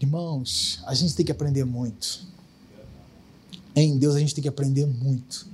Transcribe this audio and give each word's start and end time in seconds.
Irmãos, 0.00 0.80
a 0.86 0.94
gente 0.94 1.14
tem 1.14 1.24
que 1.24 1.32
aprender 1.32 1.64
muito. 1.64 2.26
Em 3.74 3.96
Deus 3.96 4.14
a 4.14 4.20
gente 4.20 4.34
tem 4.34 4.42
que 4.42 4.48
aprender 4.48 4.86
muito. 4.86 5.46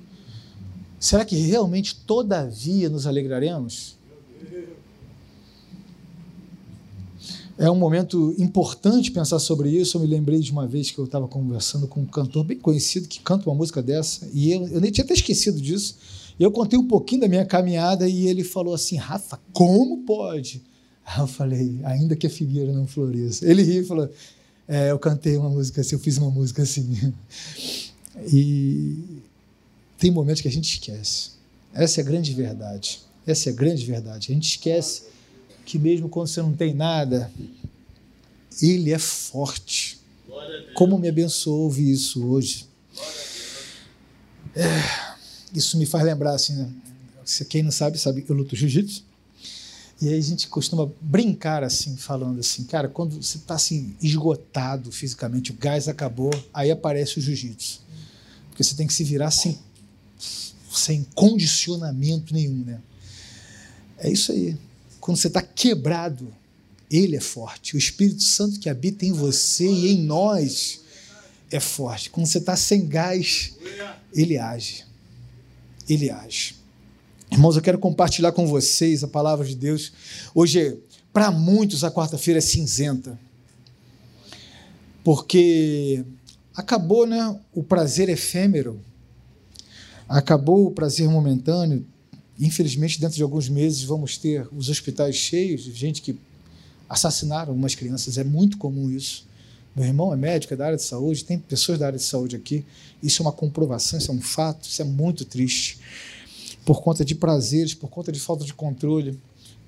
Será 0.98 1.24
que 1.24 1.36
realmente, 1.36 1.96
todavia, 1.96 2.88
nos 2.88 3.06
alegraremos? 3.06 3.96
É 7.58 7.70
um 7.70 7.76
momento 7.76 8.34
importante 8.38 9.10
pensar 9.10 9.38
sobre 9.38 9.70
isso. 9.70 9.96
Eu 9.96 10.00
me 10.00 10.06
lembrei 10.06 10.40
de 10.40 10.50
uma 10.50 10.66
vez 10.66 10.90
que 10.90 10.98
eu 10.98 11.04
estava 11.04 11.28
conversando 11.28 11.86
com 11.86 12.00
um 12.00 12.06
cantor 12.06 12.44
bem 12.44 12.58
conhecido 12.58 13.06
que 13.06 13.20
canta 13.20 13.48
uma 13.48 13.54
música 13.54 13.82
dessa, 13.82 14.28
e 14.32 14.50
eu, 14.50 14.66
eu 14.68 14.80
nem 14.80 14.90
tinha 14.90 15.04
até 15.04 15.14
esquecido 15.14 15.60
disso. 15.60 15.96
Eu 16.38 16.50
contei 16.50 16.78
um 16.78 16.86
pouquinho 16.86 17.20
da 17.20 17.28
minha 17.28 17.44
caminhada 17.44 18.08
e 18.08 18.26
ele 18.26 18.42
falou 18.42 18.74
assim: 18.74 18.96
Rafa, 18.96 19.38
como 19.52 19.98
pode? 19.98 20.62
Eu 21.20 21.26
falei: 21.26 21.80
ainda 21.84 22.16
que 22.16 22.26
a 22.26 22.30
figueira 22.30 22.72
não 22.72 22.86
floresça. 22.86 23.48
Ele 23.48 23.62
riu 23.62 23.82
e 23.82 23.86
falou: 23.86 24.10
é, 24.68 24.90
eu 24.90 24.98
cantei 24.98 25.36
uma 25.36 25.50
música 25.50 25.80
assim, 25.80 25.94
eu 25.94 26.00
fiz 26.00 26.18
uma 26.18 26.30
música 26.30 26.62
assim. 26.62 27.12
E 28.30 29.22
tem 29.98 30.10
momentos 30.10 30.42
que 30.42 30.48
a 30.48 30.50
gente 30.50 30.74
esquece. 30.74 31.30
Essa 31.72 32.00
é 32.00 32.02
a 32.02 32.04
grande 32.04 32.34
verdade. 32.34 33.00
Essa 33.26 33.48
é 33.48 33.52
a 33.52 33.56
grande 33.56 33.86
verdade. 33.86 34.30
A 34.30 34.34
gente 34.34 34.48
esquece 34.50 35.04
que 35.64 35.78
mesmo 35.78 36.10
quando 36.10 36.28
você 36.28 36.42
não 36.42 36.52
tem 36.52 36.74
nada, 36.74 37.32
Ele 38.60 38.92
é 38.92 38.98
forte. 38.98 39.98
Como 40.74 40.98
me 40.98 41.08
abençoou 41.08 41.62
ouvir 41.62 41.90
isso 41.90 42.26
hoje. 42.26 42.66
É, 44.54 45.16
isso 45.54 45.78
me 45.78 45.86
faz 45.86 46.04
lembrar, 46.04 46.34
assim, 46.34 46.54
né? 46.54 46.70
quem 47.48 47.62
não 47.62 47.70
sabe, 47.70 47.98
sabe 47.98 48.24
eu 48.28 48.34
luto 48.34 48.56
jiu-jitsu. 48.56 49.04
E 50.02 50.08
aí 50.08 50.18
a 50.18 50.20
gente 50.20 50.48
costuma 50.48 50.90
brincar 51.00 51.62
assim, 51.62 51.96
falando 51.96 52.40
assim, 52.40 52.64
cara, 52.64 52.88
quando 52.88 53.22
você 53.22 53.38
está 53.38 53.54
assim, 53.54 53.94
esgotado 54.02 54.90
fisicamente, 54.90 55.52
o 55.52 55.54
gás 55.54 55.86
acabou, 55.86 56.32
aí 56.52 56.72
aparece 56.72 57.20
o 57.20 57.22
jiu-jitsu. 57.22 57.80
Porque 58.48 58.64
você 58.64 58.74
tem 58.74 58.84
que 58.84 58.92
se 58.92 59.04
virar 59.04 59.30
sem, 59.30 59.56
sem 60.18 61.06
condicionamento 61.14 62.34
nenhum, 62.34 62.64
né? 62.64 62.80
É 63.96 64.10
isso 64.10 64.32
aí. 64.32 64.56
Quando 64.98 65.18
você 65.18 65.28
está 65.28 65.40
quebrado, 65.40 66.34
ele 66.90 67.14
é 67.14 67.20
forte. 67.20 67.76
O 67.76 67.78
Espírito 67.78 68.24
Santo 68.24 68.58
que 68.58 68.68
habita 68.68 69.06
em 69.06 69.12
você 69.12 69.70
e 69.70 69.92
em 69.92 70.02
nós 70.02 70.80
é 71.48 71.60
forte. 71.60 72.10
Quando 72.10 72.26
você 72.26 72.38
está 72.38 72.56
sem 72.56 72.88
gás, 72.88 73.52
ele 74.12 74.36
age. 74.36 74.84
Ele 75.88 76.10
age. 76.10 76.56
Irmãos, 77.32 77.56
eu 77.56 77.62
quero 77.62 77.78
compartilhar 77.78 78.30
com 78.32 78.46
vocês 78.46 79.02
a 79.02 79.08
palavra 79.08 79.46
de 79.46 79.56
Deus. 79.56 79.90
Hoje, 80.34 80.78
para 81.14 81.30
muitos, 81.30 81.82
a 81.82 81.90
quarta-feira 81.90 82.36
é 82.36 82.42
cinzenta. 82.42 83.18
Porque 85.02 86.04
acabou 86.54 87.06
né, 87.06 87.34
o 87.54 87.62
prazer 87.62 88.10
efêmero, 88.10 88.78
acabou 90.06 90.66
o 90.66 90.70
prazer 90.72 91.08
momentâneo. 91.08 91.86
Infelizmente, 92.38 93.00
dentro 93.00 93.16
de 93.16 93.22
alguns 93.22 93.48
meses, 93.48 93.82
vamos 93.82 94.18
ter 94.18 94.46
os 94.54 94.68
hospitais 94.68 95.16
cheios 95.16 95.64
de 95.64 95.72
gente 95.72 96.02
que 96.02 96.18
assassinaram 96.86 97.54
umas 97.54 97.74
crianças. 97.74 98.18
É 98.18 98.24
muito 98.24 98.58
comum 98.58 98.90
isso. 98.90 99.26
Meu 99.74 99.86
irmão 99.86 100.12
é 100.12 100.16
médico, 100.18 100.52
é 100.52 100.56
da 100.56 100.66
área 100.66 100.76
de 100.76 100.82
saúde, 100.82 101.24
tem 101.24 101.38
pessoas 101.38 101.78
da 101.78 101.86
área 101.86 101.98
de 101.98 102.04
saúde 102.04 102.36
aqui. 102.36 102.62
Isso 103.02 103.22
é 103.22 103.24
uma 103.24 103.32
comprovação, 103.32 103.98
isso 103.98 104.10
é 104.10 104.14
um 104.14 104.20
fato, 104.20 104.68
isso 104.68 104.82
é 104.82 104.84
muito 104.84 105.24
triste 105.24 105.78
por 106.64 106.82
conta 106.82 107.04
de 107.04 107.14
prazeres, 107.14 107.74
por 107.74 107.88
conta 107.88 108.12
de 108.12 108.20
falta 108.20 108.44
de 108.44 108.54
controle. 108.54 109.18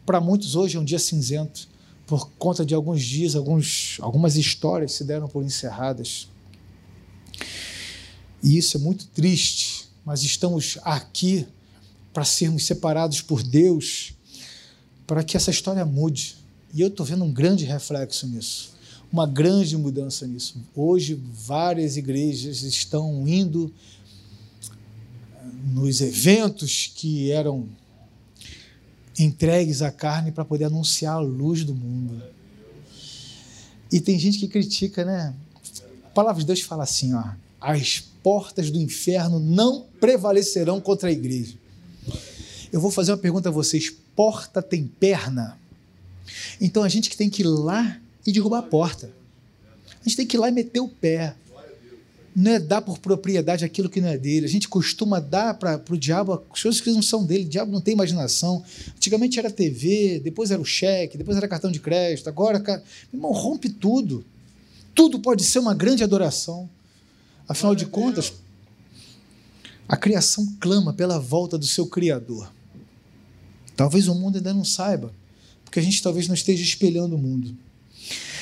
Para 0.06 0.20
muitos, 0.20 0.54
hoje 0.54 0.76
é 0.76 0.80
um 0.80 0.84
dia 0.84 0.98
cinzento, 0.98 1.68
por 2.06 2.30
conta 2.38 2.64
de 2.64 2.74
alguns 2.74 3.02
dias, 3.02 3.34
alguns, 3.34 3.96
algumas 4.00 4.36
histórias 4.36 4.92
se 4.92 5.04
deram 5.04 5.28
por 5.28 5.42
encerradas. 5.42 6.28
E 8.42 8.58
isso 8.58 8.76
é 8.76 8.80
muito 8.80 9.06
triste, 9.06 9.88
mas 10.04 10.22
estamos 10.22 10.78
aqui 10.82 11.46
para 12.12 12.24
sermos 12.24 12.64
separados 12.64 13.20
por 13.20 13.42
Deus, 13.42 14.12
para 15.06 15.24
que 15.24 15.36
essa 15.36 15.50
história 15.50 15.84
mude. 15.84 16.36
E 16.72 16.80
eu 16.80 16.88
estou 16.88 17.04
vendo 17.04 17.24
um 17.24 17.32
grande 17.32 17.64
reflexo 17.64 18.26
nisso, 18.26 18.74
uma 19.10 19.26
grande 19.26 19.76
mudança 19.76 20.26
nisso. 20.26 20.60
Hoje, 20.76 21.18
várias 21.32 21.96
igrejas 21.96 22.62
estão 22.62 23.26
indo 23.26 23.72
nos 25.66 26.00
eventos 26.00 26.90
que 26.94 27.30
eram 27.30 27.68
entregues 29.18 29.82
à 29.82 29.90
carne 29.90 30.32
para 30.32 30.44
poder 30.44 30.64
anunciar 30.64 31.14
a 31.14 31.20
luz 31.20 31.64
do 31.64 31.74
mundo. 31.74 32.22
E 33.92 34.00
tem 34.00 34.18
gente 34.18 34.38
que 34.38 34.48
critica, 34.48 35.04
né? 35.04 35.34
A 36.04 36.08
palavra 36.08 36.40
de 36.40 36.46
Deus 36.46 36.60
fala 36.60 36.84
assim, 36.84 37.14
ó, 37.14 37.24
as 37.60 38.00
portas 38.22 38.70
do 38.70 38.80
inferno 38.80 39.38
não 39.38 39.86
prevalecerão 40.00 40.80
contra 40.80 41.08
a 41.08 41.12
igreja. 41.12 41.54
Eu 42.72 42.80
vou 42.80 42.90
fazer 42.90 43.12
uma 43.12 43.18
pergunta 43.18 43.48
a 43.48 43.52
vocês: 43.52 43.94
porta 44.16 44.60
tem 44.60 44.86
perna? 44.86 45.58
Então 46.60 46.82
a 46.82 46.88
gente 46.88 47.08
que 47.08 47.16
tem 47.16 47.30
que 47.30 47.42
ir 47.42 47.46
lá 47.46 48.00
e 48.26 48.32
derrubar 48.32 48.58
a 48.58 48.62
porta. 48.62 49.12
A 49.86 50.08
gente 50.08 50.16
tem 50.16 50.26
que 50.26 50.36
ir 50.36 50.40
lá 50.40 50.48
e 50.48 50.52
meter 50.52 50.80
o 50.80 50.88
pé 50.88 51.36
não 52.34 52.50
é 52.50 52.58
dar 52.58 52.82
por 52.82 52.98
propriedade 52.98 53.64
aquilo 53.64 53.88
que 53.88 54.00
não 54.00 54.08
é 54.08 54.18
dele. 54.18 54.46
A 54.46 54.48
gente 54.48 54.68
costuma 54.68 55.20
dar 55.20 55.54
para 55.54 55.80
o 55.88 55.96
diabo 55.96 56.42
as 56.52 56.62
coisas 56.62 56.80
que 56.80 56.90
não 56.90 57.02
são 57.02 57.24
dele. 57.24 57.44
O 57.44 57.48
diabo 57.48 57.70
não 57.70 57.80
tem 57.80 57.94
imaginação. 57.94 58.64
Antigamente 58.96 59.38
era 59.38 59.50
TV, 59.50 60.20
depois 60.22 60.50
era 60.50 60.60
o 60.60 60.64
cheque, 60.64 61.16
depois 61.16 61.36
era 61.36 61.46
cartão 61.46 61.70
de 61.70 61.78
crédito. 61.78 62.28
Agora, 62.28 62.58
cara, 62.58 62.82
irmão, 63.12 63.30
rompe 63.32 63.68
tudo. 63.68 64.24
Tudo 64.94 65.20
pode 65.20 65.44
ser 65.44 65.60
uma 65.60 65.74
grande 65.74 66.02
adoração. 66.02 66.68
Afinal 67.48 67.74
de 67.74 67.86
contas, 67.86 68.32
a 69.88 69.96
criação 69.96 70.46
clama 70.58 70.92
pela 70.92 71.20
volta 71.20 71.56
do 71.56 71.66
seu 71.66 71.86
Criador. 71.86 72.50
Talvez 73.76 74.08
o 74.08 74.14
mundo 74.14 74.36
ainda 74.36 74.54
não 74.54 74.64
saiba, 74.64 75.12
porque 75.64 75.78
a 75.78 75.82
gente 75.82 76.02
talvez 76.02 76.26
não 76.26 76.34
esteja 76.34 76.62
espelhando 76.62 77.16
o 77.16 77.18
mundo. 77.18 77.56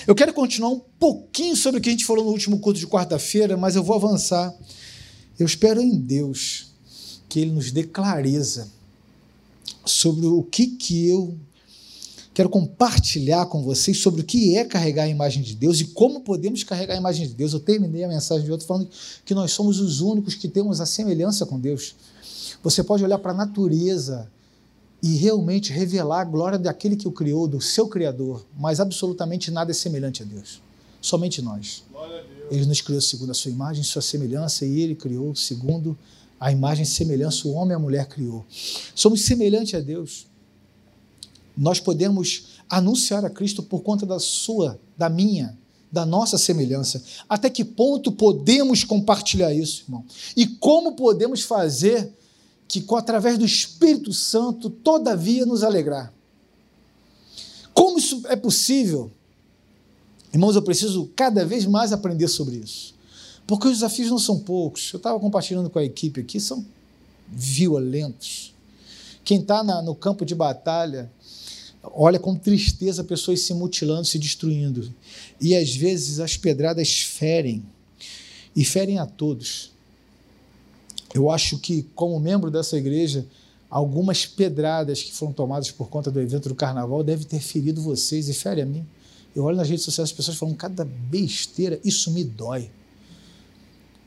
Eu 0.04 0.16
quero 0.16 0.34
continuar 0.34 0.70
um 0.70 0.80
pouquinho 0.98 1.54
sobre 1.54 1.78
o 1.78 1.82
que 1.82 1.88
a 1.88 1.92
gente 1.92 2.04
falou 2.04 2.24
no 2.24 2.30
último 2.30 2.58
culto 2.58 2.78
de 2.78 2.86
quarta-feira, 2.88 3.56
mas 3.56 3.76
eu 3.76 3.84
vou 3.84 3.94
avançar. 3.94 4.52
Eu 5.38 5.46
espero 5.46 5.80
em 5.80 5.96
Deus 5.96 6.72
que 7.28 7.38
Ele 7.38 7.52
nos 7.52 7.70
dê 7.70 7.84
clareza 7.84 8.68
sobre 9.84 10.26
o 10.26 10.42
que, 10.42 10.66
que 10.66 11.08
eu 11.08 11.36
quero 12.34 12.48
compartilhar 12.48 13.46
com 13.46 13.62
vocês 13.62 13.98
sobre 13.98 14.22
o 14.22 14.24
que 14.24 14.56
é 14.56 14.64
carregar 14.64 15.04
a 15.04 15.08
imagem 15.08 15.40
de 15.40 15.54
Deus 15.54 15.80
e 15.80 15.84
como 15.84 16.22
podemos 16.22 16.64
carregar 16.64 16.94
a 16.94 16.98
imagem 16.98 17.28
de 17.28 17.34
Deus. 17.34 17.52
Eu 17.52 17.60
terminei 17.60 18.02
a 18.02 18.08
mensagem 18.08 18.44
de 18.44 18.50
outro 18.50 18.66
falando 18.66 18.88
que 19.24 19.34
nós 19.34 19.52
somos 19.52 19.78
os 19.78 20.00
únicos 20.00 20.34
que 20.34 20.48
temos 20.48 20.80
a 20.80 20.86
semelhança 20.86 21.46
com 21.46 21.60
Deus. 21.60 21.94
Você 22.62 22.82
pode 22.82 23.04
olhar 23.04 23.18
para 23.18 23.30
a 23.30 23.36
natureza 23.36 24.28
e 25.02 25.16
realmente 25.16 25.72
revelar 25.72 26.20
a 26.20 26.24
glória 26.24 26.58
daquele 26.58 26.94
que 26.94 27.08
o 27.08 27.12
criou, 27.12 27.48
do 27.48 27.60
seu 27.60 27.88
Criador, 27.88 28.46
mas 28.56 28.78
absolutamente 28.78 29.50
nada 29.50 29.72
é 29.72 29.74
semelhante 29.74 30.22
a 30.22 30.24
Deus. 30.24 30.62
Somente 31.00 31.42
nós. 31.42 31.82
Ele 32.50 32.64
nos 32.66 32.80
criou 32.80 33.00
segundo 33.00 33.30
a 33.30 33.34
sua 33.34 33.50
imagem, 33.50 33.82
sua 33.82 34.00
semelhança, 34.00 34.64
e 34.64 34.80
ele 34.80 34.94
criou 34.94 35.34
segundo 35.34 35.98
a 36.38 36.52
imagem 36.52 36.84
e 36.84 36.86
semelhança, 36.86 37.48
o 37.48 37.52
homem 37.52 37.72
e 37.72 37.74
a 37.74 37.78
mulher 37.78 38.06
criou. 38.06 38.44
Somos 38.94 39.22
semelhantes 39.22 39.74
a 39.74 39.80
Deus. 39.80 40.26
Nós 41.56 41.80
podemos 41.80 42.60
anunciar 42.68 43.24
a 43.24 43.30
Cristo 43.30 43.62
por 43.62 43.82
conta 43.82 44.06
da 44.06 44.20
sua, 44.20 44.78
da 44.96 45.08
minha, 45.08 45.58
da 45.90 46.06
nossa 46.06 46.38
semelhança. 46.38 47.02
Até 47.28 47.50
que 47.50 47.64
ponto 47.64 48.12
podemos 48.12 48.84
compartilhar 48.84 49.52
isso, 49.52 49.82
irmão? 49.82 50.04
E 50.36 50.46
como 50.46 50.94
podemos 50.94 51.42
fazer 51.42 52.12
que, 52.80 52.94
através 52.94 53.36
do 53.36 53.44
Espírito 53.44 54.12
Santo, 54.12 54.70
todavia 54.70 55.44
nos 55.44 55.62
alegrar. 55.62 56.12
Como 57.74 57.98
isso 57.98 58.22
é 58.26 58.36
possível? 58.36 59.10
Irmãos, 60.32 60.56
eu 60.56 60.62
preciso 60.62 61.10
cada 61.14 61.44
vez 61.44 61.66
mais 61.66 61.92
aprender 61.92 62.28
sobre 62.28 62.56
isso. 62.56 62.94
Porque 63.46 63.66
os 63.66 63.74
desafios 63.74 64.10
não 64.10 64.18
são 64.18 64.38
poucos. 64.38 64.92
Eu 64.92 64.98
estava 64.98 65.18
compartilhando 65.18 65.68
com 65.68 65.78
a 65.78 65.84
equipe 65.84 66.20
aqui, 66.20 66.40
são 66.40 66.64
violentos. 67.28 68.54
Quem 69.24 69.40
está 69.40 69.62
no 69.82 69.94
campo 69.94 70.24
de 70.24 70.34
batalha, 70.34 71.10
olha 71.82 72.18
com 72.18 72.34
tristeza 72.34 73.02
pessoas 73.04 73.40
se 73.40 73.52
mutilando, 73.54 74.06
se 74.06 74.18
destruindo. 74.18 74.92
E 75.40 75.56
às 75.56 75.74
vezes 75.74 76.20
as 76.20 76.36
pedradas 76.36 77.00
ferem, 77.00 77.62
e 78.54 78.64
ferem 78.64 78.98
a 78.98 79.06
todos. 79.06 79.71
Eu 81.14 81.30
acho 81.30 81.58
que, 81.58 81.82
como 81.94 82.18
membro 82.18 82.50
dessa 82.50 82.76
igreja, 82.76 83.26
algumas 83.68 84.26
pedradas 84.26 85.02
que 85.02 85.12
foram 85.12 85.32
tomadas 85.32 85.70
por 85.70 85.88
conta 85.88 86.10
do 86.10 86.20
evento 86.20 86.48
do 86.48 86.54
carnaval 86.54 87.02
devem 87.02 87.26
ter 87.26 87.40
ferido 87.40 87.82
vocês 87.82 88.28
e 88.28 88.34
fere 88.34 88.62
a 88.62 88.66
mim. 88.66 88.86
Eu 89.34 89.44
olho 89.44 89.56
nas 89.56 89.68
redes 89.68 89.84
sociais 89.84 90.10
as 90.10 90.16
pessoas 90.16 90.36
falam 90.36 90.54
cada 90.54 90.84
besteira, 90.84 91.80
isso 91.84 92.10
me 92.10 92.22
dói. 92.22 92.70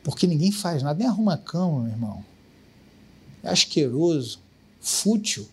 Porque 0.04 0.28
ninguém 0.28 0.52
faz 0.52 0.84
nada, 0.84 1.00
nem 1.00 1.08
arruma 1.08 1.34
a 1.34 1.38
cama, 1.38 1.82
meu 1.82 1.92
irmão. 1.92 2.24
É 3.42 3.50
asqueroso, 3.50 4.40
fútil. 4.80 5.48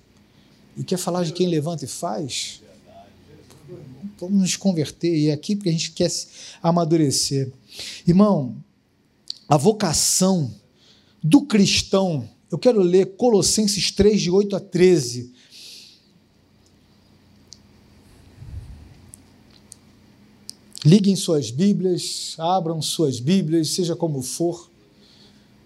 E 0.76 0.84
quer 0.84 0.98
falar 0.98 1.24
de 1.24 1.32
quem 1.32 1.48
levanta 1.48 1.84
e 1.84 1.88
faz? 1.88 2.62
Vamos 4.18 4.40
nos 4.40 4.56
converter 4.56 5.14
e 5.14 5.28
é 5.28 5.32
aqui 5.32 5.56
porque 5.56 5.70
a 5.70 5.72
gente 5.72 5.92
quer 5.92 6.10
amadurecer. 6.62 7.50
Irmão, 8.06 8.54
a 9.48 9.56
vocação 9.56 10.54
do 11.22 11.42
cristão, 11.42 12.28
eu 12.50 12.58
quero 12.58 12.80
ler 12.80 13.16
Colossenses 13.16 13.90
3, 13.90 14.20
de 14.20 14.30
8 14.30 14.56
a 14.56 14.60
13. 14.60 15.32
Liguem 20.84 21.14
suas 21.14 21.50
Bíblias, 21.50 22.34
abram 22.38 22.82
suas 22.82 23.20
Bíblias, 23.20 23.68
seja 23.68 23.94
como 23.94 24.20
for, 24.20 24.68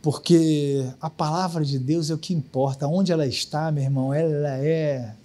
porque 0.02 0.84
a 1.00 1.08
palavra 1.08 1.64
de 1.64 1.78
Deus 1.78 2.10
é 2.10 2.14
o 2.14 2.18
que 2.18 2.34
importa. 2.34 2.86
Onde 2.86 3.10
ela 3.10 3.26
está, 3.26 3.72
meu 3.72 3.82
irmão, 3.82 4.12
ela 4.12 4.58
é 4.58 5.16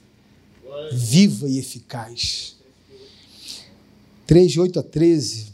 viva 0.93 1.49
e 1.49 1.59
eficaz. 1.59 2.55
3, 4.25 4.49
de 4.49 4.59
8 4.61 4.79
a 4.79 4.83
13. 4.83 5.47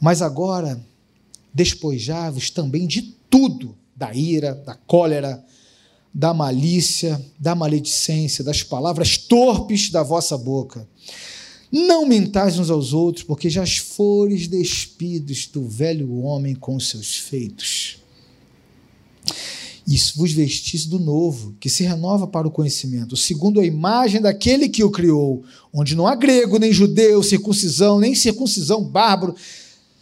Mas 0.00 0.20
agora, 0.20 0.84
despojai-vos 1.56 2.50
também 2.50 2.86
de 2.86 3.02
tudo, 3.28 3.74
da 3.96 4.14
ira, 4.14 4.54
da 4.54 4.74
cólera, 4.74 5.44
da 6.14 6.32
malícia, 6.32 7.20
da 7.38 7.54
maledicência, 7.54 8.44
das 8.44 8.62
palavras 8.62 9.16
torpes 9.16 9.90
da 9.90 10.02
vossa 10.02 10.38
boca 10.38 10.86
não 11.70 12.06
mentais 12.06 12.58
uns 12.58 12.70
aos 12.70 12.92
outros, 12.92 13.24
porque 13.24 13.50
já 13.50 13.64
fores 13.66 14.46
despidos 14.46 15.46
do 15.46 15.66
velho 15.68 16.20
homem 16.20 16.54
com 16.54 16.78
seus 16.78 17.16
feitos. 17.16 17.98
Isso 19.86 20.14
vos 20.16 20.32
vestis 20.32 20.84
do 20.84 20.98
novo, 20.98 21.54
que 21.60 21.68
se 21.68 21.84
renova 21.84 22.26
para 22.26 22.48
o 22.48 22.50
conhecimento, 22.50 23.16
segundo 23.16 23.60
a 23.60 23.64
imagem 23.64 24.20
daquele 24.20 24.68
que 24.68 24.82
o 24.82 24.90
criou, 24.90 25.44
onde 25.72 25.94
não 25.94 26.06
há 26.06 26.14
grego, 26.14 26.58
nem 26.58 26.72
judeu, 26.72 27.22
circuncisão, 27.22 28.00
nem 28.00 28.14
circuncisão 28.14 28.82
bárbaro, 28.82 29.34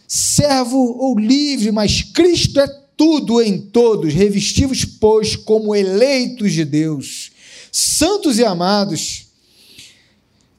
servo 0.07 0.77
ou 0.77 1.17
livre, 1.17 1.71
mas 1.71 2.01
Cristo 2.01 2.59
é 2.59 2.67
tudo 2.95 3.41
em 3.41 3.59
todos. 3.59 4.13
Revestivos, 4.13 4.85
pois, 4.85 5.35
como 5.35 5.75
eleitos 5.75 6.53
de 6.53 6.63
Deus, 6.63 7.31
santos 7.71 8.37
e 8.37 8.45
amados 8.45 9.25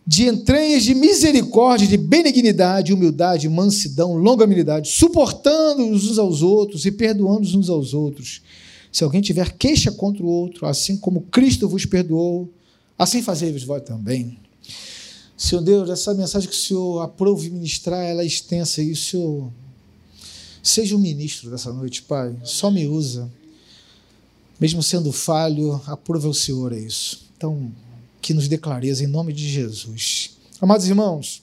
de 0.06 0.28
entranhas 0.28 0.84
de 0.84 0.94
misericórdia, 0.94 1.86
de 1.86 1.96
benignidade, 1.96 2.92
humildade, 2.92 3.48
mansidão, 3.48 4.14
longanimidade, 4.14 4.90
suportando 4.90 5.82
uns 5.82 6.16
aos 6.16 6.42
outros 6.42 6.86
e 6.86 6.92
perdoando 6.92 7.58
uns 7.58 7.68
aos 7.68 7.92
outros. 7.92 8.40
Se 8.92 9.02
alguém 9.02 9.20
tiver 9.20 9.52
queixa 9.52 9.90
contra 9.90 10.22
o 10.22 10.28
outro, 10.28 10.64
assim 10.64 10.96
como 10.96 11.22
Cristo 11.22 11.68
vos 11.68 11.84
perdoou, 11.84 12.48
assim 12.96 13.20
fazei-vos 13.20 13.64
vós 13.64 13.82
também. 13.82 14.38
Senhor 15.36 15.60
Deus, 15.60 15.90
essa 15.90 16.14
mensagem 16.14 16.48
que 16.48 16.54
o 16.54 16.58
Senhor 16.58 17.02
aprove 17.02 17.50
ministrar, 17.50 18.02
ela 18.02 18.22
é 18.22 18.26
extensa 18.26 18.82
e 18.82 18.92
o 18.92 18.96
Senhor 18.96 19.52
seja 20.62 20.96
o 20.96 20.98
ministro 20.98 21.50
dessa 21.50 21.72
noite, 21.72 22.02
Pai. 22.02 22.34
Só 22.42 22.70
me 22.70 22.86
usa. 22.86 23.30
Mesmo 24.58 24.82
sendo 24.82 25.12
falho, 25.12 25.80
aprova 25.86 26.28
o 26.28 26.34
Senhor 26.34 26.72
é 26.72 26.78
isso. 26.78 27.26
Então, 27.36 27.70
que 28.22 28.32
nos 28.32 28.48
dê 28.48 28.56
clareza 28.56 29.04
em 29.04 29.06
nome 29.06 29.32
de 29.32 29.46
Jesus. 29.46 30.30
Amados 30.60 30.88
irmãos, 30.88 31.42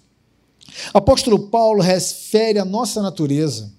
apóstolo 0.92 1.48
Paulo 1.48 1.82
refere 1.82 2.58
a 2.58 2.66
nossa 2.66 3.00
natureza. 3.02 3.72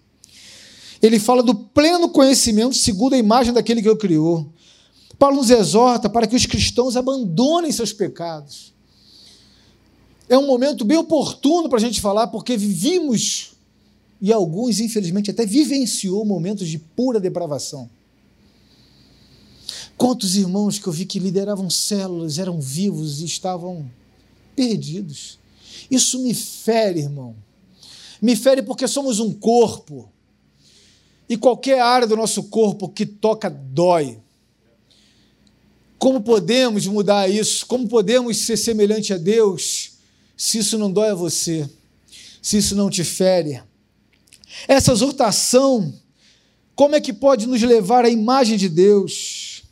Ele 1.03 1.19
fala 1.19 1.43
do 1.43 1.55
pleno 1.55 2.09
conhecimento 2.09 2.77
segundo 2.77 3.15
a 3.15 3.19
imagem 3.19 3.53
daquele 3.53 3.83
que 3.83 3.91
o 3.91 3.97
criou. 3.97 4.49
Paulo 5.19 5.37
nos 5.37 5.51
exorta 5.51 6.09
para 6.09 6.27
que 6.27 6.37
os 6.37 6.47
cristãos 6.47 6.97
abandonem 6.97 7.73
seus 7.73 7.93
pecados. 7.93 8.74
É 10.29 10.39
um 10.39 10.47
momento 10.47 10.85
bem 10.85 10.97
oportuno 10.97 11.69
para 11.69 11.79
a 11.79 11.81
gente 11.81 12.01
falar, 12.01 12.29
porque 12.29 12.57
vivimos, 12.57 13.53
e 14.21 14.33
alguns, 14.33 14.81
infelizmente, 14.81 15.31
até 15.31 15.45
vivenciou 15.45 16.25
momentos 16.25 16.69
de 16.69 16.79
pura 16.79 17.21
depravação. 17.21 17.91
Quantos 19.97 20.35
irmãos 20.35 20.79
que 20.79 20.87
eu 20.87 20.93
vi 20.93 21.05
que 21.05 21.19
lideravam 21.19 21.69
células, 21.69 22.39
eram 22.39 22.61
vivos 22.61 23.21
e 23.21 23.27
estavam 23.27 23.89
perdidos. 24.57 25.39
Isso 25.91 26.19
me 26.21 26.35
fere, 26.35 27.01
irmão. 27.01 27.37
Me 28.21 28.35
fere 28.35 28.63
porque 28.63 28.89
somos 28.89 29.21
um 29.21 29.33
corpo. 29.33 30.09
E 31.29 31.37
qualquer 31.37 31.81
área 31.81 32.07
do 32.07 32.17
nosso 32.17 32.45
corpo 32.45 32.89
que 32.89 33.05
toca 33.05 33.51
dói. 33.51 34.19
Como 35.99 36.21
podemos 36.21 36.87
mudar 36.87 37.31
isso? 37.31 37.65
Como 37.67 37.89
podemos 37.89 38.39
ser 38.39 38.57
semelhante 38.57 39.13
a 39.13 39.19
Deus 39.19 39.94
se 40.37 40.59
isso 40.59 40.79
não 40.79 40.91
dói 40.91 41.11
a 41.11 41.15
você? 41.15 41.69
Se 42.43 42.59
isso 42.59 42.75
não 42.75 42.91
te 42.91 43.05
fere? 43.05 43.63
Essa 44.69 44.93
exortação, 44.93 45.93
como 46.75 46.95
é 46.95 47.01
que 47.01 47.13
pode 47.13 47.47
nos 47.47 47.63
levar 47.63 48.05
à 48.05 48.09
imagem 48.09 48.57
de 48.57 48.69
Deus? 48.69 49.63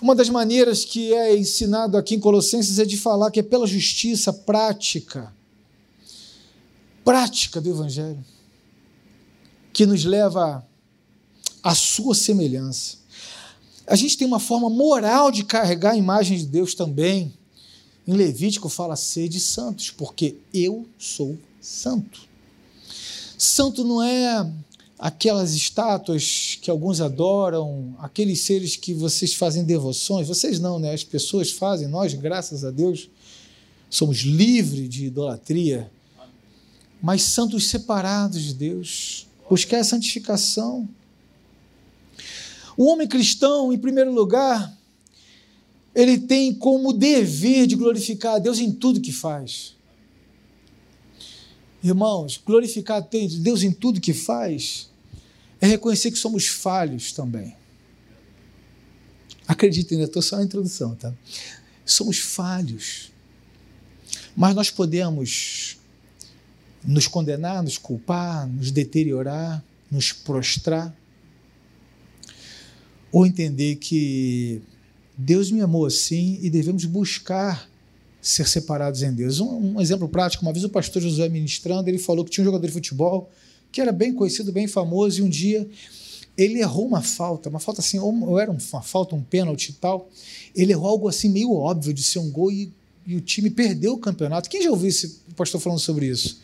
Uma 0.00 0.14
das 0.14 0.28
maneiras 0.28 0.84
que 0.84 1.14
é 1.14 1.36
ensinado 1.36 1.96
aqui 1.96 2.14
em 2.14 2.20
Colossenses 2.20 2.78
é 2.78 2.84
de 2.84 2.96
falar 2.96 3.30
que 3.30 3.40
é 3.40 3.42
pela 3.42 3.66
justiça 3.66 4.32
prática, 4.32 5.32
prática 7.04 7.60
do 7.60 7.70
Evangelho, 7.70 8.22
que 9.72 9.86
nos 9.86 10.04
leva 10.04 10.66
à 11.62 11.74
sua 11.74 12.14
semelhança. 12.14 12.98
A 13.86 13.96
gente 13.96 14.18
tem 14.18 14.26
uma 14.26 14.40
forma 14.40 14.68
moral 14.68 15.30
de 15.30 15.44
carregar 15.44 15.92
a 15.92 15.96
imagem 15.96 16.36
de 16.36 16.46
Deus 16.46 16.74
também. 16.74 17.32
Em 18.06 18.12
Levítico 18.12 18.68
fala 18.68 18.94
sede 18.94 19.40
santos, 19.40 19.90
porque 19.90 20.36
eu 20.54 20.86
sou 20.96 21.36
santo. 21.60 22.20
Santo 23.36 23.82
não 23.84 24.02
é 24.02 24.48
aquelas 24.98 25.54
estátuas 25.54 26.56
que 26.62 26.70
alguns 26.70 27.00
adoram, 27.00 27.94
aqueles 27.98 28.42
seres 28.42 28.76
que 28.76 28.94
vocês 28.94 29.34
fazem 29.34 29.64
devoções, 29.64 30.28
vocês 30.28 30.60
não, 30.60 30.78
né? 30.78 30.94
As 30.94 31.04
pessoas 31.04 31.50
fazem, 31.50 31.88
nós, 31.88 32.14
graças 32.14 32.64
a 32.64 32.70
Deus, 32.70 33.10
somos 33.90 34.18
livres 34.18 34.88
de 34.88 35.06
idolatria, 35.06 35.90
mas 37.02 37.22
santos 37.22 37.68
separados 37.68 38.42
de 38.42 38.54
Deus, 38.54 39.26
buscar 39.50 39.80
a 39.80 39.84
santificação. 39.84 40.88
O 42.76 42.86
homem 42.86 43.08
cristão, 43.08 43.72
em 43.72 43.78
primeiro 43.78 44.12
lugar, 44.12 44.75
ele 45.96 46.18
tem 46.18 46.52
como 46.52 46.92
dever 46.92 47.66
de 47.66 47.74
glorificar 47.74 48.34
a 48.34 48.38
Deus 48.38 48.58
em 48.58 48.70
tudo 48.70 49.00
que 49.00 49.10
faz. 49.10 49.74
Irmãos, 51.82 52.38
glorificar 52.44 53.02
Deus 53.40 53.62
em 53.62 53.72
tudo 53.72 53.98
que 53.98 54.12
faz 54.12 54.90
é 55.58 55.66
reconhecer 55.66 56.10
que 56.10 56.18
somos 56.18 56.48
falhos 56.48 57.12
também. 57.12 57.56
Acreditem, 59.48 60.02
estou 60.02 60.20
só 60.20 60.36
na 60.36 60.42
introdução, 60.42 60.94
tá? 60.94 61.14
Somos 61.82 62.18
falhos. 62.18 63.10
Mas 64.36 64.54
nós 64.54 64.70
podemos 64.70 65.78
nos 66.84 67.06
condenar, 67.08 67.62
nos 67.62 67.78
culpar, 67.78 68.46
nos 68.46 68.70
deteriorar, 68.70 69.64
nos 69.90 70.12
prostrar, 70.12 70.94
ou 73.10 73.24
entender 73.24 73.76
que 73.76 74.60
Deus 75.16 75.50
me 75.50 75.60
amou 75.60 75.86
assim 75.86 76.38
e 76.42 76.50
devemos 76.50 76.84
buscar 76.84 77.68
ser 78.20 78.46
separados 78.46 79.02
em 79.02 79.12
Deus. 79.12 79.40
Um, 79.40 79.76
um, 79.76 79.80
exemplo 79.80 80.08
prático: 80.08 80.42
uma 80.44 80.52
vez 80.52 80.64
o 80.64 80.68
pastor 80.68 81.00
Josué 81.00 81.28
ministrando, 81.28 81.88
ele 81.88 81.98
falou 81.98 82.24
que 82.24 82.30
tinha 82.30 82.42
um 82.42 82.46
jogador 82.46 82.66
de 82.66 82.72
futebol 82.72 83.30
que 83.70 83.80
era 83.80 83.92
bem 83.92 84.12
conhecido, 84.12 84.52
bem 84.52 84.66
famoso, 84.66 85.20
e 85.20 85.22
um 85.22 85.28
dia 85.28 85.68
ele 86.36 86.60
errou 86.60 86.86
uma 86.86 87.02
falta, 87.02 87.48
uma 87.48 87.58
falta 87.58 87.80
assim, 87.80 87.98
ou 87.98 88.38
era 88.38 88.50
uma 88.50 88.82
falta, 88.82 89.14
um 89.14 89.22
pênalti 89.22 89.70
e 89.70 89.72
tal. 89.74 90.08
Ele 90.54 90.72
errou 90.72 90.88
algo 90.88 91.08
assim 91.08 91.28
meio 91.28 91.52
óbvio 91.52 91.92
de 91.94 92.02
ser 92.02 92.18
um 92.18 92.30
gol 92.30 92.50
e, 92.52 92.72
e 93.06 93.16
o 93.16 93.20
time 93.20 93.50
perdeu 93.50 93.94
o 93.94 93.98
campeonato. 93.98 94.50
Quem 94.50 94.62
já 94.62 94.70
ouviu 94.70 94.88
esse 94.88 95.20
pastor 95.34 95.60
falando 95.60 95.78
sobre 95.78 96.06
isso? 96.06 96.40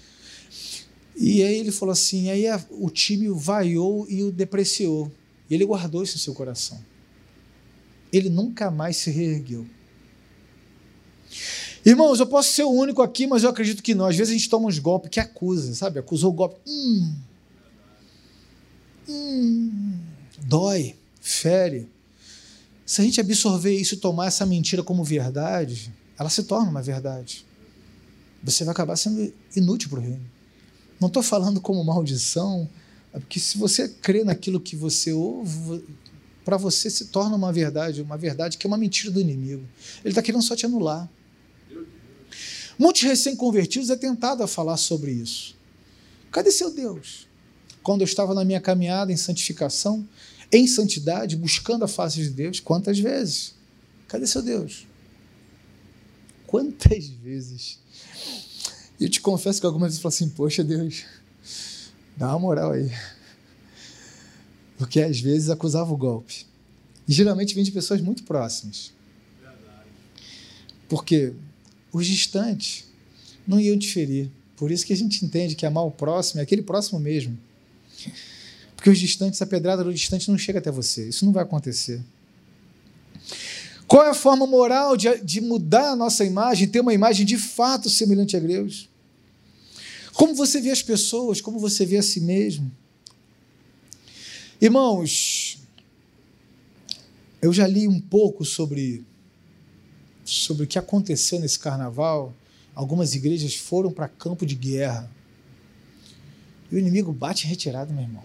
E 1.16 1.42
aí 1.42 1.58
ele 1.58 1.70
falou 1.70 1.92
assim: 1.92 2.30
aí 2.30 2.46
a, 2.46 2.62
o 2.70 2.88
time 2.88 3.28
vaiou 3.28 4.06
e 4.08 4.22
o 4.22 4.32
depreciou. 4.32 5.10
E 5.50 5.54
ele 5.54 5.64
guardou 5.64 6.02
isso 6.02 6.16
em 6.16 6.20
seu 6.20 6.32
coração. 6.32 6.78
Ele 8.12 8.28
nunca 8.28 8.70
mais 8.70 8.96
se 8.96 9.10
reergueu. 9.10 9.66
Irmãos, 11.84 12.20
eu 12.20 12.26
posso 12.26 12.52
ser 12.52 12.62
o 12.62 12.70
único 12.70 13.02
aqui, 13.02 13.26
mas 13.26 13.42
eu 13.42 13.50
acredito 13.50 13.82
que 13.82 13.94
não. 13.94 14.06
Às 14.06 14.16
vezes 14.16 14.32
a 14.32 14.36
gente 14.36 14.48
toma 14.48 14.68
uns 14.68 14.78
golpes 14.78 15.10
que 15.10 15.18
acusa, 15.18 15.74
sabe? 15.74 15.98
Acusou 15.98 16.30
o 16.30 16.34
golpe. 16.34 16.60
Hum, 16.66 17.14
hum, 19.08 19.98
dói, 20.44 20.94
fere. 21.20 21.88
Se 22.86 23.00
a 23.00 23.04
gente 23.04 23.20
absorver 23.20 23.74
isso 23.74 23.94
e 23.94 23.98
tomar 23.98 24.26
essa 24.26 24.46
mentira 24.46 24.82
como 24.82 25.02
verdade, 25.02 25.92
ela 26.18 26.28
se 26.28 26.44
torna 26.44 26.70
uma 26.70 26.82
verdade. 26.82 27.44
Você 28.44 28.64
vai 28.64 28.72
acabar 28.72 28.96
sendo 28.96 29.32
inútil 29.56 29.88
para 29.88 29.98
o 29.98 30.02
reino. 30.02 30.30
Não 31.00 31.08
estou 31.08 31.22
falando 31.22 31.60
como 31.60 31.82
maldição, 31.82 32.68
é 33.12 33.18
porque 33.18 33.40
se 33.40 33.58
você 33.58 33.88
crê 33.88 34.22
naquilo 34.22 34.60
que 34.60 34.76
você 34.76 35.12
ouve, 35.12 35.84
para 36.44 36.56
você 36.56 36.90
se 36.90 37.06
torna 37.06 37.36
uma 37.36 37.52
verdade, 37.52 38.02
uma 38.02 38.16
verdade 38.16 38.58
que 38.58 38.66
é 38.66 38.68
uma 38.68 38.76
mentira 38.76 39.10
do 39.10 39.20
inimigo. 39.20 39.66
Ele 40.04 40.10
está 40.10 40.22
querendo 40.22 40.42
só 40.42 40.56
te 40.56 40.66
anular. 40.66 41.08
Muitos 42.78 43.02
recém-convertidos 43.02 43.90
é 43.90 43.96
tentado 43.96 44.42
a 44.42 44.46
falar 44.46 44.76
sobre 44.76 45.12
isso. 45.12 45.54
Cadê 46.30 46.50
seu 46.50 46.72
Deus? 46.72 47.28
Quando 47.82 48.00
eu 48.00 48.06
estava 48.06 48.34
na 48.34 48.44
minha 48.44 48.60
caminhada 48.60 49.12
em 49.12 49.16
santificação, 49.16 50.06
em 50.50 50.66
santidade, 50.66 51.36
buscando 51.36 51.84
a 51.84 51.88
face 51.88 52.16
de 52.22 52.30
Deus, 52.30 52.60
quantas 52.60 52.98
vezes? 52.98 53.54
Cadê 54.08 54.26
seu 54.26 54.42
Deus? 54.42 54.86
Quantas 56.46 57.06
vezes? 57.06 57.78
E 59.00 59.04
eu 59.04 59.10
te 59.10 59.20
confesso 59.20 59.60
que 59.60 59.66
algumas 59.66 59.88
vezes 59.88 59.98
eu 59.98 60.02
falo 60.02 60.14
assim, 60.14 60.28
poxa 60.28 60.62
Deus, 60.62 61.04
dá 62.16 62.28
uma 62.28 62.38
moral 62.38 62.72
aí. 62.72 62.90
Porque 64.82 65.00
às 65.00 65.20
vezes 65.20 65.48
acusava 65.48 65.94
o 65.94 65.96
golpe. 65.96 66.44
E 67.06 67.12
geralmente 67.12 67.54
vem 67.54 67.62
de 67.62 67.70
pessoas 67.70 68.00
muito 68.00 68.24
próximas. 68.24 68.90
Porque 70.88 71.34
os 71.92 72.04
distantes 72.04 72.86
não 73.46 73.60
iam 73.60 73.76
diferir. 73.76 74.28
Por 74.56 74.72
isso 74.72 74.84
que 74.84 74.92
a 74.92 74.96
gente 74.96 75.24
entende 75.24 75.54
que 75.54 75.64
amar 75.64 75.84
o 75.84 75.90
próximo 75.92 76.40
é 76.40 76.42
aquele 76.42 76.62
próximo 76.62 76.98
mesmo. 76.98 77.38
Porque 78.74 78.90
os 78.90 78.98
distantes, 78.98 79.40
a 79.40 79.46
pedrada 79.46 79.84
do 79.84 79.94
distante 79.94 80.28
não 80.28 80.36
chega 80.36 80.58
até 80.58 80.72
você. 80.72 81.08
Isso 81.08 81.24
não 81.24 81.32
vai 81.32 81.44
acontecer. 81.44 82.02
Qual 83.86 84.04
é 84.04 84.10
a 84.10 84.14
forma 84.14 84.48
moral 84.48 84.96
de, 84.96 85.16
de 85.20 85.40
mudar 85.40 85.92
a 85.92 85.96
nossa 85.96 86.24
imagem, 86.24 86.66
ter 86.66 86.80
uma 86.80 86.92
imagem 86.92 87.24
de 87.24 87.38
fato 87.38 87.88
semelhante 87.88 88.36
a 88.36 88.40
Deus? 88.40 88.88
Como 90.12 90.34
você 90.34 90.60
vê 90.60 90.70
as 90.70 90.82
pessoas, 90.82 91.40
como 91.40 91.60
você 91.60 91.86
vê 91.86 91.98
a 91.98 92.02
si 92.02 92.20
mesmo. 92.20 92.81
Irmãos, 94.62 95.58
eu 97.42 97.52
já 97.52 97.66
li 97.66 97.88
um 97.88 97.98
pouco 98.00 98.44
sobre, 98.44 99.04
sobre 100.24 100.62
o 100.62 100.66
que 100.68 100.78
aconteceu 100.78 101.40
nesse 101.40 101.58
carnaval. 101.58 102.32
Algumas 102.72 103.12
igrejas 103.12 103.56
foram 103.56 103.90
para 103.90 104.06
campo 104.06 104.46
de 104.46 104.54
guerra. 104.54 105.10
E 106.70 106.76
o 106.76 106.78
inimigo 106.78 107.12
bate 107.12 107.44
em 107.44 107.50
retirada, 107.50 107.92
meu 107.92 108.04
irmão. 108.04 108.22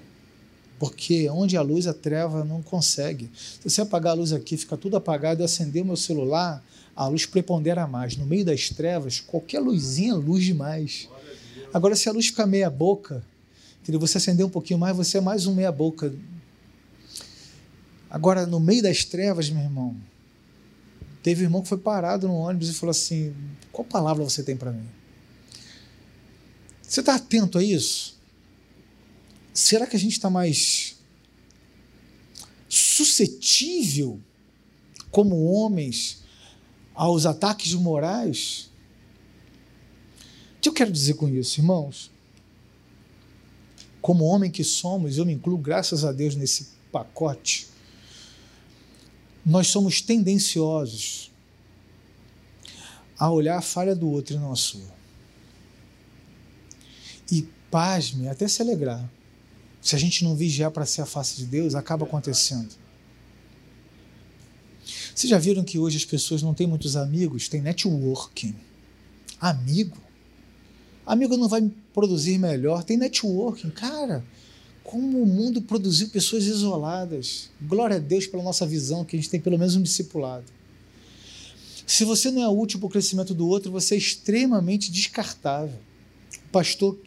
Porque 0.77 1.27
onde 1.27 1.57
a 1.57 1.61
luz, 1.63 1.87
a 1.87 1.93
treva 1.93 2.45
não 2.45 2.61
consegue. 2.61 3.31
Se 3.33 3.67
você 3.67 3.81
apagar 3.81 4.11
a 4.11 4.17
luz 4.17 4.31
aqui, 4.31 4.55
fica 4.57 4.77
tudo 4.77 4.95
apagado, 4.95 5.41
e 5.41 5.43
acender 5.43 5.81
o 5.81 5.87
meu 5.87 5.97
celular, 5.97 6.63
a 6.95 7.07
luz 7.07 7.25
prepondera 7.25 7.87
mais. 7.87 8.15
No 8.15 8.27
meio 8.27 8.45
das 8.45 8.69
trevas, 8.69 9.19
qualquer 9.19 9.59
luzinha 9.59 10.11
é 10.11 10.15
luz 10.15 10.45
demais. 10.45 11.09
Agora, 11.73 11.95
se 11.95 12.07
a 12.07 12.11
luz 12.11 12.27
ficar 12.27 12.45
meia 12.45 12.69
boca, 12.69 13.25
entendeu? 13.87 14.01
você 14.01 14.17
acender 14.17 14.45
um 14.45 14.49
pouquinho 14.49 14.77
mais, 14.77 14.95
você 14.95 15.17
é 15.17 15.21
mais 15.21 15.47
um 15.47 15.55
meia 15.55 15.71
boca. 15.71 16.13
Agora, 18.09 18.45
no 18.45 18.59
meio 18.59 18.83
das 18.83 19.05
trevas, 19.05 19.49
meu 19.49 19.63
irmão, 19.63 19.95
teve 21.23 21.43
um 21.43 21.45
irmão 21.45 21.61
que 21.61 21.69
foi 21.69 21.77
parado 21.77 22.27
no 22.27 22.35
ônibus 22.35 22.69
e 22.69 22.73
falou 22.73 22.91
assim: 22.91 23.33
Qual 23.71 23.85
palavra 23.85 24.25
você 24.25 24.43
tem 24.43 24.57
para 24.57 24.73
mim? 24.73 24.85
Você 26.81 26.99
está 26.99 27.15
atento 27.15 27.57
a 27.57 27.63
isso? 27.63 28.17
Será 29.53 29.87
que 29.87 29.95
a 29.95 29.99
gente 29.99 30.13
está 30.13 30.29
mais 30.29 30.97
suscetível, 32.67 34.19
como 35.09 35.45
homens, 35.45 36.23
aos 36.93 37.25
ataques 37.25 37.73
morais? 37.73 38.69
O 40.57 40.59
que 40.59 40.67
eu 40.67 40.73
quero 40.73 40.91
dizer 40.91 41.13
com 41.13 41.29
isso, 41.29 41.61
irmãos? 41.61 42.11
Como 44.01 44.25
homem 44.25 44.51
que 44.51 44.63
somos, 44.63 45.17
eu 45.17 45.25
me 45.25 45.33
incluo, 45.33 45.57
graças 45.57 46.05
a 46.05 46.11
Deus, 46.11 46.35
nesse 46.35 46.69
pacote. 46.91 47.67
Nós 49.45 49.67
somos 49.67 50.01
tendenciosos 50.01 51.31
a 53.17 53.31
olhar 53.31 53.57
a 53.57 53.61
falha 53.61 53.95
do 53.95 54.09
outro 54.09 54.35
e 54.35 54.39
não 54.39 54.51
a 54.51 54.55
sua. 54.55 54.95
E 57.31 57.47
pasme, 57.71 58.27
até 58.27 58.47
se 58.47 58.61
alegrar. 58.61 59.09
Se 59.81 59.95
a 59.95 59.99
gente 59.99 60.23
não 60.23 60.35
vigiar 60.35 60.71
para 60.71 60.85
ser 60.85 61.01
a 61.01 61.05
face 61.05 61.37
de 61.37 61.45
Deus, 61.45 61.75
acaba 61.75 62.05
acontecendo. 62.05 62.75
Vocês 65.15 65.29
já 65.29 65.37
viram 65.37 65.63
que 65.63 65.79
hoje 65.79 65.97
as 65.97 66.05
pessoas 66.05 66.41
não 66.41 66.53
têm 66.53 66.67
muitos 66.67 66.95
amigos? 66.95 67.49
Tem 67.49 67.61
networking. 67.61 68.55
Amigo? 69.39 69.97
Amigo 71.07 71.37
não 71.37 71.47
vai 71.47 71.71
produzir 71.93 72.37
melhor. 72.37 72.83
Tem 72.83 72.97
networking. 72.97 73.69
Cara, 73.69 74.23
como 74.83 75.23
o 75.23 75.25
mundo 75.25 75.61
produziu 75.61 76.09
pessoas 76.09 76.45
isoladas. 76.45 77.49
Glória 77.61 77.95
a 77.95 77.99
Deus 77.99 78.27
pela 78.27 78.43
nossa 78.43 78.65
visão, 78.65 79.05
que 79.05 79.15
a 79.15 79.19
gente 79.19 79.29
tem 79.29 79.39
pelo 79.39 79.57
menos 79.57 79.75
um 79.75 79.81
discipulado. 79.81 80.45
Se 81.85 82.03
você 82.03 82.29
não 82.29 82.43
é 82.43 82.49
útil 82.49 82.79
para 82.79 82.87
o 82.87 82.89
crescimento 82.89 83.33
do 83.33 83.47
outro, 83.47 83.71
você 83.71 83.95
é 83.95 83.97
extremamente 83.97 84.91
descartável. 84.91 85.79
O 86.45 86.49
pastor 86.51 86.97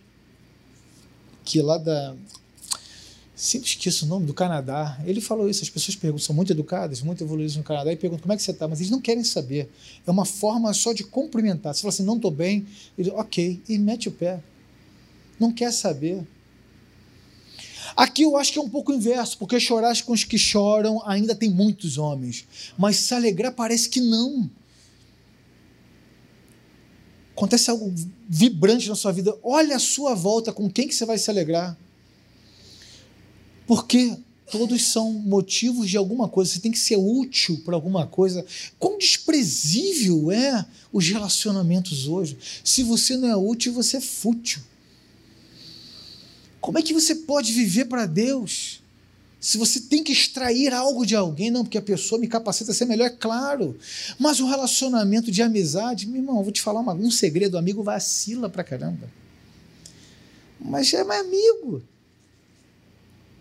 que 1.45 1.61
lá 1.61 1.77
da 1.77 2.17
sempre 3.41 3.69
esqueço 3.69 4.05
o 4.05 4.09
nome 4.09 4.27
do 4.27 4.35
Canadá. 4.35 5.01
Ele 5.07 5.21
falou 5.21 5.49
isso. 5.49 5.63
As 5.65 5.71
pessoas 5.71 5.97
perguntam, 5.97 6.25
são 6.25 6.35
muito 6.35 6.53
educadas, 6.53 7.01
muito 7.01 7.25
evoluídas 7.25 7.57
no 7.57 7.63
Canadá 7.63 7.91
e 7.91 7.97
perguntam 7.97 8.23
como 8.23 8.35
é 8.35 8.37
que 8.37 8.43
você 8.43 8.51
está, 8.51 8.69
mas 8.69 8.81
eles 8.81 8.91
não 8.91 9.01
querem 9.01 9.25
saber. 9.25 9.71
É 10.07 10.11
uma 10.11 10.27
forma 10.27 10.73
só 10.75 10.93
de 10.93 11.03
cumprimentar. 11.03 11.75
Você 11.75 11.81
fala 11.81 11.89
assim, 11.89 12.03
não 12.03 12.17
estou 12.17 12.31
bem, 12.31 12.67
ele, 12.99 13.11
ok, 13.11 13.63
e 13.67 13.79
mete 13.79 14.09
o 14.09 14.13
pé. 14.13 14.43
Não 15.39 15.51
quer 15.51 15.73
saber. 15.73 16.23
Aqui 17.97 18.23
eu 18.23 18.37
acho 18.37 18.53
que 18.53 18.59
é 18.59 18.63
um 18.63 18.69
pouco 18.69 18.93
inverso, 18.93 19.39
porque 19.39 19.59
chorar 19.59 19.99
com 20.03 20.13
os 20.13 20.23
que 20.23 20.37
choram 20.37 21.03
ainda 21.07 21.35
tem 21.35 21.49
muitos 21.49 21.97
homens, 21.97 22.47
mas 22.77 22.97
se 22.97 23.15
alegrar 23.15 23.53
parece 23.53 23.89
que 23.89 24.03
não. 24.03 24.51
Acontece 27.35 27.71
algo 27.71 27.93
vibrante 28.29 28.87
na 28.87 28.95
sua 28.95 29.13
vida. 29.13 29.35
Olha 29.43 29.77
a 29.77 29.81
sua 29.81 30.15
volta, 30.15 30.53
com 30.53 30.71
quem 30.71 30.87
que 30.87 30.95
você 30.95 31.07
vai 31.07 31.17
se 31.17 31.31
alegrar. 31.31 31.77
Porque 33.71 34.17
todos 34.51 34.83
são 34.89 35.13
motivos 35.13 35.89
de 35.89 35.97
alguma 35.97 36.29
coisa, 36.29 36.51
você 36.51 36.59
tem 36.59 36.73
que 36.73 36.79
ser 36.81 36.97
útil 36.97 37.63
para 37.65 37.77
alguma 37.77 38.05
coisa. 38.05 38.45
Quão 38.81 38.99
desprezível 38.99 40.33
é 40.33 40.67
os 40.93 41.07
relacionamentos 41.07 42.09
hoje. 42.09 42.37
Se 42.65 42.83
você 42.83 43.17
não 43.17 43.29
é 43.29 43.37
útil, 43.37 43.73
você 43.73 43.99
é 43.99 44.01
fútil. 44.01 44.61
Como 46.61 46.81
é 46.81 46.83
que 46.83 46.93
você 46.93 47.15
pode 47.15 47.53
viver 47.53 47.85
para 47.85 48.07
Deus? 48.07 48.83
Se 49.39 49.57
você 49.57 49.83
tem 49.83 50.03
que 50.03 50.11
extrair 50.11 50.75
algo 50.75 51.07
de 51.07 51.15
alguém, 51.15 51.49
não, 51.49 51.63
porque 51.63 51.79
a 51.79 51.83
pessoa 51.83 52.21
me 52.21 52.27
capacita 52.27 52.73
a 52.73 52.75
ser 52.75 52.87
melhor, 52.87 53.07
é 53.07 53.11
claro. 53.11 53.79
Mas 54.19 54.41
um 54.41 54.49
relacionamento 54.49 55.31
de 55.31 55.43
amizade, 55.43 56.09
meu 56.09 56.21
irmão, 56.21 56.43
vou 56.43 56.51
te 56.51 56.61
falar 56.61 56.81
uma, 56.81 56.93
um 56.93 57.09
segredo: 57.09 57.55
o 57.55 57.59
amigo 57.59 57.85
vacila 57.85 58.51
pra 58.51 58.65
caramba. 58.65 59.09
Mas 60.59 60.93
é 60.93 61.05
mais 61.05 61.25
amigo. 61.25 61.85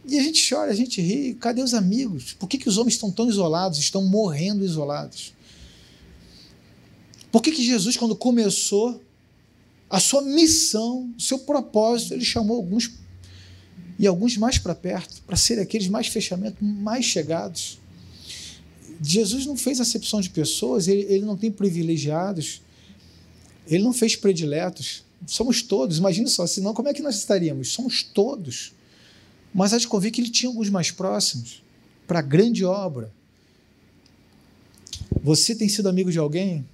E 0.06 0.18
a 0.18 0.24
gente 0.24 0.48
chora, 0.48 0.72
a 0.72 0.76
gente 0.76 1.02
ri. 1.02 1.36
Cadê 1.36 1.62
os 1.62 1.74
amigos? 1.74 2.34
Por 2.34 2.48
que, 2.48 2.58
que 2.58 2.70
os 2.70 2.78
homens 2.78 2.96
estão 2.96 3.12
tão 3.12 3.30
isolados, 3.30 3.78
estão 3.80 4.04
morrendo 4.06 4.64
isolados? 4.64 5.34
Por 7.32 7.42
que, 7.42 7.52
que 7.52 7.64
Jesus, 7.64 7.96
quando 7.96 8.16
começou 8.16 9.02
a 9.90 10.00
sua 10.00 10.22
missão, 10.22 11.14
o 11.18 11.22
seu 11.22 11.40
propósito, 11.40 12.14
ele 12.14 12.26
chamou 12.26 12.58
alguns 12.58 12.92
e 13.98 14.08
alguns 14.08 14.38
mais 14.38 14.58
para 14.58 14.74
perto, 14.74 15.22
para 15.24 15.36
serem 15.36 15.64
aqueles 15.64 15.88
mais 15.88 16.08
fechamento, 16.08 16.64
mais 16.64 17.06
chegados? 17.06 17.80
Jesus 19.02 19.46
não 19.46 19.56
fez 19.56 19.80
acepção 19.80 20.20
de 20.20 20.30
pessoas, 20.30 20.88
ele, 20.88 21.02
ele 21.04 21.26
não 21.26 21.38
tem 21.38 21.52
privilegiados, 21.52 22.62
ele 23.68 23.84
não 23.84 23.94
fez 23.94 24.16
prediletos. 24.16 25.04
Somos 25.28 25.62
todos, 25.62 25.98
imagina 25.98 26.28
só, 26.30 26.48
senão 26.48 26.74
como 26.74 26.88
é 26.88 26.94
que 26.94 27.02
nós 27.02 27.16
estaríamos? 27.16 27.70
Somos 27.70 28.04
todos. 28.04 28.74
Mas 29.54 29.74
há 29.74 29.78
de 29.78 29.88
convir 29.88 30.12
que 30.12 30.22
ele 30.22 30.30
tinha 30.30 30.50
alguns 30.50 30.70
mais 30.70 30.92
próximos 30.92 31.64
para 32.08 32.20
a 32.20 32.24
grande 32.24 32.64
obra. 32.64 33.12
Você 35.24 35.56
tem 35.56 35.68
sido 35.68 35.90
amigo 35.90 36.12
de 36.12 36.20
alguém? 36.20 36.66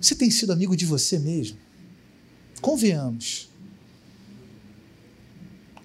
Você 0.00 0.14
tem 0.14 0.30
sido 0.30 0.52
amigo 0.52 0.76
de 0.76 0.84
você 0.84 1.18
mesmo? 1.18 1.58
Convenhamos. 2.60 3.48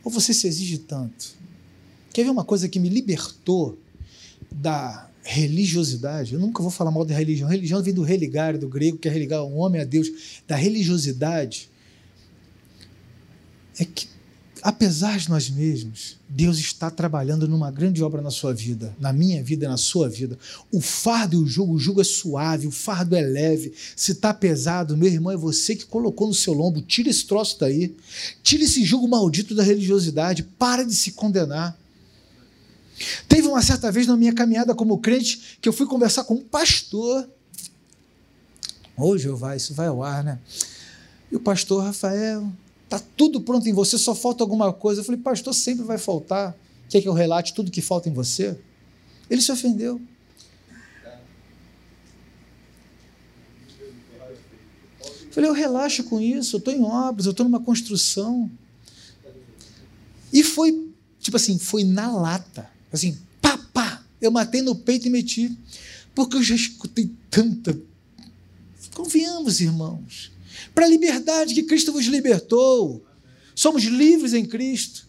Ou 0.04 0.12
você 0.12 0.34
se 0.34 0.48
exige 0.48 0.78
tanto? 0.80 1.38
Quer 2.14 2.24
ver 2.24 2.30
uma 2.30 2.44
coisa 2.44 2.68
que 2.68 2.80
me 2.80 2.90
libertou 2.90 3.78
da 4.52 5.10
religiosidade? 5.24 6.34
Eu 6.34 6.40
nunca 6.40 6.62
vou 6.62 6.72
falar 6.72 6.92
mal 6.92 7.06
da 7.06 7.16
religião. 7.16 7.50
Religião 7.50 7.82
vem 7.82 7.94
do 7.94 8.02
religar, 8.02 8.58
do 8.58 8.68
grego, 8.68 8.98
que 8.98 9.08
é 9.08 9.12
religar 9.12 9.44
o 9.44 9.56
homem 9.56 9.82
a 9.82 9.86
Deus. 9.86 10.42
Da 10.48 10.56
religiosidade 10.56 11.70
é 13.80 13.86
que, 13.86 14.08
apesar 14.62 15.18
de 15.18 15.30
nós 15.30 15.50
mesmos, 15.50 16.18
Deus 16.28 16.60
está 16.60 16.92
trabalhando 16.92 17.48
numa 17.48 17.72
grande 17.72 18.04
obra 18.04 18.22
na 18.22 18.30
sua 18.30 18.54
vida, 18.54 18.96
na 19.00 19.12
minha 19.14 19.42
vida, 19.42 19.68
na 19.68 19.78
sua 19.78 20.10
vida. 20.10 20.38
O 20.72 20.82
fardo 20.82 21.38
e 21.38 21.40
o 21.40 21.48
jugo, 21.48 21.74
o 21.74 21.80
jugo 21.80 22.02
é 22.02 22.04
suave, 22.04 22.68
o 22.68 22.72
fardo 22.72 23.16
é 23.16 23.22
leve. 23.22 23.74
Se 23.96 24.12
está 24.12 24.34
pesado, 24.34 24.98
meu 24.98 25.08
irmão, 25.08 25.32
é 25.32 25.38
você 25.38 25.76
que 25.76 25.86
colocou 25.86 26.28
no 26.28 26.34
seu 26.34 26.54
lombo. 26.54 26.82
Tira 26.82 27.10
esse 27.10 27.26
troço 27.26 27.58
daí. 27.60 27.96
Tira 28.44 28.64
esse 28.64 28.84
jugo 28.84 29.08
maldito 29.08 29.56
da 29.56 29.64
religiosidade. 29.64 30.44
Para 30.44 30.84
de 30.84 30.94
se 30.94 31.14
condenar. 31.14 31.76
Teve 33.30 33.48
uma 33.48 33.62
certa 33.62 33.90
vez 33.90 34.06
na 34.06 34.18
minha 34.18 34.34
caminhada 34.34 34.76
como 34.76 34.98
crente 34.98 35.58
que 35.62 35.70
eu 35.70 35.74
fui 35.74 35.88
conversar 35.88 36.26
com 36.26 36.34
um 36.34 36.44
pastor 36.44 37.26
Hoje 39.02 39.30
eu 39.30 39.38
vai, 39.38 39.56
isso 39.56 39.74
vai 39.74 39.88
ao 39.88 40.04
ar, 40.04 40.22
né? 40.26 40.38
E 41.32 41.36
o 41.38 41.40
pastor 41.40 41.82
Rafael, 41.86 42.52
tá 42.90 43.00
tudo 43.16 43.40
pronto 43.42 43.70
em 43.70 43.74
você, 43.74 43.98
só 43.98 44.16
falta 44.16 44.44
alguma 44.44 44.74
coisa. 44.74 45.02
Eu 45.02 45.06
falei, 45.06 45.22
pastor, 45.22 45.54
sempre 45.54 45.86
vai 45.86 46.00
faltar. 46.00 46.58
Quer 46.90 47.02
que 47.02 47.08
eu 47.08 47.14
relate 47.14 47.54
tudo 47.54 47.70
que 47.70 47.82
falta 47.82 48.10
em 48.10 48.14
você? 48.14 48.58
Ele 49.30 49.42
se 49.42 49.52
ofendeu. 49.52 50.02
Eu 55.02 55.32
falei, 55.32 55.50
eu 55.50 55.54
relaxo 55.54 56.04
com 56.06 56.20
isso, 56.20 56.56
eu 56.56 56.58
estou 56.58 56.74
em 56.74 56.84
obras, 56.84 57.28
eu 57.28 57.32
estou 57.32 57.44
numa 57.44 57.60
construção. 57.60 58.50
E 60.34 60.44
foi, 60.44 60.92
tipo 61.20 61.38
assim, 61.38 61.60
foi 61.60 61.84
na 61.84 62.12
lata. 62.12 62.68
Assim, 62.92 63.16
pá, 63.40 63.56
pá. 63.72 64.04
Eu 64.20 64.32
matei 64.32 64.64
no 64.64 64.76
peito 64.76 65.08
e 65.08 65.12
meti. 65.12 65.56
Porque 66.16 66.38
eu 66.38 66.44
já 66.44 66.56
escutei 66.56 67.12
tanta. 67.30 67.80
Convenhamos, 68.96 69.62
irmãos. 69.62 70.32
Para 70.74 70.86
a 70.86 70.90
liberdade 70.90 71.54
que 71.54 71.64
Cristo 71.64 71.92
vos 71.92 72.06
libertou. 72.06 73.04
Somos 73.56 73.84
livres 73.84 74.34
em 74.34 74.46
Cristo. 74.46 75.08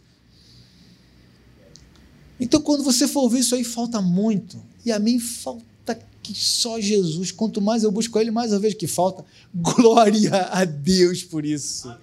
Então, 2.40 2.60
quando 2.60 2.82
você 2.82 3.06
for 3.06 3.20
ouvir 3.20 3.40
isso 3.40 3.54
aí, 3.54 3.62
falta 3.62 4.00
muito. 4.00 4.60
E 4.84 4.90
a 4.90 4.98
mim 4.98 5.18
falta 5.18 5.98
que 6.22 6.34
só 6.34 6.80
Jesus. 6.80 7.30
Quanto 7.30 7.60
mais 7.60 7.82
eu 7.82 7.90
busco 7.90 8.18
Ele, 8.18 8.30
mais 8.30 8.52
eu 8.52 8.60
vejo 8.60 8.76
que 8.76 8.86
falta. 8.86 9.24
Glória 9.54 10.48
a 10.50 10.64
Deus 10.64 11.22
por 11.22 11.44
isso. 11.44 11.94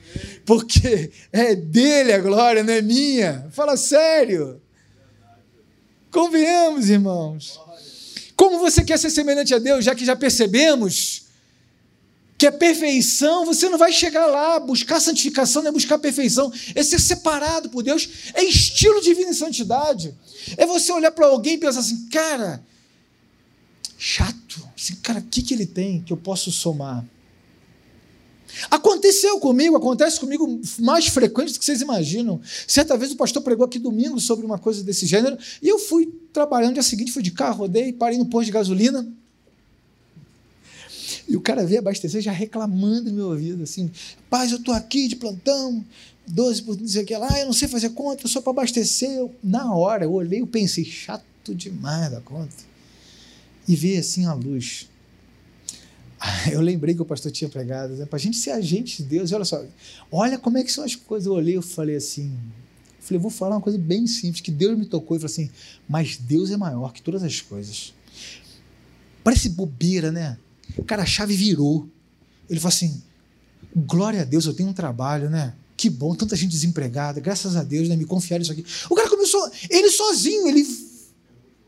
Porque 0.45 1.11
é 1.31 1.55
dele 1.55 2.13
a 2.13 2.19
glória, 2.19 2.63
não 2.63 2.73
é 2.73 2.81
minha. 2.81 3.47
Fala 3.51 3.75
sério. 3.75 4.61
Convenhamos, 6.11 6.89
irmãos. 6.89 7.59
Como 8.35 8.59
você 8.59 8.83
quer 8.83 8.99
ser 8.99 9.09
semelhante 9.09 9.53
a 9.53 9.59
Deus, 9.59 9.83
já 9.83 9.95
que 9.95 10.05
já 10.05 10.15
percebemos 10.15 11.26
que 12.37 12.45
a 12.45 12.51
perfeição, 12.51 13.45
você 13.45 13.67
não 13.67 13.77
vai 13.77 13.91
chegar 13.91 14.27
lá. 14.27 14.59
Buscar 14.59 14.99
santificação 14.99 15.63
não 15.63 15.69
é 15.69 15.71
buscar 15.71 15.97
perfeição, 15.97 16.51
é 16.75 16.83
ser 16.83 16.99
separado 16.99 17.69
por 17.69 17.81
Deus, 17.81 18.07
é 18.33 18.43
estilo 18.43 19.01
divino 19.01 19.31
em 19.31 19.33
santidade. 19.33 20.13
É 20.55 20.65
você 20.65 20.91
olhar 20.91 21.11
para 21.11 21.25
alguém 21.25 21.55
e 21.55 21.57
pensar 21.57 21.79
assim, 21.79 22.07
cara, 22.09 22.63
chato. 23.97 24.67
Assim, 24.77 24.95
cara, 24.97 25.19
o 25.19 25.23
que, 25.23 25.41
que 25.41 25.53
ele 25.53 25.65
tem 25.65 26.01
que 26.01 26.13
eu 26.13 26.17
posso 26.17 26.51
somar? 26.51 27.03
Aconteceu 28.71 29.39
comigo, 29.39 29.75
acontece 29.75 30.19
comigo 30.19 30.61
mais 30.79 31.07
frequente 31.07 31.53
do 31.53 31.59
que 31.59 31.65
vocês 31.65 31.81
imaginam. 31.81 32.39
Certa 32.67 32.97
vez 32.97 33.11
o 33.11 33.15
pastor 33.17 33.41
pregou 33.41 33.65
aqui 33.65 33.77
domingo 33.77 34.19
sobre 34.19 34.45
uma 34.45 34.57
coisa 34.57 34.83
desse 34.83 35.05
gênero, 35.05 35.37
e 35.61 35.67
eu 35.67 35.77
fui 35.79 36.07
trabalhando, 36.31 36.69
no 36.69 36.73
dia 36.75 36.83
seguinte 36.83 37.11
fui 37.11 37.21
de 37.21 37.31
carro, 37.31 37.59
rodei, 37.59 37.91
parei 37.91 38.17
no 38.17 38.25
posto 38.25 38.45
de 38.45 38.51
gasolina. 38.51 39.07
E 41.27 41.35
o 41.35 41.41
cara 41.41 41.65
veio 41.65 41.79
abastecer 41.79 42.21
já 42.21 42.31
reclamando 42.31 43.09
no 43.09 43.15
meu 43.15 43.27
ouvido, 43.29 43.63
assim, 43.63 43.91
paz, 44.29 44.51
eu 44.51 44.57
estou 44.57 44.73
aqui 44.73 45.07
de 45.07 45.15
plantão, 45.15 45.83
12 46.27 46.61
por 46.63 46.79
não 46.79 46.87
sei 46.87 47.03
o 47.03 47.05
que 47.05 47.17
lá, 47.17 47.39
eu 47.39 47.45
não 47.45 47.53
sei 47.53 47.67
fazer 47.67 47.89
conta, 47.89 48.27
só 48.27 48.41
para 48.41 48.51
abastecer. 48.51 49.11
Eu, 49.11 49.33
na 49.43 49.73
hora, 49.73 50.05
eu 50.05 50.13
olhei 50.13 50.39
e 50.39 50.45
pensei, 50.45 50.85
chato 50.85 51.23
demais 51.53 52.11
da 52.11 52.21
conta. 52.21 52.55
E 53.67 53.75
vi 53.75 53.97
assim 53.97 54.25
a 54.25 54.33
luz 54.33 54.87
eu 56.51 56.61
lembrei 56.61 56.95
que 56.95 57.01
o 57.01 57.05
pastor 57.05 57.31
tinha 57.31 57.49
pregado, 57.49 57.93
né? 57.95 58.05
para 58.05 58.17
a 58.17 58.19
gente 58.19 58.37
ser 58.37 58.51
agente 58.51 59.03
de 59.03 59.09
Deus. 59.09 59.31
E 59.31 59.35
olha 59.35 59.45
só, 59.45 59.63
olha 60.11 60.37
como 60.37 60.57
é 60.57 60.63
que 60.63 60.71
são 60.71 60.83
as 60.83 60.95
coisas. 60.95 61.27
Eu 61.27 61.33
olhei, 61.33 61.55
eu 61.55 61.61
falei 61.61 61.95
assim, 61.95 62.35
falei, 62.99 63.21
vou 63.21 63.31
falar 63.31 63.55
uma 63.55 63.61
coisa 63.61 63.77
bem 63.77 64.07
simples, 64.07 64.41
que 64.41 64.51
Deus 64.51 64.77
me 64.77 64.85
tocou 64.85 65.15
e 65.15 65.19
falou 65.19 65.31
assim, 65.31 65.49
mas 65.87 66.17
Deus 66.17 66.51
é 66.51 66.57
maior 66.57 66.91
que 66.91 67.01
todas 67.01 67.23
as 67.23 67.41
coisas. 67.41 67.93
Parece 69.23 69.49
bobeira, 69.49 70.11
né? 70.11 70.37
Cara, 70.85 71.03
a 71.03 71.05
chave 71.05 71.35
virou. 71.35 71.89
Ele 72.49 72.59
falou 72.59 72.73
assim, 72.73 73.01
glória 73.75 74.21
a 74.21 74.25
Deus, 74.25 74.45
eu 74.45 74.53
tenho 74.53 74.69
um 74.69 74.73
trabalho, 74.73 75.29
né? 75.29 75.53
Que 75.75 75.89
bom, 75.89 76.15
tanta 76.15 76.35
gente 76.35 76.51
desempregada, 76.51 77.19
graças 77.19 77.55
a 77.55 77.63
Deus, 77.63 77.87
né? 77.87 77.95
Me 77.95 78.05
confiaram 78.05 78.41
isso 78.41 78.51
aqui. 78.51 78.65
O 78.89 78.95
cara 78.95 79.09
começou, 79.09 79.49
ele 79.69 79.89
sozinho, 79.91 80.47
ele 80.47 80.65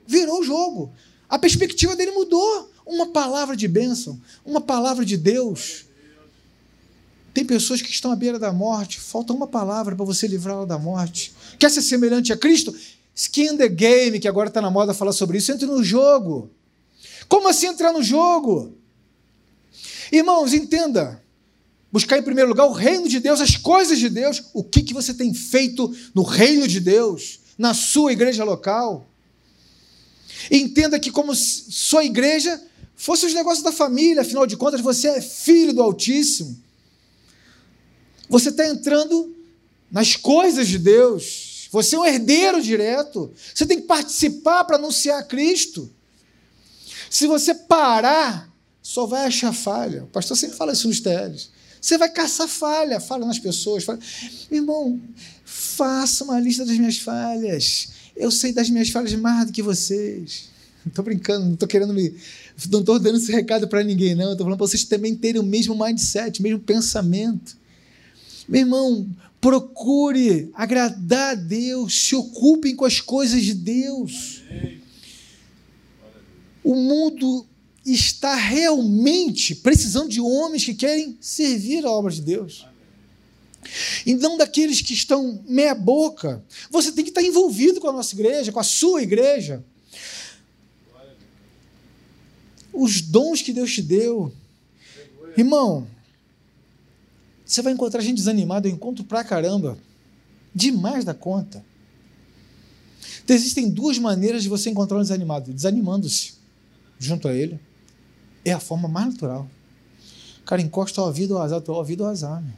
virou 0.08 0.42
o 0.42 0.44
jogo. 0.44 0.92
A 1.28 1.38
perspectiva 1.38 1.96
dele 1.96 2.12
mudou. 2.12 2.70
Uma 2.86 3.12
palavra 3.12 3.56
de 3.56 3.68
bênção, 3.68 4.20
uma 4.44 4.60
palavra 4.60 5.06
de 5.06 5.16
Deus. 5.16 5.86
Tem 7.36 7.46
pessoas 7.46 7.84
que 7.84 7.92
estão 7.92 8.12
à 8.12 8.16
beira 8.16 8.40
da 8.40 8.52
morte, 8.52 9.00
falta 9.00 9.32
uma 9.32 9.46
palavra 9.46 9.96
para 9.96 10.04
você 10.04 10.26
livrá-la 10.26 10.66
da 10.66 10.80
morte. 10.80 11.32
Quer 11.60 11.70
ser 11.70 11.84
semelhante 11.84 12.34
a 12.34 12.38
Cristo? 12.38 12.76
Skin 13.14 13.58
the 13.58 13.68
game, 13.68 14.20
que 14.20 14.28
agora 14.28 14.48
está 14.48 14.60
na 14.60 14.72
moda 14.72 14.96
falar 14.96 15.14
sobre 15.14 15.38
isso, 15.38 15.52
entre 15.52 15.68
no 15.68 15.84
jogo. 15.84 16.50
Como 17.28 17.48
assim 17.48 17.68
entrar 17.68 17.94
no 17.94 18.02
jogo? 18.02 18.76
Irmãos, 20.12 20.54
entenda. 20.54 21.24
Buscar 21.92 22.18
em 22.18 22.24
primeiro 22.24 22.50
lugar 22.50 22.66
o 22.66 22.72
reino 22.72 23.08
de 23.08 23.20
Deus, 23.20 23.42
as 23.42 23.56
coisas 23.56 23.98
de 23.98 24.10
Deus. 24.10 24.44
O 24.54 24.64
que, 24.64 24.84
que 24.84 24.94
você 24.94 25.14
tem 25.14 25.34
feito 25.34 25.96
no 26.14 26.22
reino 26.22 26.68
de 26.68 26.80
Deus, 26.80 27.40
na 27.58 27.74
sua 27.74 28.12
igreja 28.12 28.44
local? 28.44 29.08
Entenda 30.52 31.00
que, 31.00 31.12
como 31.12 31.34
sua 31.36 32.06
igreja, 32.06 32.62
fosse 32.96 33.26
os 33.26 33.34
negócios 33.34 33.64
da 33.64 33.72
família, 33.72 34.22
afinal 34.22 34.46
de 34.46 34.56
contas, 34.56 34.82
você 34.82 35.08
é 35.08 35.22
filho 35.22 35.74
do 35.74 35.82
Altíssimo. 35.82 36.58
Você 38.30 38.50
está 38.50 38.68
entrando 38.68 39.36
nas 39.92 40.16
coisas 40.16 40.68
de 40.68 40.78
Deus. 40.78 41.68
Você 41.72 41.96
é 41.96 42.00
um 42.00 42.06
herdeiro 42.06 42.62
direto. 42.62 43.34
Você 43.54 43.66
tem 43.66 43.82
que 43.82 43.88
participar 43.88 44.64
para 44.64 44.76
anunciar 44.76 45.28
Cristo. 45.28 45.92
Se 47.10 47.26
você 47.26 47.56
parar, 47.56 48.49
só 48.90 49.06
vai 49.06 49.28
achar 49.28 49.54
falha. 49.54 50.06
O 50.06 50.08
pastor 50.08 50.36
sempre 50.36 50.58
fala 50.58 50.74
isso 50.74 50.88
nos 50.88 51.00
TLs. 51.00 51.52
Você 51.80 51.96
vai 51.96 52.10
caçar 52.10 52.48
falha, 52.48 53.00
fala 53.00 53.24
nas 53.24 53.38
pessoas. 53.38 53.84
Fala, 53.84 54.00
irmão, 54.50 55.00
faça 55.46 56.24
uma 56.24 56.40
lista 56.40 56.66
das 56.66 56.76
minhas 56.76 56.98
falhas. 56.98 57.90
Eu 58.16 58.32
sei 58.32 58.52
das 58.52 58.68
minhas 58.68 58.90
falhas 58.90 59.14
mais 59.14 59.46
do 59.46 59.54
que 59.54 59.62
vocês. 59.62 60.50
Não 60.84 60.90
estou 60.90 61.06
brincando, 61.06 61.46
não 61.46 61.54
estou 61.54 61.68
querendo 61.68 61.94
me. 61.94 62.16
Não 62.72 62.80
estou 62.80 62.98
dando 62.98 63.20
esse 63.20 63.32
recado 63.32 63.68
para 63.68 63.84
ninguém, 63.84 64.16
não. 64.16 64.32
Estou 64.32 64.46
falando 64.46 64.58
para 64.58 64.66
vocês 64.66 64.84
também 64.84 65.16
terem 65.16 65.40
o 65.40 65.46
mesmo 65.46 65.78
mindset, 65.78 66.40
o 66.40 66.44
mesmo 66.44 66.60
pensamento. 66.60 67.56
Meu 68.48 68.62
irmão, 68.62 69.08
procure 69.40 70.50
agradar 70.56 71.34
a 71.34 71.36
Deus, 71.36 72.08
se 72.08 72.16
ocupem 72.16 72.76
com 72.76 72.86
as 72.86 73.00
coisas 73.00 73.44
de 73.44 73.54
Deus. 73.54 74.42
O 76.64 76.74
mundo 76.74 77.46
está 77.86 78.36
realmente 78.36 79.56
precisando 79.56 80.10
de 80.10 80.22
homens 80.22 80.66
que 80.66 80.74
querem 80.74 81.18
servir 81.20 81.86
a 81.86 81.92
obra 81.92 82.12
de 82.12 82.22
Deus. 82.22 82.66
E 84.06 84.14
não 84.16 84.38
daqueles 84.38 84.82
que 84.82 84.94
estão 84.94 85.44
meia 85.48 85.76
boca. 85.76 86.44
Você 86.70 86.92
tem 86.92 87.04
que 87.04 87.12
estar 87.12 87.22
envolvido 87.22 87.80
com 87.80 87.90
a 87.90 87.94
nossa 87.94 88.16
igreja, 88.16 88.52
com 88.52 88.60
a 88.60 88.64
sua 88.64 89.02
igreja 89.02 89.64
os 92.74 93.02
dons 93.02 93.42
que 93.42 93.52
Deus 93.52 93.74
te 93.74 93.82
deu. 93.82 94.32
Irmão, 95.38 95.88
você 97.46 97.62
vai 97.62 97.74
encontrar 97.74 98.02
gente 98.02 98.18
desanimada, 98.18 98.68
eu 98.68 98.72
encontro 98.72 99.04
pra 99.04 99.24
caramba. 99.24 99.78
Demais 100.54 101.04
da 101.04 101.14
conta. 101.14 101.64
Então, 103.24 103.36
existem 103.36 103.70
duas 103.70 104.00
maneiras 104.00 104.44
de 104.44 104.50
você 104.50 104.70
encontrar 104.70 104.98
um 104.98 105.02
desanimado: 105.02 105.54
desanimando-se 105.54 106.34
junto 106.98 107.28
a 107.28 107.34
ele. 107.34 107.60
É 108.44 108.52
a 108.52 108.60
forma 108.60 108.88
mais 108.88 109.08
natural. 109.08 109.50
Cara 110.46 110.62
encosta 110.62 111.02
o 111.02 111.06
ouvido 111.06 111.38
ao 111.38 111.44
azar, 111.44 111.62
o 111.66 111.72
ouvido 111.72 112.04
ao 112.04 112.10
azar. 112.10 112.42
Meu. 112.42 112.54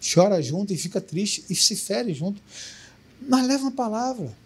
Chora 0.00 0.40
junto 0.42 0.72
e 0.72 0.76
fica 0.76 1.00
triste 1.00 1.44
e 1.50 1.54
se 1.54 1.74
fere 1.74 2.14
junto. 2.14 2.40
Mas 3.20 3.46
leva 3.46 3.64
uma 3.64 3.72
palavra. 3.72 4.36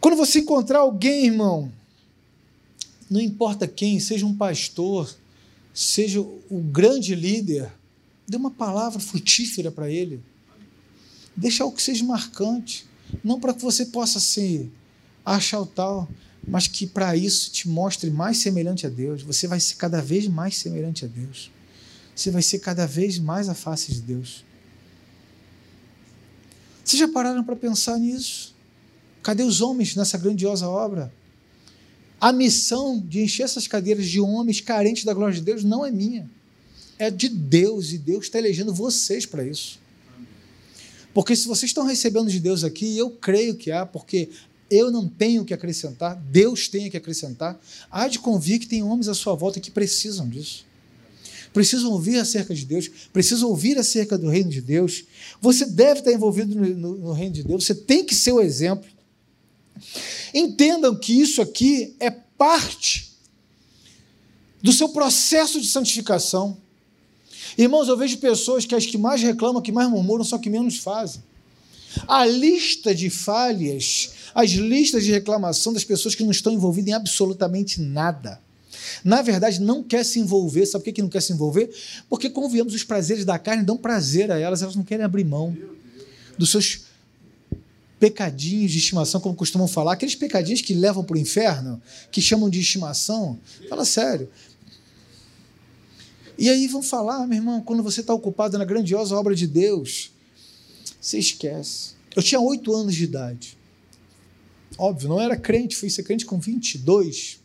Quando 0.00 0.16
você 0.16 0.40
encontrar 0.40 0.80
alguém, 0.80 1.26
irmão, 1.26 1.72
não 3.08 3.20
importa 3.20 3.68
quem, 3.68 4.00
seja 4.00 4.26
um 4.26 4.34
pastor, 4.34 5.14
seja 5.72 6.20
o 6.20 6.60
grande 6.60 7.14
líder, 7.14 7.72
dê 8.26 8.36
uma 8.36 8.50
palavra 8.50 8.98
frutífera 8.98 9.70
para 9.70 9.90
ele. 9.90 10.22
Deixa 11.36 11.64
algo 11.64 11.76
que 11.76 11.82
seja 11.82 12.04
marcante. 12.04 12.86
Não 13.22 13.38
para 13.38 13.54
que 13.54 13.62
você 13.62 13.86
possa 13.86 14.18
se 14.18 14.70
achar 15.24 15.60
o 15.60 15.66
tal, 15.66 16.08
mas 16.46 16.66
que 16.66 16.86
para 16.86 17.16
isso 17.16 17.50
te 17.50 17.68
mostre 17.68 18.10
mais 18.10 18.38
semelhante 18.38 18.86
a 18.86 18.90
Deus. 18.90 19.22
Você 19.22 19.46
vai 19.46 19.60
ser 19.60 19.76
cada 19.76 20.00
vez 20.00 20.26
mais 20.26 20.56
semelhante 20.56 21.04
a 21.04 21.08
Deus. 21.08 21.50
Você 22.14 22.30
vai 22.30 22.42
ser 22.42 22.58
cada 22.58 22.86
vez 22.86 23.18
mais 23.18 23.48
a 23.48 23.54
face 23.54 23.92
de 23.92 24.00
Deus. 24.00 24.44
Vocês 26.84 26.98
já 26.98 27.08
pararam 27.08 27.44
para 27.44 27.56
pensar 27.56 27.98
nisso? 27.98 28.54
Cadê 29.22 29.42
os 29.42 29.60
homens 29.60 29.94
nessa 29.94 30.18
grandiosa 30.18 30.68
obra? 30.68 31.12
A 32.20 32.32
missão 32.32 33.00
de 33.00 33.20
encher 33.20 33.44
essas 33.44 33.66
cadeiras 33.66 34.06
de 34.06 34.20
homens 34.20 34.60
carentes 34.60 35.04
da 35.04 35.14
glória 35.14 35.34
de 35.34 35.40
Deus 35.40 35.64
não 35.64 35.86
é 35.86 35.90
minha. 35.90 36.28
É 36.98 37.10
de 37.10 37.28
Deus 37.28 37.92
e 37.92 37.98
Deus 37.98 38.24
está 38.24 38.38
elegendo 38.38 38.74
vocês 38.74 39.24
para 39.24 39.44
isso. 39.44 39.80
Porque 41.14 41.36
se 41.36 41.46
vocês 41.46 41.70
estão 41.70 41.84
recebendo 41.84 42.30
de 42.30 42.40
Deus 42.40 42.64
aqui, 42.64 42.96
eu 42.96 43.10
creio 43.10 43.54
que 43.54 43.70
há, 43.70 43.84
porque 43.84 44.30
eu 44.72 44.90
não 44.90 45.06
tenho 45.06 45.44
que 45.44 45.52
acrescentar, 45.52 46.16
Deus 46.16 46.66
tem 46.66 46.90
que 46.90 46.96
acrescentar. 46.96 47.60
Há 47.90 48.08
de 48.08 48.18
convir 48.18 48.58
que 48.58 48.66
tem 48.66 48.82
homens 48.82 49.06
à 49.06 49.14
sua 49.14 49.34
volta 49.34 49.60
que 49.60 49.70
precisam 49.70 50.28
disso. 50.28 50.64
Precisam 51.52 51.90
ouvir 51.90 52.16
acerca 52.16 52.54
de 52.54 52.64
Deus, 52.64 52.90
precisam 53.12 53.50
ouvir 53.50 53.76
acerca 53.76 54.16
do 54.16 54.30
reino 54.30 54.48
de 54.48 54.62
Deus. 54.62 55.04
Você 55.40 55.66
deve 55.66 56.00
estar 56.00 56.10
envolvido 56.10 56.54
no, 56.54 56.66
no, 56.74 56.98
no 56.98 57.12
reino 57.12 57.34
de 57.34 57.42
Deus, 57.42 57.64
você 57.64 57.74
tem 57.74 58.02
que 58.02 58.14
ser 58.14 58.32
o 58.32 58.40
exemplo. 58.40 58.88
Entendam 60.32 60.96
que 60.96 61.12
isso 61.12 61.42
aqui 61.42 61.94
é 62.00 62.10
parte 62.10 63.12
do 64.62 64.72
seu 64.72 64.88
processo 64.88 65.60
de 65.60 65.66
santificação. 65.66 66.56
Irmãos, 67.58 67.88
eu 67.88 67.96
vejo 67.98 68.16
pessoas 68.16 68.64
que 68.64 68.74
as 68.74 68.86
que 68.86 68.96
mais 68.96 69.20
reclamam, 69.20 69.60
que 69.60 69.72
mais 69.72 69.90
murmuram, 69.90 70.24
são 70.24 70.38
que 70.38 70.48
menos 70.48 70.78
fazem. 70.78 71.22
A 72.06 72.24
lista 72.26 72.94
de 72.94 73.10
falhas, 73.10 74.10
as 74.34 74.50
listas 74.50 75.04
de 75.04 75.10
reclamação 75.10 75.72
das 75.72 75.84
pessoas 75.84 76.14
que 76.14 76.22
não 76.22 76.30
estão 76.30 76.52
envolvidas 76.52 76.90
em 76.90 76.94
absolutamente 76.94 77.80
nada. 77.80 78.40
Na 79.04 79.22
verdade, 79.22 79.60
não 79.60 79.82
quer 79.82 80.04
se 80.04 80.18
envolver. 80.18 80.66
Sabe 80.66 80.84
por 80.84 80.92
que 80.92 81.02
não 81.02 81.08
quer 81.08 81.20
se 81.20 81.32
envolver? 81.32 81.70
Porque, 82.08 82.30
convenhamos, 82.30 82.74
os 82.74 82.84
prazeres 82.84 83.24
da 83.24 83.38
carne 83.38 83.62
dão 83.62 83.76
prazer 83.76 84.30
a 84.30 84.38
elas, 84.38 84.62
elas 84.62 84.76
não 84.76 84.84
querem 84.84 85.04
abrir 85.04 85.24
mão 85.24 85.56
dos 86.38 86.50
seus 86.50 86.82
pecadinhos 87.98 88.72
de 88.72 88.78
estimação, 88.78 89.20
como 89.20 89.34
costumam 89.34 89.68
falar, 89.68 89.92
aqueles 89.92 90.16
pecadinhos 90.16 90.60
que 90.60 90.74
levam 90.74 91.04
para 91.04 91.14
o 91.14 91.20
inferno, 91.20 91.80
que 92.10 92.20
chamam 92.20 92.50
de 92.50 92.58
estimação. 92.58 93.38
Fala 93.68 93.84
sério. 93.84 94.28
E 96.36 96.48
aí 96.48 96.66
vão 96.66 96.82
falar, 96.82 97.24
meu 97.28 97.36
irmão, 97.36 97.60
quando 97.60 97.82
você 97.82 98.00
está 98.00 98.12
ocupado 98.12 98.58
na 98.58 98.64
grandiosa 98.64 99.14
obra 99.14 99.34
de 99.34 99.46
Deus, 99.46 100.10
você 101.02 101.18
esquece. 101.18 101.94
Eu 102.14 102.22
tinha 102.22 102.40
oito 102.40 102.72
anos 102.72 102.94
de 102.94 103.04
idade. 103.04 103.58
Óbvio, 104.78 105.08
não 105.08 105.20
era 105.20 105.36
crente, 105.36 105.74
fui 105.74 105.90
ser 105.90 106.04
crente 106.04 106.24
com 106.24 106.38
22. 106.38 107.40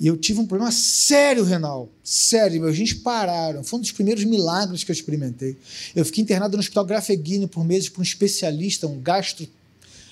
E 0.00 0.06
eu 0.06 0.16
tive 0.16 0.40
um 0.40 0.46
problema 0.46 0.72
sério 0.72 1.44
renal. 1.44 1.88
Sério, 2.02 2.60
meus 2.60 2.76
rins 2.76 2.94
pararam. 2.94 3.62
Foi 3.62 3.78
um 3.78 3.82
dos 3.82 3.92
primeiros 3.92 4.24
milagres 4.24 4.82
que 4.82 4.90
eu 4.90 4.94
experimentei. 4.94 5.56
Eu 5.94 6.04
fiquei 6.04 6.22
internado 6.22 6.56
no 6.56 6.60
hospital 6.60 6.84
Grafeguini 6.84 7.46
por 7.46 7.64
meses 7.64 7.90
por 7.90 8.00
um 8.00 8.02
especialista, 8.02 8.86
um 8.86 9.00
gastro, 9.00 9.46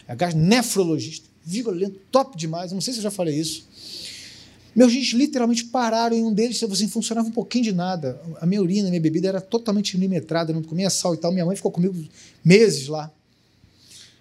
é, 0.07 0.35
nefrologista. 0.35 1.27
Violento, 1.43 1.99
top 2.11 2.37
demais. 2.37 2.71
Eu 2.71 2.75
não 2.75 2.83
sei 2.83 2.93
se 2.93 2.99
eu 3.01 3.05
já 3.05 3.11
falei 3.11 3.39
isso. 3.39 3.67
Meus 4.75 4.93
rins 4.93 5.13
literalmente 5.13 5.65
pararam 5.65 6.17
em 6.17 6.25
um 6.25 6.33
deles, 6.33 6.61
assim, 6.63 6.89
funcionava 6.89 7.29
um 7.29 7.33
pouquinho 7.33 7.65
de 7.65 7.73
nada. 7.73 8.21
A 8.41 8.47
minha 8.47 8.61
urina, 8.61 8.89
a 8.89 8.91
minha 8.91 9.01
bebida 9.01 9.29
era 9.29 9.41
totalmente 9.41 9.97
milimetrada, 9.97 10.53
não 10.53 10.63
comia 10.63 10.91
sal 10.91 11.15
e 11.15 11.17
tal. 11.17 11.33
Minha 11.33 11.47
mãe 11.47 11.55
ficou 11.55 11.71
comigo 11.71 11.95
meses 12.45 12.89
lá. 12.89 13.11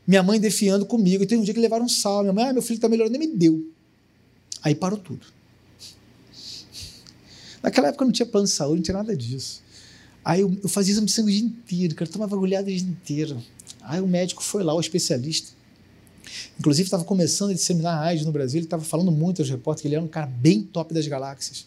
Minha 0.06 0.22
mãe 0.22 0.40
defiando 0.40 0.86
comigo. 0.86 1.24
E 1.24 1.26
tem 1.26 1.38
um 1.38 1.44
dia 1.44 1.54
que 1.54 1.60
levaram 1.60 1.90
sal. 1.90 2.22
Minha 2.22 2.34
mãe, 2.34 2.44
ah, 2.46 2.54
meu 2.54 2.62
filho 2.62 2.76
está 2.76 2.88
melhorando, 2.88 3.16
e 3.16 3.20
me 3.20 3.28
deu. 3.28 3.68
Aí 4.62 4.76
parou 4.76 5.00
tudo. 5.00 5.26
Naquela 7.64 7.88
época 7.88 8.06
não 8.06 8.12
tinha 8.12 8.26
plano 8.26 8.46
de 8.46 8.52
saúde, 8.52 8.78
não 8.78 8.84
tinha 8.84 8.98
nada 8.98 9.16
disso. 9.16 9.64
Aí 10.24 10.42
eu, 10.42 10.56
eu 10.62 10.70
fazia 10.70 10.92
exame 10.92 11.08
de 11.08 11.14
sangue 11.14 11.30
o 11.30 11.34
dia 11.34 11.44
inteiro, 11.44 11.96
cara, 11.96 12.10
tomava 12.10 12.36
agulhada 12.36 12.68
o 12.68 12.72
dia 12.72 12.82
inteiro. 12.82 13.42
Aí 13.82 14.00
o 14.00 14.08
médico 14.08 14.44
foi 14.44 14.64
lá, 14.64 14.74
o 14.74 14.80
especialista. 14.80 15.52
Inclusive 16.60 16.88
estava 16.88 17.04
começando 17.04 17.52
a 17.52 17.54
disseminar 17.54 17.98
a 17.98 18.02
AIDS 18.02 18.26
no 18.26 18.32
Brasil, 18.32 18.60
ele 18.60 18.66
estava 18.66 18.84
falando 18.84 19.12
muito 19.12 19.42
aos 19.42 19.50
repórteres 19.50 19.82
que 19.82 19.88
ele 19.88 19.96
era 19.96 20.04
um 20.04 20.08
cara 20.08 20.28
bem 20.28 20.62
top 20.62 20.94
das 20.94 21.08
galáxias. 21.08 21.66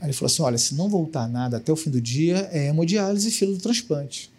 Aí 0.00 0.06
ele 0.06 0.12
falou 0.12 0.26
assim: 0.26 0.42
olha, 0.42 0.58
se 0.58 0.74
não 0.74 0.88
voltar 0.88 1.28
nada 1.28 1.58
até 1.58 1.72
o 1.72 1.76
fim 1.76 1.90
do 1.90 2.00
dia, 2.00 2.48
é 2.52 2.68
hemodiálise 2.68 3.28
e 3.28 3.30
fila 3.30 3.52
do 3.52 3.60
transplante. 3.60 4.30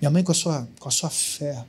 Minha 0.00 0.10
mãe, 0.10 0.22
com 0.22 0.32
a 0.32 0.34
sua, 0.34 0.68
com 0.78 0.88
a 0.88 0.92
sua 0.92 1.08
fé, 1.08 1.64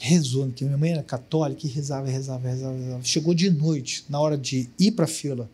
rezou, 0.00 0.46
porque 0.46 0.64
minha 0.64 0.78
mãe 0.78 0.92
era 0.92 1.02
católica 1.02 1.66
e 1.66 1.70
rezava, 1.70 2.08
rezava, 2.08 2.48
rezava, 2.48 2.76
rezava. 2.78 3.04
Chegou 3.04 3.34
de 3.34 3.50
noite, 3.50 4.04
na 4.08 4.18
hora 4.18 4.38
de 4.38 4.68
ir 4.78 4.92
para 4.92 5.04
a 5.04 5.08
fila, 5.08 5.50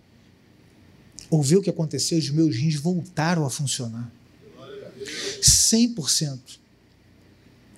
ouviu 1.28 1.58
o 1.58 1.62
que 1.62 1.70
aconteceu, 1.70 2.16
os 2.16 2.30
meus 2.30 2.54
rins 2.54 2.76
voltaram 2.76 3.44
a 3.44 3.50
funcionar. 3.50 4.12
100%. 5.42 6.38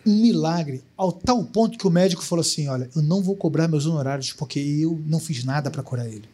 Um 0.08 0.22
milagre, 0.22 0.82
ao 0.96 1.12
tal 1.12 1.44
ponto 1.44 1.76
que 1.76 1.86
o 1.86 1.90
médico 1.90 2.22
falou 2.22 2.40
assim: 2.40 2.66
Olha, 2.66 2.88
eu 2.96 3.02
não 3.02 3.22
vou 3.22 3.36
cobrar 3.36 3.68
meus 3.68 3.84
honorários 3.84 4.32
porque 4.32 4.58
eu 4.58 4.98
não 5.04 5.20
fiz 5.20 5.44
nada 5.44 5.70
para 5.70 5.82
curar 5.82 6.08
ele. 6.08 6.26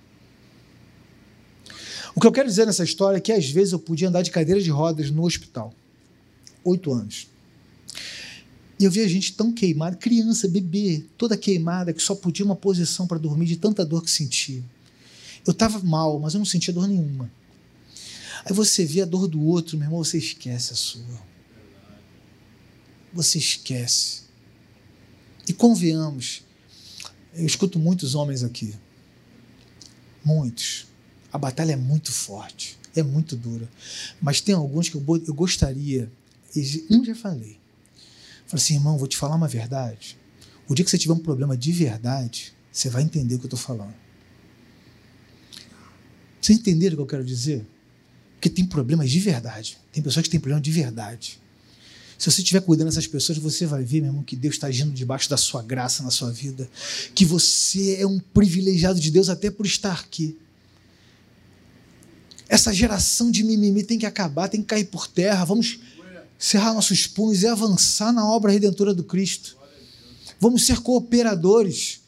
O 2.15 2.21
que 2.21 2.27
eu 2.29 2.31
quero 2.31 2.49
dizer 2.49 2.67
nessa 2.67 2.85
história 2.85 3.17
é 3.17 3.21
que 3.21 3.33
às 3.33 3.51
vezes 3.51 3.73
eu 3.73 3.79
podia 3.81 4.09
andar 4.09 4.23
de 4.23 4.31
cadeira 4.31 4.61
de 4.61 4.71
rodas 4.71 5.11
no 5.11 5.25
hospital. 5.25 5.75
Oito 6.63 6.93
anos. 6.93 7.27
E 8.79 8.85
eu 8.85 8.91
via 8.93 9.09
gente 9.09 9.33
tão 9.33 9.53
queimada, 9.53 9.97
criança, 9.97 10.47
bebê, 10.47 11.05
toda 11.19 11.37
queimada, 11.37 11.93
que 11.93 12.01
só 12.01 12.15
podia 12.15 12.45
uma 12.45 12.55
posição 12.55 13.09
para 13.09 13.19
dormir 13.19 13.47
de 13.47 13.57
tanta 13.57 13.85
dor 13.85 14.05
que 14.05 14.11
sentia. 14.11 14.63
Eu 15.45 15.51
estava 15.51 15.81
mal, 15.81 16.21
mas 16.21 16.35
eu 16.35 16.39
não 16.39 16.45
sentia 16.45 16.73
dor 16.73 16.87
nenhuma. 16.87 17.29
Aí 18.45 18.53
você 18.53 18.85
vê 18.85 19.03
a 19.03 19.05
dor 19.05 19.27
do 19.27 19.43
outro, 19.45 19.77
meu 19.77 19.87
irmão, 19.87 20.05
você 20.05 20.19
esquece 20.19 20.73
a 20.73 20.77
sua. 20.77 21.34
Você 23.15 23.39
esquece. 23.39 24.25
E 25.49 25.53
convenhamos, 25.53 26.43
eu 27.33 27.47
escuto 27.47 27.79
muitos 27.79 28.15
homens 28.15 28.43
aqui. 28.43 28.75
Muitos. 30.25 30.87
A 31.33 31.39
batalha 31.39 31.73
é 31.73 31.77
muito 31.77 32.13
forte, 32.13 32.79
é 32.95 33.03
muito 33.03 33.37
dura. 33.37 33.69
Mas 34.21 34.41
tem 34.41 34.55
alguns 34.55 34.89
que 34.89 34.97
eu, 34.97 35.35
gostaria, 35.35 36.11
um 36.91 37.05
já 37.05 37.15
falei, 37.15 37.59
Falei 38.47 38.63
assim, 38.63 38.75
irmão, 38.75 38.99
vou 38.99 39.09
te 39.09 39.17
falar 39.17 39.37
uma 39.37 39.49
verdade. 39.49 40.19
O 40.69 40.75
dia 40.75 40.85
que 40.85 40.91
você 40.91 40.99
tiver 40.99 41.15
um 41.15 41.19
problema 41.19 41.57
de 41.57 41.73
verdade, 41.73 42.53
você 42.71 42.89
vai 42.89 43.03
entender 43.03 43.35
o 43.35 43.39
que 43.39 43.45
eu 43.45 43.49
estou 43.49 43.59
falando. 43.59 43.95
Vocês 46.41 46.59
entenderam 46.59 46.95
o 46.95 46.97
que 46.99 47.03
eu 47.03 47.07
quero 47.07 47.25
dizer? 47.25 47.67
Porque 48.35 48.51
tem 48.51 48.67
problemas 48.67 49.11
de 49.11 49.19
verdade. 49.19 49.79
Tem 49.93 50.03
pessoas 50.03 50.25
que 50.25 50.31
têm 50.31 50.41
problema 50.41 50.61
de 50.61 50.71
verdade. 50.71 51.41
Se 52.19 52.31
você 52.31 52.43
estiver 52.43 52.61
cuidando 52.61 52.89
dessas 52.89 53.07
pessoas, 53.07 53.39
você 53.39 53.67
vai 53.67 53.85
ver, 53.85 54.01
meu 54.01 54.11
irmão, 54.11 54.23
que 54.23 54.37
Deus 54.37 54.55
está 54.55 54.69
agindo 54.69 54.93
debaixo 54.93 55.29
da 55.29 55.37
sua 55.37 55.63
graça 55.63 56.03
na 56.03 56.11
sua 56.11 56.31
vida. 56.31 56.69
Que 57.15 57.25
você 57.25 57.97
é 58.01 58.07
um 58.07 58.19
privilegiado 58.19 59.01
de 59.01 59.11
Deus 59.11 59.29
até 59.29 59.51
por 59.51 59.67
estar 59.67 60.01
aqui. 60.01 60.39
Essa 62.49 62.73
geração 62.73 63.31
de 63.31 63.43
mimimi 63.43 63.83
tem 63.83 63.99
que 63.99 64.07
acabar, 64.07 64.49
tem 64.49 64.61
que 64.61 64.69
cair 64.69 64.85
por 64.85 65.09
terra. 65.09 65.45
Vamos 65.45 65.79
cerrar 66.39 66.75
nossos 66.75 67.07
punhos 67.07 67.43
e 67.43 67.47
avançar 67.47 68.13
na 68.13 68.27
obra 68.29 68.53
redentora 68.53 68.95
do 68.95 69.03
Cristo. 69.03 69.57
Vamos 70.39 70.67
ser 70.67 70.81
cooperadores. 70.81 72.01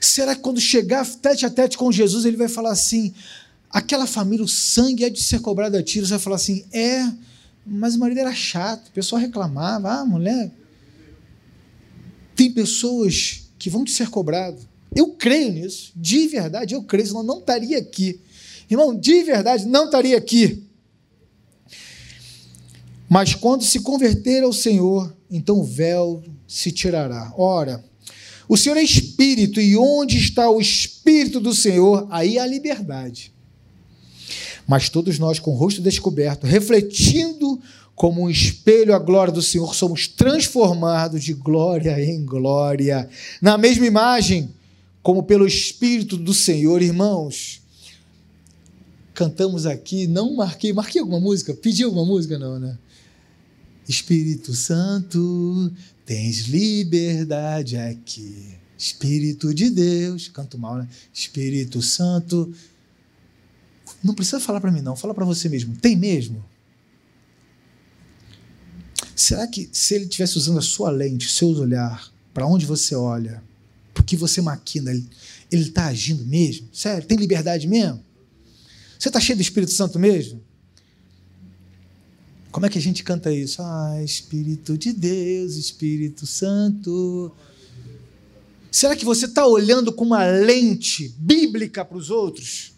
Será 0.00 0.34
que 0.34 0.40
quando 0.40 0.60
chegar 0.60 1.06
tete 1.06 1.44
a 1.44 1.50
tete 1.50 1.76
com 1.76 1.92
Jesus, 1.92 2.24
ele 2.24 2.36
vai 2.36 2.48
falar 2.48 2.72
assim: 2.72 3.12
aquela 3.68 4.06
família, 4.06 4.44
o 4.44 4.48
sangue 4.48 5.04
é 5.04 5.10
de 5.10 5.22
ser 5.22 5.40
cobrado 5.40 5.76
a 5.76 5.82
tiros? 5.82 6.10
Vai 6.10 6.18
falar 6.18 6.36
assim: 6.36 6.64
é, 6.72 7.06
mas 7.72 7.94
o 7.94 8.00
marido 8.00 8.18
era 8.18 8.34
chato, 8.34 8.88
o 8.88 8.90
pessoal 8.90 9.22
reclamava, 9.22 9.92
ah, 9.92 10.04
mulher. 10.04 10.50
Tem 12.34 12.50
pessoas 12.50 13.48
que 13.56 13.70
vão 13.70 13.84
te 13.84 13.92
ser 13.92 14.10
cobrado. 14.10 14.58
Eu 14.94 15.10
creio 15.10 15.52
nisso, 15.52 15.92
de 15.94 16.26
verdade, 16.26 16.74
eu 16.74 16.82
creio, 16.82 17.06
senão 17.06 17.22
não 17.22 17.38
estaria 17.38 17.78
aqui. 17.78 18.20
Irmão, 18.68 18.92
de 18.92 19.22
verdade, 19.22 19.66
não 19.66 19.84
estaria 19.84 20.18
aqui. 20.18 20.64
Mas 23.08 23.36
quando 23.36 23.62
se 23.62 23.78
converter 23.80 24.42
ao 24.42 24.52
Senhor, 24.52 25.16
então 25.30 25.60
o 25.60 25.64
véu 25.64 26.24
se 26.48 26.72
tirará. 26.72 27.32
Ora, 27.36 27.84
o 28.48 28.56
Senhor 28.56 28.76
é 28.76 28.82
espírito, 28.82 29.60
e 29.60 29.76
onde 29.76 30.18
está 30.18 30.50
o 30.50 30.60
espírito 30.60 31.38
do 31.38 31.54
Senhor, 31.54 32.08
aí 32.10 32.36
há 32.36 32.44
liberdade. 32.44 33.32
Mas 34.70 34.88
todos 34.88 35.18
nós, 35.18 35.40
com 35.40 35.50
o 35.50 35.56
rosto 35.56 35.82
descoberto, 35.82 36.46
refletindo 36.46 37.60
como 37.92 38.22
um 38.22 38.30
espelho 38.30 38.94
a 38.94 39.00
glória 39.00 39.32
do 39.32 39.42
Senhor, 39.42 39.74
somos 39.74 40.06
transformados 40.06 41.24
de 41.24 41.34
glória 41.34 42.00
em 42.00 42.24
glória, 42.24 43.10
na 43.42 43.58
mesma 43.58 43.84
imagem, 43.84 44.48
como 45.02 45.24
pelo 45.24 45.44
Espírito 45.44 46.16
do 46.16 46.32
Senhor, 46.32 46.80
irmãos. 46.82 47.60
Cantamos 49.12 49.66
aqui, 49.66 50.06
não 50.06 50.36
marquei, 50.36 50.72
marquei 50.72 51.00
alguma 51.00 51.18
música? 51.18 51.52
Pedi 51.52 51.82
alguma 51.82 52.06
música? 52.06 52.38
Não, 52.38 52.60
né? 52.60 52.78
Espírito 53.88 54.54
Santo, 54.54 55.72
tens 56.06 56.42
liberdade 56.42 57.76
aqui. 57.76 58.54
Espírito 58.78 59.52
de 59.52 59.68
Deus, 59.68 60.28
canto 60.28 60.56
mal, 60.56 60.76
né? 60.76 60.88
Espírito 61.12 61.82
Santo. 61.82 62.54
Não 64.02 64.14
precisa 64.14 64.40
falar 64.40 64.60
para 64.60 64.72
mim, 64.72 64.80
não, 64.80 64.96
fala 64.96 65.14
para 65.14 65.24
você 65.24 65.48
mesmo. 65.48 65.76
Tem 65.76 65.96
mesmo? 65.96 66.44
Será 69.14 69.46
que 69.46 69.68
se 69.72 69.94
ele 69.94 70.04
estivesse 70.04 70.38
usando 70.38 70.58
a 70.58 70.62
sua 70.62 70.90
lente, 70.90 71.26
o 71.26 71.30
seu 71.30 71.48
olhar, 71.48 72.10
para 72.32 72.46
onde 72.46 72.64
você 72.64 72.94
olha, 72.94 73.42
porque 73.92 74.16
você 74.16 74.40
maquina, 74.40 74.90
ele 74.90 75.08
está 75.50 75.86
agindo 75.86 76.24
mesmo? 76.24 76.68
Sério? 76.72 77.06
Tem 77.06 77.18
liberdade 77.18 77.66
mesmo? 77.66 78.02
Você 78.98 79.08
está 79.08 79.20
cheio 79.20 79.36
do 79.36 79.42
Espírito 79.42 79.72
Santo 79.72 79.98
mesmo? 79.98 80.42
Como 82.50 82.66
é 82.66 82.68
que 82.68 82.78
a 82.78 82.82
gente 82.82 83.04
canta 83.04 83.32
isso? 83.32 83.62
Ah, 83.62 84.02
Espírito 84.02 84.76
de 84.76 84.92
Deus, 84.92 85.54
Espírito 85.54 86.26
Santo. 86.26 87.30
Será 88.70 88.96
que 88.96 89.04
você 89.04 89.26
está 89.26 89.46
olhando 89.46 89.92
com 89.92 90.04
uma 90.04 90.24
lente 90.24 91.14
bíblica 91.18 91.84
para 91.84 91.96
os 91.96 92.10
outros? 92.10 92.72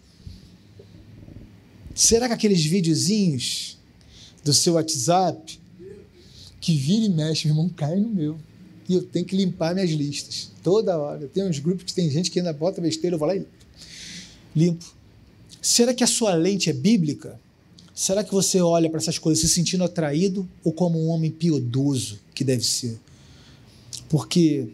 Será 1.95 2.27
que 2.27 2.35
aqueles 2.35 2.65
videozinhos 2.65 3.79
do 4.45 4.53
seu 4.53 4.75
WhatsApp 4.75 5.61
que 6.63 6.77
vira 6.77 7.05
e 7.05 7.09
mexe, 7.09 7.47
meu 7.47 7.57
irmão, 7.57 7.69
cai 7.69 7.97
no 7.97 8.09
meu. 8.09 8.39
E 8.89 8.95
eu 8.95 9.03
tenho 9.03 9.27
que 9.27 9.37
limpar 9.37 9.75
minhas 9.75 9.91
listas 9.91 10.51
toda 10.63 10.97
hora. 10.97 11.27
Tem 11.27 11.45
uns 11.45 11.59
grupos 11.59 11.85
que 11.85 11.93
tem 11.93 12.09
gente 12.09 12.31
que 12.31 12.39
ainda 12.39 12.53
bota 12.53 12.81
besteira, 12.81 13.15
eu 13.15 13.19
vou 13.19 13.27
lá 13.27 13.37
e 13.37 13.45
limpo. 14.55 14.95
Será 15.61 15.93
que 15.93 16.05
a 16.05 16.07
sua 16.07 16.35
lente 16.35 16.71
é 16.71 16.73
bíblica? 16.73 17.39
Será 17.95 18.23
que 18.25 18.33
você 18.33 18.61
olha 18.61 18.89
para 18.89 18.99
essas 18.99 19.19
coisas 19.19 19.43
se 19.43 19.53
sentindo 19.53 19.85
atraído 19.85 20.49
ou 20.65 20.73
como 20.73 20.99
um 21.01 21.09
homem 21.09 21.31
piedoso 21.31 22.21
que 22.35 22.45
deve 22.45 22.65
ser? 22.65 22.99
Porque 24.09 24.69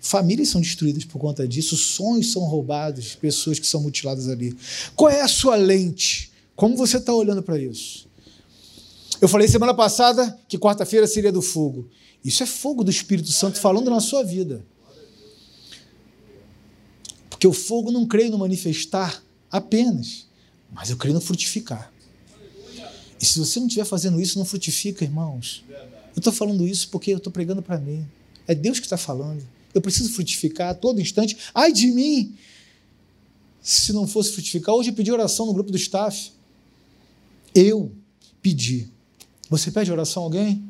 famílias 0.00 0.48
são 0.48 0.60
destruídas 0.60 1.04
por 1.04 1.18
conta 1.18 1.46
disso, 1.46 1.76
sonhos 1.76 2.32
são 2.32 2.42
roubados, 2.42 3.14
pessoas 3.14 3.58
que 3.58 3.66
são 3.66 3.80
mutiladas 3.80 4.28
ali. 4.28 4.56
Qual 4.94 5.10
é 5.10 5.20
a 5.20 5.28
sua 5.28 5.56
lente? 5.56 6.30
Como 6.58 6.76
você 6.76 6.96
está 6.96 7.14
olhando 7.14 7.40
para 7.40 7.56
isso? 7.56 8.08
Eu 9.20 9.28
falei 9.28 9.46
semana 9.46 9.72
passada 9.72 10.36
que 10.48 10.58
quarta-feira 10.58 11.06
seria 11.06 11.30
do 11.30 11.40
fogo. 11.40 11.88
Isso 12.24 12.42
é 12.42 12.46
fogo 12.46 12.82
do 12.82 12.90
Espírito 12.90 13.30
Santo 13.30 13.60
falando 13.60 13.88
na 13.88 14.00
sua 14.00 14.24
vida. 14.24 14.66
Porque 17.30 17.46
o 17.46 17.52
fogo 17.52 17.92
não 17.92 18.04
creio 18.04 18.32
no 18.32 18.38
manifestar 18.38 19.22
apenas, 19.48 20.26
mas 20.72 20.90
eu 20.90 20.96
creio 20.96 21.14
no 21.14 21.20
frutificar. 21.20 21.92
E 23.20 23.24
se 23.24 23.38
você 23.38 23.60
não 23.60 23.68
estiver 23.68 23.84
fazendo 23.84 24.20
isso, 24.20 24.36
não 24.36 24.44
frutifica, 24.44 25.04
irmãos. 25.04 25.64
Eu 26.12 26.18
estou 26.18 26.32
falando 26.32 26.66
isso 26.66 26.88
porque 26.88 27.12
eu 27.12 27.18
estou 27.18 27.32
pregando 27.32 27.62
para 27.62 27.78
mim. 27.78 28.04
É 28.48 28.54
Deus 28.56 28.80
que 28.80 28.86
está 28.86 28.96
falando. 28.96 29.46
Eu 29.72 29.80
preciso 29.80 30.12
frutificar 30.12 30.70
a 30.70 30.74
todo 30.74 31.00
instante. 31.00 31.36
Ai 31.54 31.72
de 31.72 31.86
mim! 31.86 32.34
Se 33.62 33.92
não 33.92 34.08
fosse 34.08 34.32
frutificar, 34.32 34.74
hoje 34.74 34.90
eu 34.90 34.94
pedi 34.94 35.12
oração 35.12 35.46
no 35.46 35.54
grupo 35.54 35.70
do 35.70 35.76
staff. 35.76 36.36
Eu 37.60 37.90
pedi. 38.40 38.88
Você 39.50 39.72
pede 39.72 39.90
oração 39.90 40.22
a 40.22 40.26
alguém? 40.26 40.64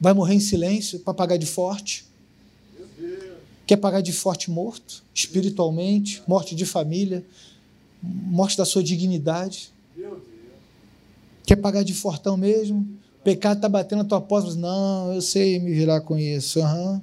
Vai 0.00 0.14
morrer 0.14 0.34
em 0.34 0.40
silêncio 0.40 0.98
para 1.00 1.12
pagar 1.12 1.36
de 1.36 1.44
forte? 1.44 2.06
Quer 3.66 3.76
pagar 3.76 4.00
de 4.00 4.10
forte 4.10 4.50
morto? 4.50 5.04
Espiritualmente? 5.14 6.22
Morte 6.26 6.54
de 6.54 6.64
família? 6.64 7.22
Morte 8.02 8.56
da 8.56 8.64
sua 8.64 8.82
dignidade? 8.82 9.70
Quer 11.44 11.56
pagar 11.56 11.82
de 11.82 11.92
fortão 11.92 12.38
mesmo? 12.38 12.88
Pecado 13.22 13.58
está 13.58 13.68
batendo 13.68 13.98
na 13.98 14.08
tua 14.08 14.22
porta. 14.22 14.54
Não, 14.54 15.12
eu 15.12 15.20
sei 15.20 15.58
me 15.58 15.74
virar 15.74 16.00
com 16.00 16.16
isso. 16.16 16.60
Uhum. 16.60 17.02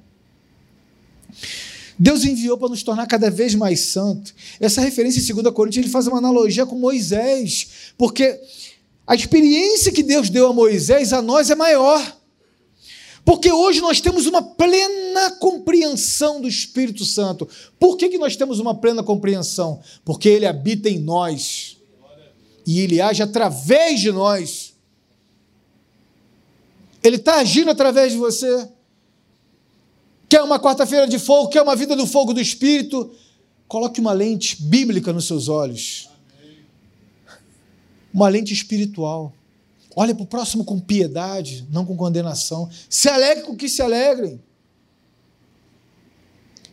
Deus 1.99 2.25
enviou 2.25 2.57
para 2.57 2.69
nos 2.69 2.81
tornar 2.81 3.05
cada 3.05 3.29
vez 3.29 3.53
mais 3.53 3.81
santo. 3.81 4.33
Essa 4.59 4.81
referência 4.81 5.19
em 5.19 5.35
2 5.35 5.53
Coríntios 5.53 5.85
ele 5.85 5.91
faz 5.91 6.07
uma 6.07 6.17
analogia 6.17 6.65
com 6.65 6.75
Moisés, 6.75 7.93
porque 7.95 8.41
a 9.07 9.15
experiência 9.15 9.91
que 9.91 10.03
Deus 10.03 10.29
deu 10.29 10.49
a 10.49 10.53
Moisés 10.53 11.13
a 11.13 11.21
nós 11.21 11.49
é 11.49 11.55
maior. 11.55 12.17
Porque 13.23 13.51
hoje 13.51 13.79
nós 13.79 14.01
temos 14.01 14.25
uma 14.25 14.41
plena 14.41 15.31
compreensão 15.31 16.41
do 16.41 16.47
Espírito 16.47 17.05
Santo. 17.05 17.47
Por 17.79 17.95
que, 17.97 18.09
que 18.09 18.17
nós 18.17 18.35
temos 18.35 18.59
uma 18.59 18.75
plena 18.75 19.01
compreensão? 19.01 19.81
Porque 20.03 20.27
ele 20.27 20.45
habita 20.45 20.89
em 20.89 20.99
nós 20.99 21.77
e 22.65 22.81
ele 22.81 22.99
age 22.99 23.23
através 23.23 24.01
de 24.01 24.11
nós. 24.11 24.73
Ele 27.01 27.15
está 27.15 27.35
agindo 27.35 27.71
através 27.71 28.11
de 28.11 28.17
você. 28.17 28.69
Quer 30.27 30.41
uma 30.41 30.59
quarta-feira 30.59 31.07
de 31.07 31.17
fogo, 31.17 31.49
quer 31.49 31.61
uma 31.61 31.75
vida 31.77 31.95
do 31.95 32.05
fogo 32.05 32.33
do 32.33 32.41
Espírito? 32.41 33.09
Coloque 33.69 34.01
uma 34.01 34.11
lente 34.11 34.61
bíblica 34.61 35.13
nos 35.13 35.25
seus 35.25 35.47
olhos. 35.47 36.09
Uma 38.13 38.29
lente 38.29 38.53
espiritual. 38.53 39.33
Olhe 39.95 40.13
para 40.13 40.23
o 40.23 40.27
próximo 40.27 40.63
com 40.63 40.79
piedade, 40.79 41.67
não 41.71 41.85
com 41.85 41.97
condenação. 41.97 42.69
Se 42.89 43.09
alegre 43.09 43.43
com 43.43 43.55
que 43.55 43.67
se 43.67 43.81
alegrem. 43.81 44.39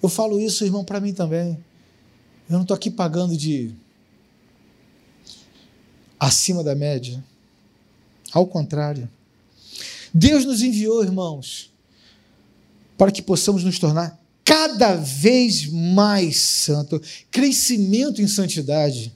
Eu 0.03 0.09
falo 0.09 0.39
isso, 0.39 0.65
irmão, 0.65 0.85
para 0.85 1.01
mim 1.01 1.15
também. 1.15 1.59
Eu 2.49 2.55
não 2.55 2.63
estou 2.63 2.75
aqui 2.75 2.91
pagando 2.91 3.37
de 3.37 3.75
acima 6.21 6.63
da 6.63 6.75
média. 6.75 7.25
Ao 8.33 8.47
contrário. 8.47 9.09
Deus 10.13 10.45
nos 10.45 10.61
enviou, 10.61 11.03
irmãos, 11.03 11.73
para 12.99 13.11
que 13.11 13.23
possamos 13.23 13.65
nos 13.65 13.79
tornar 13.79 14.21
cada 14.45 14.95
vez 14.97 15.67
mais 15.67 16.37
santo. 16.37 17.01
Crescimento 17.31 18.21
em 18.21 18.29
santidade 18.29 19.13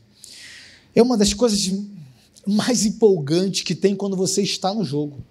é 0.94 1.02
uma 1.02 1.16
das 1.16 1.34
coisas 1.34 1.60
mais 2.48 2.84
empolgantes 2.84 3.62
que 3.62 3.74
tem 3.74 3.94
quando 3.94 4.16
você 4.16 4.42
está 4.42 4.72
no 4.72 4.84
jogo. 4.84 5.22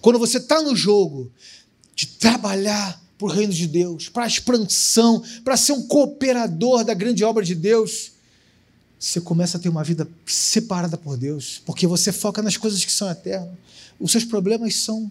Quando 0.00 0.18
você 0.18 0.38
está 0.38 0.60
no 0.62 0.74
jogo 0.74 1.30
de 1.94 2.06
trabalhar 2.06 3.00
para 3.16 3.26
o 3.26 3.30
reino 3.30 3.52
de 3.52 3.66
Deus, 3.66 4.08
para 4.08 4.24
a 4.24 4.26
expansão, 4.26 5.22
para 5.44 5.56
ser 5.56 5.72
um 5.72 5.86
cooperador 5.86 6.84
da 6.84 6.94
grande 6.94 7.22
obra 7.22 7.44
de 7.44 7.54
Deus 7.54 8.12
você 9.00 9.18
começa 9.18 9.56
a 9.56 9.60
ter 9.60 9.70
uma 9.70 9.82
vida 9.82 10.06
separada 10.26 10.98
por 10.98 11.16
Deus, 11.16 11.62
porque 11.64 11.86
você 11.86 12.12
foca 12.12 12.42
nas 12.42 12.58
coisas 12.58 12.84
que 12.84 12.92
são 12.92 13.10
eternas. 13.10 13.56
Os 13.98 14.12
seus 14.12 14.24
problemas 14.24 14.74
são 14.76 15.10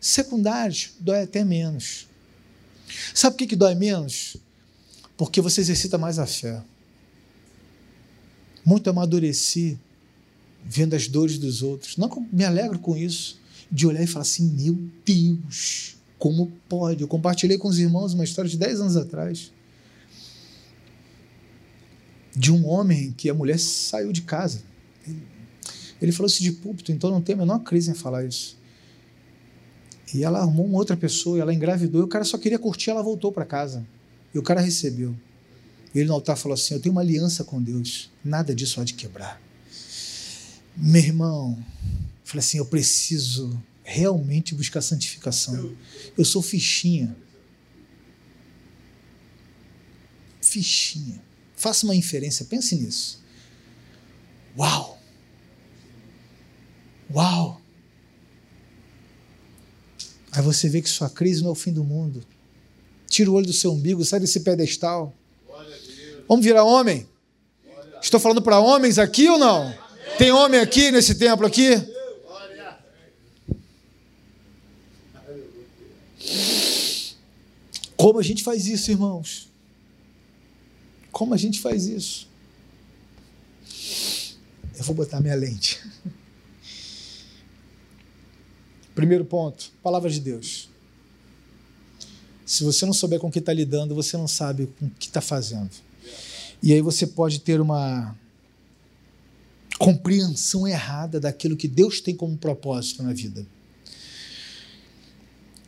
secundários, 0.00 0.92
dói 0.98 1.24
até 1.24 1.44
menos. 1.44 2.06
Sabe 3.14 3.34
por 3.34 3.38
que, 3.40 3.48
que 3.48 3.56
dói 3.56 3.74
menos? 3.74 4.38
Porque 5.14 5.42
você 5.42 5.60
exercita 5.60 5.98
mais 5.98 6.18
a 6.18 6.26
fé. 6.26 6.62
Muito 8.64 8.88
amadureci 8.88 9.78
vendo 10.64 10.94
as 10.94 11.08
dores 11.08 11.38
dos 11.38 11.62
outros. 11.62 11.96
Não 11.96 12.10
me 12.32 12.44
alegro 12.44 12.78
com 12.78 12.96
isso, 12.96 13.38
de 13.70 13.86
olhar 13.86 14.02
e 14.02 14.06
falar 14.06 14.22
assim: 14.22 14.48
meu 14.50 14.78
Deus, 15.04 15.96
como 16.18 16.52
pode? 16.68 17.02
Eu 17.02 17.08
compartilhei 17.08 17.58
com 17.58 17.68
os 17.68 17.78
irmãos 17.78 18.14
uma 18.14 18.24
história 18.24 18.50
de 18.50 18.56
10 18.56 18.80
anos 18.80 18.96
atrás 18.96 19.52
de 22.38 22.52
um 22.52 22.68
homem 22.68 23.12
que 23.16 23.28
a 23.28 23.34
mulher 23.34 23.58
saiu 23.58 24.12
de 24.12 24.22
casa. 24.22 24.62
Ele 26.00 26.12
falou 26.12 26.28
isso 26.28 26.40
de 26.40 26.52
púlpito, 26.52 26.92
então 26.92 27.10
não 27.10 27.20
tem 27.20 27.34
a 27.34 27.38
menor 27.38 27.58
crise 27.60 27.90
em 27.90 27.94
falar 27.94 28.24
isso. 28.24 28.56
E 30.14 30.22
ela 30.22 30.38
arrumou 30.38 30.66
uma 30.66 30.78
outra 30.78 30.96
pessoa, 30.96 31.40
ela 31.40 31.52
engravidou, 31.52 32.00
e 32.00 32.04
o 32.04 32.08
cara 32.08 32.24
só 32.24 32.38
queria 32.38 32.58
curtir, 32.58 32.90
ela 32.90 33.02
voltou 33.02 33.32
para 33.32 33.44
casa. 33.44 33.84
E 34.32 34.38
o 34.38 34.42
cara 34.42 34.60
recebeu. 34.60 35.14
Ele 35.92 36.06
no 36.06 36.14
altar 36.14 36.36
falou 36.36 36.54
assim: 36.54 36.74
Eu 36.74 36.80
tenho 36.80 36.94
uma 36.94 37.00
aliança 37.00 37.42
com 37.42 37.60
Deus, 37.60 38.08
nada 38.24 38.54
disso 38.54 38.80
há 38.80 38.84
de 38.84 38.94
quebrar. 38.94 39.40
Meu 40.80 41.02
irmão, 41.02 41.58
falei 42.22 42.38
assim: 42.38 42.58
Eu 42.58 42.66
preciso 42.66 43.60
realmente 43.82 44.54
buscar 44.54 44.80
santificação. 44.80 45.74
Eu 46.16 46.24
sou 46.24 46.40
fichinha. 46.40 47.16
Fichinha. 50.40 51.20
Faça 51.56 51.84
uma 51.84 51.96
inferência, 51.96 52.44
pense 52.44 52.76
nisso. 52.76 53.20
Uau! 54.56 55.00
Uau! 57.12 57.60
Aí 60.30 60.42
você 60.42 60.68
vê 60.68 60.80
que 60.80 60.88
sua 60.88 61.10
crise 61.10 61.42
não 61.42 61.48
é 61.48 61.52
o 61.52 61.56
fim 61.56 61.72
do 61.72 61.82
mundo. 61.82 62.24
Tira 63.08 63.30
o 63.30 63.34
olho 63.34 63.46
do 63.46 63.52
seu 63.52 63.72
umbigo, 63.72 64.04
sai 64.04 64.20
desse 64.20 64.40
pedestal. 64.40 65.12
Vamos 66.28 66.44
virar 66.44 66.62
homem? 66.62 67.08
Estou 68.00 68.20
falando 68.20 68.42
para 68.42 68.60
homens 68.60 68.98
aqui 68.98 69.28
ou 69.28 69.38
não? 69.38 69.87
Tem 70.18 70.32
homem 70.32 70.58
aqui 70.58 70.90
nesse 70.90 71.14
templo 71.14 71.46
aqui? 71.46 71.70
Como 77.96 78.18
a 78.18 78.22
gente 78.22 78.42
faz 78.42 78.66
isso, 78.66 78.90
irmãos? 78.90 79.48
Como 81.12 81.34
a 81.34 81.36
gente 81.36 81.60
faz 81.60 81.86
isso? 81.86 82.28
Eu 84.76 84.82
vou 84.84 84.94
botar 84.94 85.20
minha 85.20 85.36
lente. 85.36 85.80
Primeiro 88.92 89.24
ponto, 89.24 89.70
palavra 89.80 90.10
de 90.10 90.18
Deus. 90.18 90.68
Se 92.44 92.64
você 92.64 92.84
não 92.84 92.92
souber 92.92 93.20
com 93.20 93.28
o 93.28 93.30
que 93.30 93.38
está 93.38 93.52
lidando, 93.52 93.94
você 93.94 94.16
não 94.16 94.26
sabe 94.26 94.66
com 94.78 94.86
o 94.86 94.90
que 94.90 95.06
está 95.06 95.20
fazendo. 95.20 95.70
E 96.60 96.72
aí 96.72 96.80
você 96.80 97.06
pode 97.06 97.38
ter 97.38 97.60
uma 97.60 98.16
compreensão 99.78 100.66
errada 100.66 101.20
daquilo 101.20 101.56
que 101.56 101.68
Deus 101.68 102.00
tem 102.00 102.14
como 102.14 102.36
propósito 102.36 103.02
na 103.02 103.12
vida. 103.12 103.46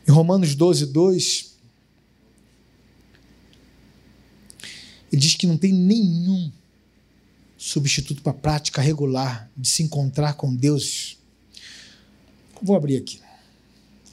Em 0.07 0.11
Romanos 0.11 0.55
12, 0.55 0.87
2, 0.87 1.51
Ele 5.11 5.21
diz 5.21 5.35
que 5.35 5.45
não 5.45 5.57
tem 5.57 5.73
nenhum 5.73 6.51
substituto 7.57 8.21
para 8.21 8.31
a 8.31 8.35
prática 8.35 8.81
regular 8.81 9.51
de 9.55 9.67
se 9.67 9.83
encontrar 9.83 10.33
com 10.33 10.55
Deus. 10.55 11.17
Vou 12.61 12.75
abrir 12.75 12.97
aqui. 12.97 13.19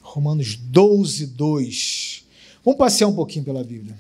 Romanos 0.02 0.56
12, 0.56 1.26
2. 1.26 2.24
Vamos 2.64 2.78
passear 2.78 3.06
um 3.06 3.14
pouquinho 3.14 3.44
pela 3.44 3.62
Bíblia. 3.62 3.96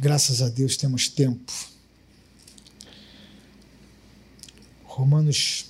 Graças 0.00 0.40
a 0.40 0.48
Deus 0.48 0.78
temos 0.78 1.08
tempo. 1.08 1.52
Romanos 4.82 5.66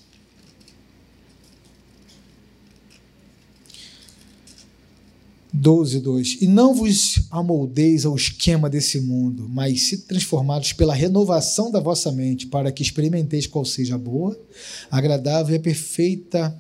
12, 5.52 5.98
2. 5.98 6.42
E 6.42 6.46
não 6.46 6.72
vos 6.72 7.26
amoldeis 7.28 8.06
ao 8.06 8.14
esquema 8.14 8.70
desse 8.70 9.00
mundo, 9.00 9.48
mas 9.48 9.88
se 9.88 10.02
transformados 10.02 10.72
pela 10.74 10.94
renovação 10.94 11.68
da 11.68 11.80
vossa 11.80 12.12
mente, 12.12 12.46
para 12.46 12.70
que 12.70 12.84
experimenteis 12.84 13.48
qual 13.48 13.64
seja 13.64 13.96
a 13.96 13.98
boa, 13.98 14.40
agradável 14.88 15.56
e 15.56 15.58
a 15.58 15.60
perfeita 15.60 16.56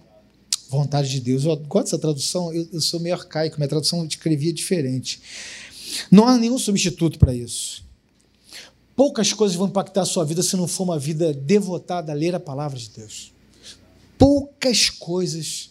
vontade 0.68 1.08
de 1.08 1.20
Deus. 1.20 1.44
Eu 1.44 1.56
gosto 1.56 1.84
dessa 1.84 1.98
tradução, 1.98 2.52
eu, 2.52 2.68
eu 2.72 2.80
sou 2.80 2.98
meio 2.98 3.14
arcaico, 3.14 3.58
minha 3.58 3.68
tradução 3.68 4.04
escrevia 4.04 4.52
diferente. 4.52 5.20
Não 6.10 6.26
há 6.26 6.36
nenhum 6.36 6.58
substituto 6.58 7.18
para 7.18 7.34
isso. 7.34 7.84
Poucas 8.94 9.32
coisas 9.32 9.56
vão 9.56 9.68
impactar 9.68 10.02
a 10.02 10.06
sua 10.06 10.24
vida 10.24 10.42
se 10.42 10.56
não 10.56 10.68
for 10.68 10.84
uma 10.84 10.98
vida 10.98 11.32
devotada 11.32 12.12
a 12.12 12.14
ler 12.14 12.34
a 12.34 12.40
palavra 12.40 12.78
de 12.78 12.90
Deus. 12.90 13.32
Poucas 14.18 14.90
coisas 14.90 15.70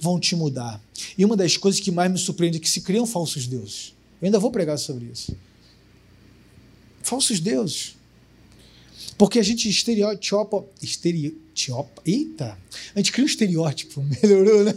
vão 0.00 0.18
te 0.18 0.34
mudar. 0.34 0.82
E 1.16 1.24
uma 1.24 1.36
das 1.36 1.56
coisas 1.56 1.80
que 1.80 1.90
mais 1.90 2.10
me 2.10 2.18
surpreende 2.18 2.56
é 2.56 2.60
que 2.60 2.70
se 2.70 2.80
criam 2.80 3.06
falsos 3.06 3.46
deuses. 3.46 3.94
Eu 4.20 4.26
ainda 4.26 4.38
vou 4.38 4.50
pregar 4.50 4.78
sobre 4.78 5.06
isso. 5.06 5.36
Falsos 7.02 7.40
deuses. 7.40 7.96
Porque 9.18 9.38
a 9.38 9.42
gente 9.42 9.68
estereotipa. 9.68 10.64
Estereotipa. 10.80 12.02
Eita! 12.06 12.58
A 12.94 12.98
gente 12.98 13.12
cria 13.12 13.24
um 13.24 13.28
estereótipo, 13.28 14.02
melhorou, 14.22 14.64
né? 14.64 14.72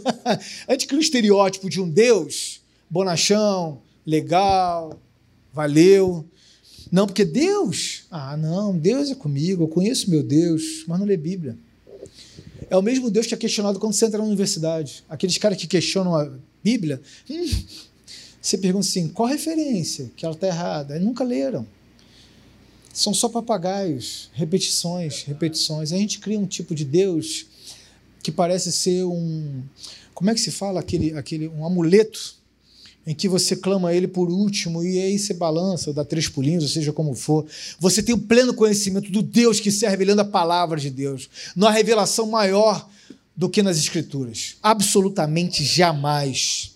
A 0.68 0.72
gente 0.72 0.86
cria 0.86 0.98
um 0.98 1.02
estereótipo 1.02 1.70
de 1.70 1.80
um 1.80 1.88
Deus 1.88 2.60
bonachão, 2.90 3.80
legal, 4.06 5.00
valeu. 5.52 6.24
Não, 6.90 7.06
porque 7.06 7.24
Deus. 7.24 8.04
Ah, 8.10 8.36
não, 8.36 8.78
Deus 8.78 9.10
é 9.10 9.14
comigo, 9.14 9.64
eu 9.64 9.68
conheço 9.68 10.10
meu 10.10 10.22
Deus, 10.22 10.84
mas 10.86 10.98
não 10.98 11.06
lê 11.06 11.16
Bíblia. 11.16 11.58
É 12.70 12.76
o 12.76 12.82
mesmo 12.82 13.10
Deus 13.10 13.26
que 13.26 13.34
é 13.34 13.36
questionado 13.36 13.78
quando 13.78 13.92
você 13.92 14.06
entra 14.06 14.18
na 14.18 14.24
universidade. 14.24 15.04
Aqueles 15.08 15.38
caras 15.38 15.58
que 15.58 15.66
questionam 15.66 16.14
a 16.14 16.30
Bíblia, 16.62 17.00
hum, 17.28 17.46
você 18.40 18.56
pergunta 18.58 18.86
assim: 18.86 19.08
qual 19.08 19.28
referência? 19.28 20.10
Que 20.16 20.24
ela 20.24 20.34
está 20.34 20.46
errada. 20.46 20.94
Aí 20.94 21.00
nunca 21.00 21.24
leram. 21.24 21.66
São 22.92 23.12
só 23.12 23.28
papagaios, 23.28 24.30
repetições, 24.32 25.22
repetições. 25.24 25.92
A 25.92 25.98
gente 25.98 26.18
cria 26.18 26.38
um 26.38 26.46
tipo 26.46 26.74
de 26.74 26.84
Deus 26.84 27.46
que 28.22 28.32
parece 28.32 28.72
ser 28.72 29.04
um. 29.04 29.62
Como 30.14 30.30
é 30.30 30.34
que 30.34 30.40
se 30.40 30.50
fala? 30.50 30.80
Aquele, 30.80 31.12
aquele, 31.12 31.46
um 31.48 31.66
amuleto 31.66 32.36
em 33.06 33.14
que 33.14 33.28
você 33.28 33.54
clama 33.54 33.90
a 33.90 33.94
ele 33.94 34.08
por 34.08 34.28
último 34.28 34.82
e 34.82 34.98
aí 34.98 35.18
você 35.18 35.32
balança, 35.32 35.92
dá 35.92 36.04
três 36.04 36.28
pulinhos, 36.28 36.64
ou 36.64 36.70
seja 36.70 36.92
como 36.92 37.14
for. 37.14 37.46
Você 37.78 38.02
tem 38.02 38.14
o 38.14 38.18
pleno 38.18 38.52
conhecimento 38.52 39.10
do 39.12 39.22
Deus 39.22 39.60
que 39.60 39.70
serve 39.70 40.04
lendo 40.04 40.20
a 40.20 40.24
palavra 40.24 40.80
de 40.80 40.90
Deus. 40.90 41.30
Há 41.60 41.70
revelação 41.70 42.26
maior 42.26 42.88
do 43.36 43.48
que 43.48 43.62
nas 43.62 43.78
Escrituras. 43.78 44.56
Absolutamente 44.60 45.62
jamais 45.62 46.74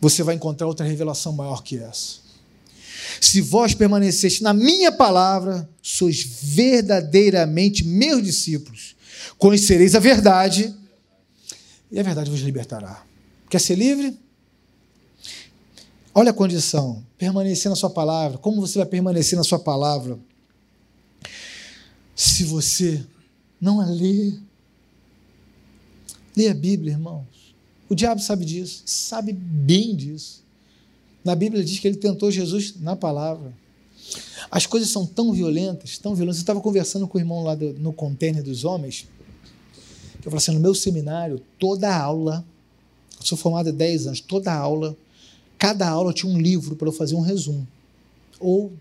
você 0.00 0.22
vai 0.22 0.34
encontrar 0.34 0.66
outra 0.66 0.86
revelação 0.86 1.32
maior 1.32 1.62
que 1.62 1.76
essa. 1.76 2.28
Se 3.20 3.40
vós 3.40 3.74
permaneceste 3.74 4.42
na 4.42 4.52
minha 4.52 4.92
palavra, 4.92 5.68
sois 5.82 6.22
verdadeiramente 6.42 7.84
meus 7.84 8.22
discípulos. 8.22 8.96
Conhecereis 9.36 9.94
a 9.94 9.98
verdade, 9.98 10.74
e 11.90 11.98
a 11.98 12.02
verdade 12.02 12.30
vos 12.30 12.40
libertará. 12.40 13.02
Quer 13.48 13.60
ser 13.60 13.76
livre? 13.76 14.16
Olha 16.14 16.30
a 16.30 16.34
condição: 16.34 17.04
permanecer 17.16 17.70
na 17.70 17.76
Sua 17.76 17.90
palavra. 17.90 18.38
Como 18.38 18.60
você 18.60 18.78
vai 18.78 18.86
permanecer 18.86 19.36
na 19.36 19.44
Sua 19.44 19.58
palavra 19.58 20.18
se 22.14 22.44
você 22.44 23.04
não 23.60 23.80
a 23.80 23.86
lê? 23.86 24.34
Lê 26.36 26.48
a 26.48 26.54
Bíblia, 26.54 26.92
irmãos. 26.92 27.26
O 27.88 27.94
diabo 27.94 28.20
sabe 28.20 28.44
disso, 28.44 28.82
sabe 28.84 29.32
bem 29.32 29.96
disso. 29.96 30.42
Na 31.24 31.34
Bíblia 31.34 31.64
diz 31.64 31.78
que 31.78 31.88
ele 31.88 31.96
tentou 31.96 32.30
Jesus 32.30 32.74
na 32.80 32.94
palavra. 32.94 33.52
As 34.50 34.66
coisas 34.66 34.90
são 34.90 35.04
tão 35.04 35.32
violentas, 35.32 35.98
tão 35.98 36.14
violentas. 36.14 36.38
Eu 36.38 36.42
estava 36.42 36.60
conversando 36.60 37.08
com 37.08 37.18
o 37.18 37.20
irmão 37.20 37.42
lá 37.42 37.54
do, 37.54 37.74
no 37.74 37.92
container 37.92 38.42
dos 38.42 38.64
homens, 38.64 39.06
que 40.20 40.26
eu 40.26 40.30
falei 40.30 40.38
assim: 40.38 40.52
no 40.52 40.60
meu 40.60 40.74
seminário, 40.74 41.42
toda 41.58 41.94
aula, 41.94 42.44
eu 43.18 43.26
sou 43.26 43.36
formado 43.36 43.68
há 43.68 43.72
10 43.72 44.06
anos, 44.06 44.20
toda 44.20 44.52
aula 44.52 44.96
Cada 45.58 45.88
aula 45.88 46.12
tinha 46.12 46.32
um 46.32 46.40
livro 46.40 46.76
para 46.76 46.88
eu 46.88 46.92
fazer 46.92 47.16
um 47.16 47.20
resumo. 47.20 47.66
Ou, 48.38 48.72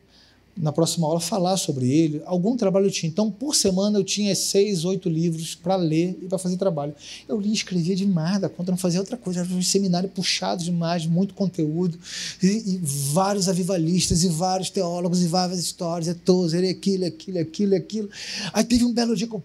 na 0.55 0.71
próxima 0.71 1.07
aula, 1.07 1.19
falar 1.19 1.57
sobre 1.57 1.89
ele. 1.89 2.21
Algum 2.25 2.55
trabalho 2.55 2.85
eu 2.85 2.91
tinha. 2.91 3.09
Então, 3.09 3.31
por 3.31 3.55
semana, 3.55 3.97
eu 3.97 4.03
tinha 4.03 4.35
seis, 4.35 4.85
oito 4.85 5.09
livros 5.09 5.55
para 5.55 5.75
ler 5.75 6.17
e 6.21 6.27
para 6.27 6.37
fazer 6.37 6.55
trabalho. 6.55 6.93
Eu 7.27 7.39
li 7.39 7.49
e 7.49 7.53
escrevia 7.53 7.95
demais 7.95 8.39
da 8.39 8.47
conta, 8.47 8.71
não 8.71 8.77
fazia 8.77 8.99
outra 8.99 9.17
coisa. 9.17 9.39
Era 9.39 9.49
um 9.49 9.61
seminário 9.61 10.07
puxado 10.07 10.63
demais, 10.63 11.07
muito 11.07 11.33
conteúdo. 11.33 11.97
E, 12.41 12.47
e 12.47 12.79
vários 12.83 13.49
avivalistas, 13.49 14.23
e 14.23 14.29
vários 14.29 14.69
teólogos, 14.69 15.23
e 15.23 15.27
várias 15.27 15.59
histórias. 15.59 16.07
É 16.07 16.13
Tozer, 16.13 16.63
e 16.63 16.69
aquilo, 16.69 17.05
aquilo, 17.05 17.39
aquilo, 17.39 17.75
aquilo. 17.75 18.09
Aí 18.53 18.63
teve 18.63 18.83
um 18.83 18.93
belo 18.93 19.15
dia 19.15 19.27
que 19.27 19.33
eu, 19.33 19.43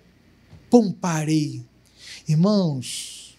pum, 0.68 0.92
parei. 0.92 1.62
Irmãos, 2.28 3.34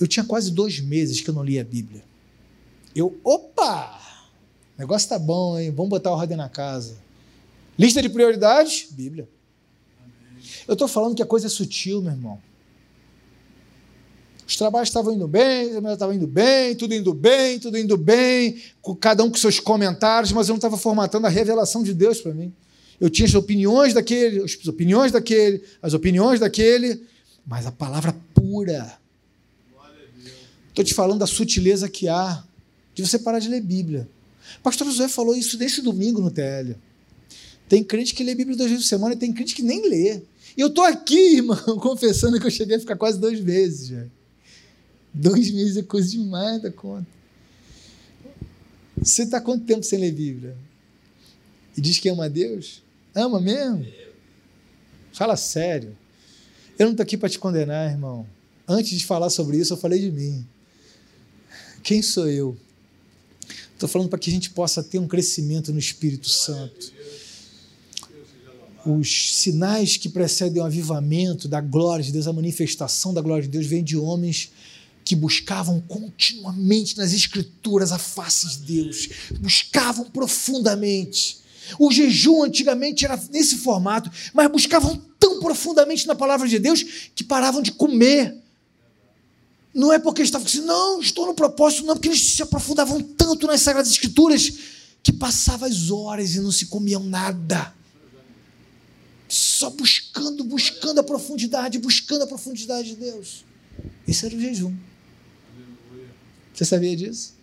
eu 0.00 0.06
tinha 0.06 0.24
quase 0.24 0.50
dois 0.50 0.80
meses 0.80 1.20
que 1.20 1.28
eu 1.28 1.34
não 1.34 1.44
lia 1.44 1.60
a 1.60 1.64
Bíblia. 1.64 2.02
Eu, 2.94 3.18
opa! 3.22 4.00
O 4.76 4.80
negócio 4.80 5.08
tá 5.08 5.18
bom, 5.18 5.58
hein? 5.58 5.70
Vamos 5.70 5.90
botar 5.90 6.10
ordem 6.10 6.36
na 6.36 6.48
casa. 6.48 6.96
Lista 7.78 8.02
de 8.02 8.08
prioridades? 8.08 8.88
Bíblia. 8.90 9.28
Eu 10.66 10.72
estou 10.72 10.88
falando 10.88 11.14
que 11.14 11.22
a 11.22 11.26
coisa 11.26 11.46
é 11.46 11.50
sutil, 11.50 12.02
meu 12.02 12.12
irmão. 12.12 12.40
Os 14.46 14.56
trabalhos 14.56 14.88
estavam 14.88 15.12
indo 15.12 15.28
bem, 15.28 15.76
a 15.76 15.92
estava 15.92 16.12
indo 16.12 16.26
bem, 16.26 16.74
tudo 16.74 16.92
indo 16.92 17.14
bem, 17.14 17.60
tudo 17.60 17.78
indo 17.78 17.96
bem, 17.96 18.60
cada 18.98 19.22
um 19.22 19.30
com 19.30 19.36
seus 19.36 19.60
comentários, 19.60 20.32
mas 20.32 20.48
eu 20.48 20.54
não 20.54 20.56
estava 20.56 20.76
formatando 20.76 21.26
a 21.26 21.30
revelação 21.30 21.84
de 21.84 21.94
Deus 21.94 22.20
para 22.20 22.34
mim. 22.34 22.52
Eu 23.00 23.08
tinha 23.08 23.26
as 23.26 23.34
opiniões 23.34 23.94
daquele, 23.94 24.42
as 24.42 24.66
opiniões 24.66 25.12
daquele, 25.12 25.62
as 25.80 25.94
opiniões 25.94 26.40
daquele, 26.40 27.06
mas 27.46 27.64
a 27.64 27.70
palavra 27.70 28.12
pura. 28.34 28.98
Estou 30.68 30.84
te 30.84 30.94
falando 30.94 31.20
da 31.20 31.26
sutileza 31.26 31.88
que 31.88 32.08
há 32.08 32.42
de 32.94 33.06
você 33.06 33.18
parar 33.18 33.38
de 33.38 33.48
ler 33.48 33.60
Bíblia. 33.60 34.08
O 34.58 34.62
pastor 34.62 34.86
José 34.86 35.08
falou 35.08 35.34
isso 35.34 35.56
desse 35.56 35.80
domingo 35.80 36.20
no 36.20 36.30
TL. 36.30 36.76
Tem 37.68 37.84
crente 37.84 38.14
que 38.14 38.24
lê 38.24 38.34
Bíblia 38.34 38.56
duas 38.56 38.70
vezes 38.70 38.84
por 38.84 38.88
semana 38.88 39.14
e 39.14 39.18
tem 39.18 39.32
crente 39.32 39.54
que 39.54 39.62
nem 39.62 39.88
lê. 39.88 40.22
E 40.56 40.60
eu 40.60 40.68
estou 40.68 40.84
aqui, 40.84 41.36
irmão, 41.38 41.56
confessando 41.78 42.40
que 42.40 42.46
eu 42.46 42.50
cheguei 42.50 42.76
a 42.76 42.80
ficar 42.80 42.96
quase 42.96 43.18
dois 43.18 43.40
meses 43.40 43.88
já. 43.88 44.04
Dois 45.12 45.50
meses 45.50 45.76
é 45.76 45.82
coisa 45.82 46.10
demais 46.10 46.62
da 46.62 46.70
conta. 46.70 47.06
Você 48.96 49.22
está 49.22 49.40
quanto 49.40 49.64
tempo 49.64 49.82
sem 49.82 49.98
ler 49.98 50.12
Bíblia? 50.12 50.56
E 51.76 51.80
diz 51.80 51.98
que 51.98 52.08
ama 52.08 52.26
a 52.26 52.28
Deus? 52.28 52.82
Ama 53.14 53.40
mesmo? 53.40 53.86
Fala 55.12 55.36
sério. 55.36 55.96
Eu 56.78 56.86
não 56.86 56.92
estou 56.92 57.02
aqui 57.02 57.16
para 57.16 57.28
te 57.28 57.38
condenar, 57.38 57.90
irmão. 57.90 58.26
Antes 58.66 58.98
de 58.98 59.04
falar 59.04 59.30
sobre 59.30 59.56
isso, 59.58 59.72
eu 59.72 59.76
falei 59.76 60.00
de 60.00 60.10
mim. 60.10 60.46
Quem 61.82 62.02
sou 62.02 62.28
eu? 62.28 62.56
Estou 63.80 63.88
falando 63.88 64.10
para 64.10 64.18
que 64.18 64.28
a 64.28 64.32
gente 64.32 64.50
possa 64.50 64.82
ter 64.82 64.98
um 64.98 65.08
crescimento 65.08 65.72
no 65.72 65.78
Espírito 65.78 66.28
Santo. 66.28 66.92
Os 68.84 69.36
sinais 69.36 69.96
que 69.96 70.06
precedem 70.06 70.60
o 70.60 70.66
avivamento 70.66 71.48
da 71.48 71.62
glória 71.62 72.04
de 72.04 72.12
Deus, 72.12 72.26
a 72.26 72.32
manifestação 72.34 73.14
da 73.14 73.22
glória 73.22 73.44
de 73.44 73.48
Deus, 73.48 73.64
vem 73.64 73.82
de 73.82 73.96
homens 73.96 74.52
que 75.02 75.16
buscavam 75.16 75.80
continuamente 75.80 76.98
nas 76.98 77.14
Escrituras 77.14 77.90
a 77.90 77.96
face 77.98 78.58
de 78.58 78.82
Deus, 78.82 79.08
buscavam 79.40 80.04
profundamente. 80.10 81.38
O 81.78 81.90
jejum 81.90 82.42
antigamente 82.42 83.06
era 83.06 83.18
nesse 83.32 83.56
formato, 83.56 84.10
mas 84.34 84.52
buscavam 84.52 85.00
tão 85.18 85.40
profundamente 85.40 86.06
na 86.06 86.14
palavra 86.14 86.46
de 86.46 86.58
Deus 86.58 86.84
que 87.14 87.24
paravam 87.24 87.62
de 87.62 87.72
comer 87.72 88.36
não 89.72 89.92
é 89.92 89.98
porque 89.98 90.20
eles 90.20 90.28
estavam 90.28 90.46
assim, 90.46 90.62
não, 90.62 91.00
estou 91.00 91.26
no 91.26 91.34
propósito, 91.34 91.84
não, 91.84 91.94
porque 91.94 92.08
eles 92.08 92.20
se 92.20 92.42
aprofundavam 92.42 93.00
tanto 93.00 93.46
nas 93.46 93.60
Sagradas 93.62 93.90
Escrituras 93.90 94.52
que 95.02 95.12
passavam 95.12 95.68
as 95.68 95.90
horas 95.90 96.34
e 96.34 96.40
não 96.40 96.50
se 96.50 96.66
comiam 96.66 97.02
nada. 97.02 97.72
Só 99.28 99.70
buscando, 99.70 100.42
buscando 100.42 100.98
a 100.98 101.04
profundidade, 101.04 101.78
buscando 101.78 102.24
a 102.24 102.26
profundidade 102.26 102.88
de 102.88 102.96
Deus. 102.96 103.44
Esse 104.06 104.26
era 104.26 104.34
o 104.34 104.40
jejum. 104.40 104.74
Você 106.52 106.64
sabia 106.64 106.96
disso? 106.96 107.34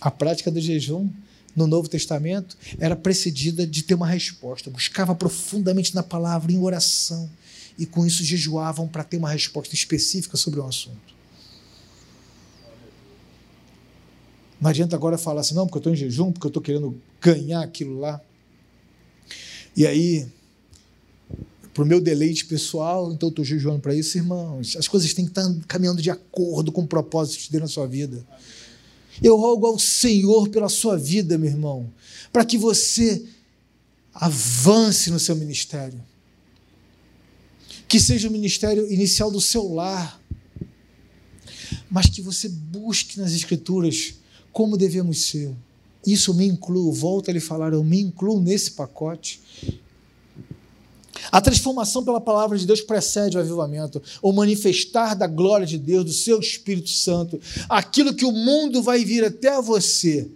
A 0.00 0.10
prática 0.10 0.50
do 0.50 0.60
jejum 0.60 1.10
no 1.54 1.66
Novo 1.66 1.88
Testamento 1.88 2.56
era 2.78 2.96
precedida 2.96 3.66
de 3.66 3.82
ter 3.82 3.94
uma 3.94 4.06
resposta. 4.06 4.70
Buscava 4.70 5.14
profundamente 5.14 5.94
na 5.94 6.02
palavra, 6.02 6.50
em 6.50 6.58
oração, 6.58 7.28
e 7.78 7.86
com 7.86 8.04
isso 8.04 8.24
jejuavam 8.24 8.88
para 8.88 9.04
ter 9.04 9.16
uma 9.16 9.30
resposta 9.30 9.74
específica 9.74 10.36
sobre 10.36 10.60
um 10.60 10.66
assunto. 10.66 11.16
Não 14.60 14.68
adianta 14.68 14.96
agora 14.96 15.16
falar 15.16 15.42
assim, 15.42 15.54
não, 15.54 15.66
porque 15.66 15.76
eu 15.76 15.80
estou 15.80 15.92
em 15.92 15.96
jejum, 15.96 16.32
porque 16.32 16.46
eu 16.46 16.48
estou 16.48 16.62
querendo 16.62 17.00
ganhar 17.20 17.62
aquilo 17.62 18.00
lá. 18.00 18.20
E 19.76 19.86
aí, 19.86 20.26
para 21.72 21.84
o 21.84 21.86
meu 21.86 22.00
deleite 22.00 22.44
pessoal, 22.44 23.12
então 23.12 23.28
eu 23.28 23.30
estou 23.30 23.44
jejuando 23.44 23.78
para 23.78 23.94
isso, 23.94 24.18
irmãos. 24.18 24.76
As 24.76 24.88
coisas 24.88 25.14
têm 25.14 25.24
que 25.24 25.30
estar 25.30 25.48
caminhando 25.68 26.02
de 26.02 26.10
acordo 26.10 26.72
com 26.72 26.82
o 26.82 26.88
propósito 26.88 27.44
de 27.44 27.52
Deus 27.52 27.62
na 27.62 27.68
sua 27.68 27.86
vida. 27.86 28.26
Eu 29.22 29.36
rogo 29.36 29.66
ao 29.66 29.78
Senhor 29.78 30.48
pela 30.48 30.68
sua 30.68 30.96
vida, 30.96 31.38
meu 31.38 31.48
irmão, 31.48 31.92
para 32.32 32.44
que 32.44 32.58
você 32.58 33.24
avance 34.12 35.10
no 35.10 35.20
seu 35.20 35.36
ministério. 35.36 36.00
Que 37.88 37.98
seja 37.98 38.28
o 38.28 38.30
ministério 38.30 38.90
inicial 38.92 39.30
do 39.30 39.40
seu 39.40 39.72
lar, 39.72 40.20
mas 41.90 42.06
que 42.06 42.20
você 42.20 42.48
busque 42.48 43.18
nas 43.18 43.32
Escrituras 43.32 44.14
como 44.52 44.76
devemos 44.76 45.22
ser. 45.22 45.54
Isso 46.06 46.32
me 46.34 46.46
incluo, 46.46 46.92
volta 46.92 47.30
a 47.30 47.34
lhe 47.34 47.40
falar, 47.40 47.72
eu 47.72 47.82
me 47.82 48.00
incluo 48.00 48.40
nesse 48.40 48.72
pacote. 48.72 49.40
A 51.30 51.40
transformação 51.40 52.04
pela 52.04 52.20
palavra 52.20 52.56
de 52.56 52.66
Deus 52.66 52.80
precede 52.80 53.36
o 53.36 53.40
avivamento, 53.40 54.02
o 54.22 54.32
manifestar 54.32 55.14
da 55.14 55.26
glória 55.26 55.66
de 55.66 55.76
Deus, 55.76 56.04
do 56.04 56.12
seu 56.12 56.40
Espírito 56.40 56.88
Santo, 56.88 57.40
aquilo 57.68 58.14
que 58.14 58.24
o 58.24 58.32
mundo 58.32 58.82
vai 58.82 59.04
vir 59.04 59.24
até 59.24 59.60
você 59.60 60.28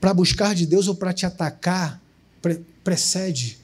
para 0.00 0.14
buscar 0.14 0.54
de 0.54 0.66
Deus 0.66 0.86
ou 0.86 0.94
para 0.94 1.12
te 1.12 1.26
atacar, 1.26 2.00
pre 2.40 2.60
precede 2.84 3.58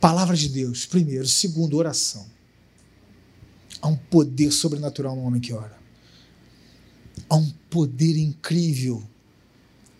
palavra 0.00 0.36
de 0.36 0.48
Deus, 0.48 0.86
primeiro. 0.86 1.26
Segundo, 1.26 1.76
oração. 1.76 2.26
Há 3.80 3.88
um 3.88 3.96
poder 3.96 4.50
sobrenatural 4.50 5.14
no 5.14 5.22
homem 5.22 5.40
que 5.40 5.52
ora. 5.52 5.78
Há 7.28 7.36
um 7.36 7.50
poder 7.70 8.16
incrível 8.16 9.02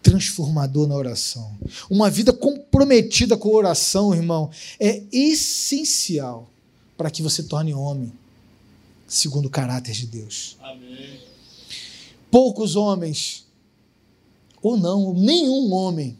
transformador 0.02 0.86
na 0.86 0.94
oração. 0.94 1.56
Uma 1.90 2.08
vida 2.08 2.32
comprometida 2.32 3.36
com 3.36 3.48
a 3.48 3.52
oração, 3.52 4.14
irmão, 4.14 4.50
é 4.80 5.02
essencial 5.12 6.48
para 6.96 7.10
que 7.10 7.22
você 7.22 7.42
torne 7.42 7.74
homem, 7.74 8.12
segundo 9.06 9.46
o 9.46 9.50
caráter 9.50 9.92
de 9.92 10.06
Deus. 10.06 10.56
Amém. 10.60 11.20
Poucos 12.30 12.74
homens, 12.74 13.46
ou 14.62 14.76
não, 14.76 15.12
nenhum 15.14 15.72
homem 15.72 16.18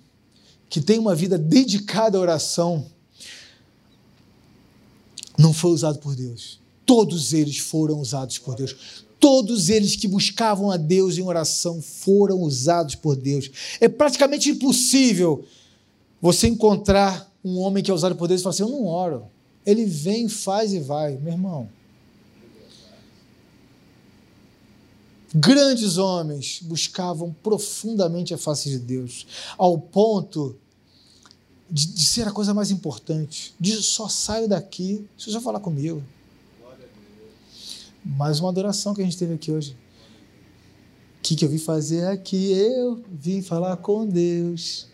que 0.68 0.80
tem 0.80 0.98
uma 0.98 1.14
vida 1.14 1.38
dedicada 1.38 2.18
à 2.18 2.20
oração, 2.20 2.86
não 5.39 5.53
foi 5.53 5.70
usado 5.70 6.01
por 6.01 6.16
Deus. 6.16 6.61
Todos 6.84 7.32
eles 7.32 7.59
foram 7.59 8.01
usados 8.01 8.39
por 8.39 8.57
Deus. 8.57 9.05
Todos 9.20 9.68
eles 9.68 9.95
que 9.95 10.09
buscavam 10.09 10.70
a 10.70 10.76
Deus 10.76 11.16
em 11.16 11.22
oração 11.22 11.80
foram 11.80 12.43
usados 12.43 12.97
por 12.97 13.14
Deus. 13.14 13.51
É 13.80 13.89
praticamente 13.89 14.51
impossível 14.51 15.45
você 16.20 16.49
encontrar 16.49 17.32
um 17.45 17.59
homem 17.59 17.82
que 17.82 17.91
é 17.91 17.95
usado 17.95 18.16
por 18.16 18.26
Deus 18.26 18.41
e 18.41 18.43
falar 18.43 18.55
assim: 18.55 18.62
Eu 18.64 18.68
não 18.68 18.86
oro. 18.86 19.26
Ele 19.64 19.84
vem, 19.84 20.28
faz 20.28 20.72
e 20.72 20.80
vai. 20.80 21.16
Meu 21.16 21.32
irmão. 21.32 21.68
Grandes 25.34 25.99
homens 25.99 26.61
buscavam 26.62 27.34
profundamente 27.43 28.32
a 28.32 28.39
face 28.39 28.70
de 28.70 28.78
Deus, 28.78 29.26
ao 29.59 29.78
ponto 29.78 30.57
de, 31.70 31.86
de 31.86 32.04
ser 32.04 32.26
a 32.26 32.32
coisa 32.32 32.54
mais 32.54 32.70
importante. 32.70 33.54
De 33.58 33.72
só 33.82 34.08
saio 34.08 34.48
daqui 34.48 35.06
se 35.16 35.30
você 35.30 35.40
falar 35.40 35.60
comigo. 35.60 36.02
Mais 38.04 38.40
uma 38.40 38.48
adoração 38.48 38.94
que 38.94 39.02
a 39.02 39.04
gente 39.04 39.16
teve 39.16 39.34
aqui 39.34 39.52
hoje. 39.52 39.76
O 41.18 41.22
que, 41.22 41.36
que 41.36 41.44
eu 41.44 41.48
vim 41.48 41.58
fazer 41.58 42.06
aqui? 42.06 42.52
Eu 42.52 43.02
vim 43.10 43.42
falar 43.42 43.76
com 43.78 44.06
Deus. 44.06 44.86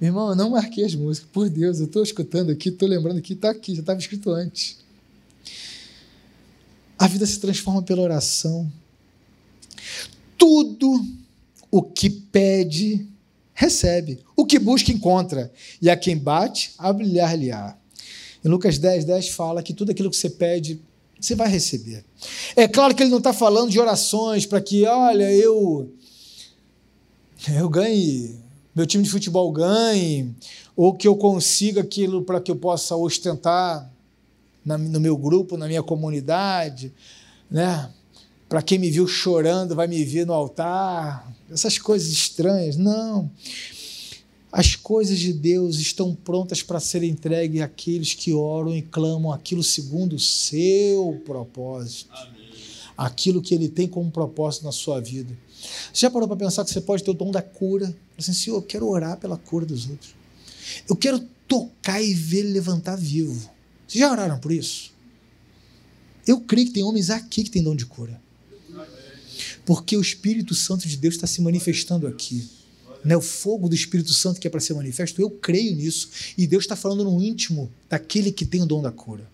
Meu 0.00 0.08
irmão, 0.08 0.30
eu 0.30 0.36
não 0.36 0.50
marquei 0.50 0.84
as 0.84 0.94
músicas. 0.94 1.30
Por 1.32 1.48
Deus, 1.48 1.78
eu 1.78 1.86
estou 1.86 2.02
escutando 2.02 2.50
aqui, 2.50 2.68
estou 2.68 2.88
lembrando 2.88 3.18
aqui, 3.18 3.32
está 3.34 3.50
aqui, 3.50 3.74
já 3.74 3.80
estava 3.80 4.00
escrito 4.00 4.30
antes. 4.30 4.78
A 6.98 7.06
vida 7.06 7.24
se 7.24 7.38
transforma 7.40 7.82
pela 7.82 8.02
oração. 8.02 8.70
Tudo 10.36 11.06
o 11.70 11.82
que 11.82 12.10
pede, 12.10 13.06
recebe. 13.62 14.18
O 14.36 14.44
que 14.44 14.58
busca, 14.58 14.90
encontra. 14.90 15.52
E 15.80 15.88
a 15.88 15.96
quem 15.96 16.18
bate, 16.18 16.72
abrilhar-lhe-á. 16.76 17.76
Em 18.44 18.48
Lucas 18.48 18.76
10, 18.76 19.04
10 19.04 19.28
fala 19.28 19.62
que 19.62 19.72
tudo 19.72 19.92
aquilo 19.92 20.10
que 20.10 20.16
você 20.16 20.28
pede, 20.28 20.80
você 21.20 21.36
vai 21.36 21.48
receber. 21.48 22.04
É 22.56 22.66
claro 22.66 22.92
que 22.94 23.04
ele 23.04 23.10
não 23.10 23.18
está 23.18 23.32
falando 23.32 23.70
de 23.70 23.78
orações 23.78 24.44
para 24.44 24.60
que, 24.60 24.84
olha, 24.84 25.30
eu 25.30 25.92
eu 27.54 27.68
ganhe, 27.68 28.36
meu 28.74 28.86
time 28.86 29.04
de 29.04 29.10
futebol 29.10 29.50
ganhe, 29.52 30.34
ou 30.76 30.92
que 30.92 31.06
eu 31.06 31.16
consiga 31.16 31.80
aquilo 31.82 32.22
para 32.22 32.40
que 32.40 32.50
eu 32.50 32.56
possa 32.56 32.96
ostentar 32.96 33.90
na, 34.64 34.76
no 34.76 35.00
meu 35.00 35.16
grupo, 35.16 35.56
na 35.56 35.66
minha 35.66 35.82
comunidade, 35.82 36.92
né? 37.50 37.90
Para 38.52 38.60
quem 38.60 38.78
me 38.78 38.90
viu 38.90 39.08
chorando 39.08 39.74
vai 39.74 39.86
me 39.86 40.04
ver 40.04 40.26
no 40.26 40.34
altar, 40.34 41.34
essas 41.50 41.78
coisas 41.78 42.10
estranhas. 42.10 42.76
Não. 42.76 43.30
As 44.52 44.76
coisas 44.76 45.18
de 45.18 45.32
Deus 45.32 45.78
estão 45.78 46.14
prontas 46.14 46.62
para 46.62 46.78
serem 46.78 47.08
entregues 47.08 47.62
àqueles 47.62 48.12
que 48.12 48.34
oram 48.34 48.76
e 48.76 48.82
clamam 48.82 49.32
aquilo 49.32 49.62
segundo 49.62 50.16
o 50.16 50.18
seu 50.18 51.18
propósito. 51.24 52.10
Amém. 52.12 52.50
Aquilo 52.94 53.40
que 53.40 53.54
Ele 53.54 53.70
tem 53.70 53.88
como 53.88 54.10
propósito 54.10 54.66
na 54.66 54.72
sua 54.72 55.00
vida. 55.00 55.34
Você 55.90 56.00
já 56.00 56.10
parou 56.10 56.28
para 56.28 56.36
pensar 56.36 56.62
que 56.62 56.70
você 56.70 56.82
pode 56.82 57.02
ter 57.02 57.10
o 57.10 57.14
dom 57.14 57.30
da 57.30 57.40
cura? 57.40 57.96
Assim, 58.18 58.34
Senhor, 58.34 58.56
eu 58.56 58.62
quero 58.62 58.86
orar 58.86 59.16
pela 59.16 59.38
cura 59.38 59.64
dos 59.64 59.88
outros. 59.88 60.14
Eu 60.86 60.94
quero 60.94 61.20
tocar 61.48 62.02
e 62.02 62.12
ver 62.12 62.40
ele 62.40 62.52
levantar 62.52 62.96
vivo. 62.96 63.50
Vocês 63.88 64.00
já 64.00 64.12
oraram 64.12 64.38
por 64.38 64.52
isso? 64.52 64.92
Eu 66.26 66.38
creio 66.42 66.66
que 66.66 66.74
tem 66.74 66.84
homens 66.84 67.08
aqui 67.08 67.44
que 67.44 67.50
têm 67.50 67.62
dom 67.62 67.74
de 67.74 67.86
cura. 67.86 68.20
Porque 69.64 69.96
o 69.96 70.00
Espírito 70.00 70.54
Santo 70.54 70.88
de 70.88 70.96
Deus 70.96 71.14
está 71.14 71.26
se 71.26 71.40
manifestando 71.40 72.06
aqui 72.06 72.48
né, 73.04 73.16
o 73.16 73.20
fogo 73.20 73.68
do 73.68 73.74
Espírito 73.74 74.12
Santo 74.12 74.40
que 74.40 74.46
é 74.46 74.50
para 74.50 74.60
ser 74.60 74.74
manifesto, 74.74 75.20
eu 75.20 75.30
creio 75.30 75.74
nisso. 75.74 76.08
E 76.38 76.46
Deus 76.46 76.64
está 76.64 76.76
falando 76.76 77.04
no 77.04 77.22
íntimo 77.22 77.70
daquele 77.88 78.30
que 78.30 78.44
tem 78.44 78.62
o 78.62 78.66
dom 78.66 78.80
da 78.80 78.92
cura. 78.92 79.30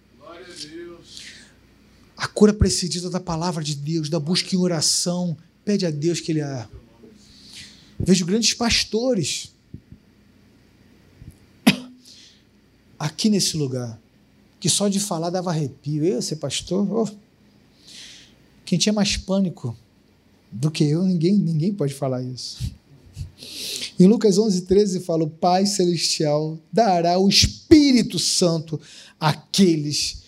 A, 2.16 2.26
cura 2.26 2.52
precedida 2.52 3.08
da 3.08 3.20
palavra 3.20 3.62
de 3.62 3.76
Deus, 3.76 4.08
da 4.08 4.18
busca 4.18 4.54
em 4.54 4.58
oração. 4.58 5.36
Pede 5.64 5.86
a 5.86 5.90
Deus 5.90 6.20
que 6.20 6.32
Ele 6.32 6.40
a. 6.40 6.68
Vejo 8.00 8.24
grandes 8.24 8.54
pastores 8.54 9.52
aqui 12.98 13.28
nesse 13.28 13.56
lugar, 13.56 14.00
que 14.58 14.68
só 14.68 14.88
de 14.88 14.98
falar 14.98 15.30
dava 15.30 15.50
arrepio. 15.50 16.04
Eu 16.04 16.22
ser 16.22 16.36
pastor? 16.36 16.90
Oh. 16.90 17.08
Quem 18.64 18.78
tinha 18.78 18.92
mais 18.92 19.16
pânico 19.16 19.76
do 20.50 20.70
que 20.70 20.84
eu, 20.84 21.02
ninguém, 21.02 21.34
ninguém 21.34 21.72
pode 21.72 21.94
falar 21.94 22.22
isso. 22.22 22.58
Em 23.98 24.06
Lucas 24.06 24.38
11, 24.38 24.62
13 24.62 25.00
fala: 25.00 25.24
O 25.24 25.30
Pai 25.30 25.66
Celestial 25.66 26.58
dará 26.72 27.18
o 27.18 27.28
Espírito 27.28 28.18
Santo 28.18 28.80
àqueles 29.18 30.22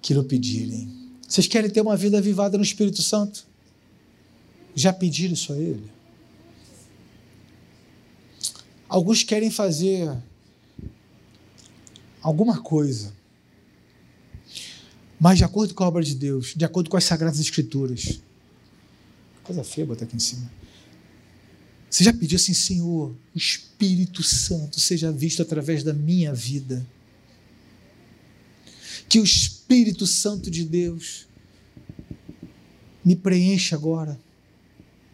que 0.00 0.14
lhe 0.14 0.22
pedirem. 0.22 0.88
Vocês 1.26 1.46
querem 1.46 1.70
ter 1.70 1.80
uma 1.80 1.96
vida 1.96 2.18
avivada 2.18 2.56
no 2.56 2.64
Espírito 2.64 3.02
Santo? 3.02 3.46
Já 4.74 4.92
pediram 4.92 5.34
isso 5.34 5.52
a 5.52 5.56
Ele? 5.56 5.84
Alguns 8.88 9.22
querem 9.22 9.50
fazer 9.50 10.16
alguma 12.20 12.60
coisa, 12.60 13.12
mas 15.18 15.38
de 15.38 15.44
acordo 15.44 15.74
com 15.74 15.82
a 15.82 15.88
obra 15.88 16.02
de 16.02 16.14
Deus, 16.14 16.54
de 16.54 16.64
acordo 16.64 16.88
com 16.88 16.96
as 16.96 17.04
Sagradas 17.04 17.40
Escrituras. 17.40 18.20
Coisa 19.44 19.62
feia 19.62 19.86
botar 19.86 20.04
aqui 20.04 20.16
em 20.16 20.20
cima 20.20 20.50
você 21.94 22.02
já 22.02 22.12
pediu 22.12 22.34
assim, 22.34 22.52
Senhor, 22.52 23.10
o 23.10 23.38
Espírito 23.38 24.20
Santo 24.20 24.80
seja 24.80 25.12
visto 25.12 25.40
através 25.40 25.84
da 25.84 25.94
minha 25.94 26.34
vida. 26.34 26.84
Que 29.08 29.20
o 29.20 29.22
Espírito 29.22 30.04
Santo 30.04 30.50
de 30.50 30.64
Deus 30.64 31.28
me 33.04 33.14
preencha 33.14 33.76
agora. 33.76 34.18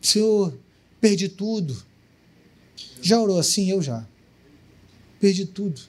Senhor, 0.00 0.58
perdi 1.02 1.28
tudo. 1.28 1.84
Já 3.02 3.20
orou 3.20 3.38
assim? 3.38 3.70
Eu 3.70 3.82
já. 3.82 4.08
Perdi 5.20 5.44
tudo. 5.44 5.82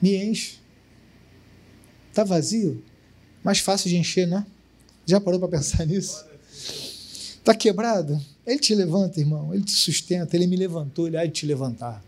Me 0.00 0.16
enche. 0.16 0.60
Está 2.08 2.24
vazio? 2.24 2.82
Mais 3.44 3.58
fácil 3.58 3.90
de 3.90 3.98
encher, 3.98 4.26
né? 4.26 4.46
Já 5.04 5.20
parou 5.20 5.38
para 5.38 5.58
pensar 5.58 5.84
nisso? 5.86 6.27
Está 7.48 7.56
quebrado? 7.56 8.20
Ele 8.46 8.58
te 8.58 8.74
levanta, 8.74 9.18
irmão. 9.18 9.54
Ele 9.54 9.64
te 9.64 9.70
sustenta. 9.70 10.36
Ele 10.36 10.46
me 10.46 10.54
levantou, 10.54 11.06
ele 11.06 11.16
há 11.16 11.24
de 11.24 11.32
te 11.32 11.46
levantar. 11.46 12.04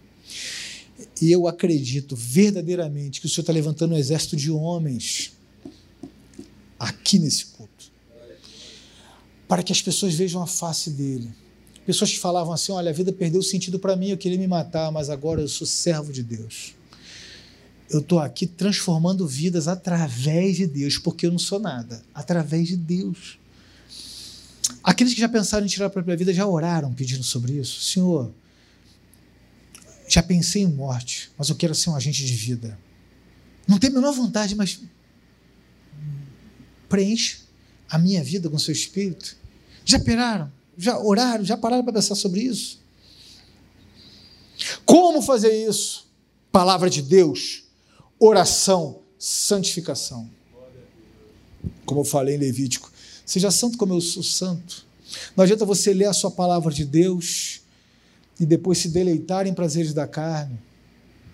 E 1.19 1.33
eu 1.33 1.49
acredito 1.49 2.15
verdadeiramente 2.15 3.23
que 3.23 3.27
o 3.27 3.29
Senhor 3.31 3.41
está 3.41 3.51
levantando 3.51 3.95
um 3.95 3.97
exército 3.97 4.37
de 4.37 4.51
homens 4.51 5.33
aqui 6.79 7.19
nesse 7.19 7.47
culto 7.47 7.91
para 9.49 9.63
que 9.63 9.73
as 9.73 9.81
pessoas 9.81 10.13
vejam 10.15 10.43
a 10.43 10.47
face 10.47 10.91
dele. 10.91 11.31
Pessoas 11.87 12.11
que 12.13 12.19
falavam 12.19 12.53
assim: 12.53 12.73
olha, 12.73 12.91
a 12.91 12.93
vida 12.93 13.11
perdeu 13.11 13.43
sentido 13.43 13.79
para 13.79 13.97
mim, 13.97 14.11
eu 14.11 14.19
queria 14.19 14.37
me 14.37 14.47
matar, 14.47 14.93
mas 14.93 15.09
agora 15.09 15.41
eu 15.41 15.49
sou 15.49 15.67
servo 15.67 16.13
de 16.13 16.23
Deus. 16.23 16.75
Eu 17.89 18.01
estou 18.01 18.19
aqui 18.19 18.47
transformando 18.47 19.27
vidas 19.27 19.69
através 19.69 20.59
de 20.59 20.67
Deus, 20.67 20.99
porque 20.99 21.25
eu 21.25 21.31
não 21.31 21.39
sou 21.39 21.59
nada, 21.59 22.03
através 22.15 22.69
de 22.69 22.77
Deus. 22.77 23.40
Aqueles 24.83 25.15
que 25.15 25.21
já 25.21 25.29
pensaram 25.29 25.65
em 25.65 25.69
tirar 25.69 25.87
a 25.87 25.91
própria 25.91 26.17
vida 26.17 26.33
já 26.33 26.47
oraram 26.47 26.93
pedindo 26.93 27.23
sobre 27.23 27.53
isso. 27.53 27.81
Senhor, 27.81 28.33
já 30.09 30.23
pensei 30.23 30.63
em 30.63 30.67
morte, 30.67 31.31
mas 31.39 31.49
eu 31.49 31.55
quero 31.55 31.75
ser 31.75 31.91
um 31.91 31.97
agente 31.97 32.25
de 32.25 32.35
vida. 32.35 32.79
Não 33.67 33.79
tenho 33.79 33.93
a 33.93 33.97
menor 33.97 34.13
vontade, 34.13 34.55
mas 34.55 34.81
preenche 36.89 37.39
a 37.89 37.99
minha 37.99 38.23
vida 38.23 38.51
com 38.51 38.59
seu 38.59 38.73
espírito. 38.73 39.37
Já 39.85 39.99
peraram? 39.99 40.51
Já 40.77 40.99
oraram? 40.99 41.45
Já 41.45 41.57
pararam 41.57 41.85
para 41.85 41.93
pensar 41.93 42.15
sobre 42.15 42.41
isso? 42.41 42.81
Como 44.85 45.23
fazer 45.23 45.69
isso? 45.69 46.09
Palavra 46.51 46.91
de 46.91 47.01
Deus, 47.01 47.65
oração, 48.19 49.01
santificação. 49.19 50.29
Como 51.85 52.01
eu 52.01 52.05
falei 52.05 52.35
em 52.35 52.39
Levítico, 52.39 52.91
seja 53.31 53.49
santo 53.53 53.79
como 53.79 53.95
eu 53.95 54.01
sou 54.01 54.25
santo. 54.25 54.85
Não 55.37 55.45
adianta 55.45 55.65
você 55.65 55.95
ler 55.95 56.07
a 56.07 56.13
sua 56.13 56.33
palavra 56.33 56.73
de 56.73 56.85
Deus 56.85 57.61
e 58.41 58.45
depois 58.45 58.79
se 58.79 58.89
deleitar 58.89 59.47
em 59.47 59.55
prazeres 59.55 59.95
da 59.95 60.05
carne, 60.05 60.59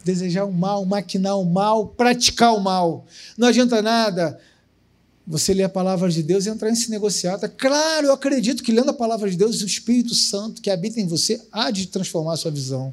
desejar 0.04 0.44
o 0.44 0.52
mal, 0.52 0.84
maquinar 0.84 1.38
o 1.38 1.44
mal, 1.44 1.86
praticar 1.86 2.54
o 2.54 2.60
mal. 2.60 3.06
Não 3.38 3.48
adianta 3.48 3.80
nada 3.80 4.38
você 5.26 5.54
ler 5.54 5.62
a 5.62 5.68
palavra 5.70 6.10
de 6.10 6.22
Deus 6.22 6.44
e 6.44 6.50
entrar 6.50 6.68
nesse 6.68 6.90
negociata. 6.90 7.48
Claro, 7.48 8.08
eu 8.08 8.12
acredito 8.12 8.62
que 8.62 8.72
lendo 8.72 8.90
a 8.90 8.94
palavra 8.94 9.30
de 9.30 9.36
Deus, 9.36 9.62
o 9.62 9.66
Espírito 9.66 10.14
Santo 10.14 10.60
que 10.60 10.68
habita 10.68 11.00
em 11.00 11.06
você 11.06 11.40
há 11.50 11.70
de 11.70 11.86
transformar 11.86 12.34
a 12.34 12.36
sua 12.36 12.50
visão. 12.50 12.92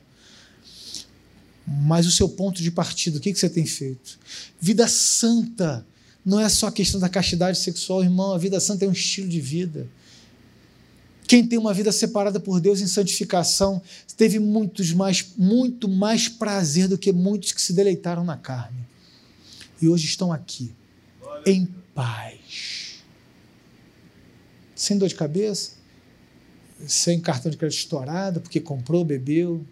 Mas 1.67 2.07
o 2.07 2.11
seu 2.11 2.29
ponto 2.29 2.61
de 2.61 2.71
partida, 2.71 3.17
o 3.17 3.21
que 3.21 3.35
você 3.35 3.49
tem 3.49 3.65
feito? 3.65 4.17
Vida 4.61 4.87
santa 4.87 5.85
não 6.25 6.39
é 6.39 6.47
só 6.47 6.67
a 6.67 6.71
questão 6.71 6.99
da 6.99 7.09
castidade 7.09 7.57
sexual, 7.57 8.03
irmão. 8.03 8.33
A 8.33 8.37
vida 8.37 8.59
santa 8.59 8.85
é 8.85 8.87
um 8.87 8.93
estilo 8.93 9.27
de 9.27 9.41
vida. 9.41 9.87
Quem 11.27 11.45
tem 11.45 11.57
uma 11.57 11.73
vida 11.73 11.91
separada 11.91 12.39
por 12.39 12.59
Deus 12.59 12.81
em 12.81 12.87
santificação 12.87 13.81
teve 14.15 14.39
muitos 14.39 14.93
mais, 14.93 15.25
muito 15.37 15.87
mais 15.87 16.29
prazer 16.29 16.87
do 16.87 16.97
que 16.97 17.11
muitos 17.11 17.51
que 17.51 17.61
se 17.61 17.73
deleitaram 17.73 18.23
na 18.23 18.37
carne. 18.37 18.77
E 19.81 19.87
hoje 19.87 20.05
estão 20.05 20.31
aqui, 20.31 20.71
em 21.45 21.65
paz. 21.93 23.01
Sem 24.75 24.97
dor 24.97 25.09
de 25.09 25.15
cabeça, 25.15 25.71
sem 26.87 27.19
cartão 27.19 27.49
de 27.49 27.57
crédito 27.57 27.79
estourado, 27.79 28.39
porque 28.39 28.59
comprou, 28.59 29.03
bebeu, 29.03 29.65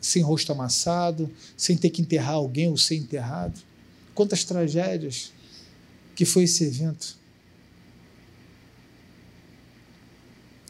sem 0.00 0.22
rosto 0.22 0.52
amassado, 0.52 1.30
sem 1.56 1.76
ter 1.76 1.90
que 1.90 2.00
enterrar 2.00 2.34
alguém 2.34 2.68
ou 2.68 2.76
ser 2.76 2.96
enterrado. 2.96 3.60
Quantas 4.14 4.44
tragédias 4.44 5.32
que 6.16 6.24
foi 6.24 6.44
esse 6.44 6.64
evento. 6.64 7.16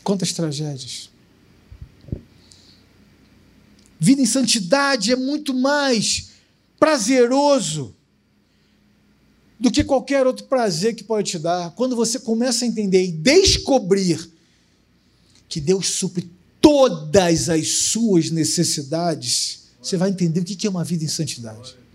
Quantas 0.02 0.32
tragédias. 0.32 1.08
Vida 3.98 4.20
em 4.20 4.26
santidade 4.26 5.12
é 5.12 5.16
muito 5.16 5.54
mais 5.54 6.30
prazeroso 6.78 7.94
do 9.58 9.70
que 9.70 9.82
qualquer 9.82 10.26
outro 10.26 10.44
prazer 10.46 10.94
que 10.94 11.02
pode 11.02 11.30
te 11.30 11.38
dar. 11.38 11.70
Quando 11.70 11.96
você 11.96 12.18
começa 12.18 12.64
a 12.64 12.68
entender 12.68 13.04
e 13.04 13.12
descobrir 13.12 14.30
que 15.48 15.60
Deus 15.60 15.88
supre 15.88 16.30
todas 16.60 17.48
as 17.48 17.68
suas 17.68 18.30
necessidades, 18.30 19.68
você 19.80 19.96
vai 19.96 20.10
entender 20.10 20.40
o 20.40 20.44
que 20.44 20.66
é 20.66 20.70
uma 20.70 20.84
vida 20.84 21.04
em 21.04 21.08
santidade. 21.08 21.85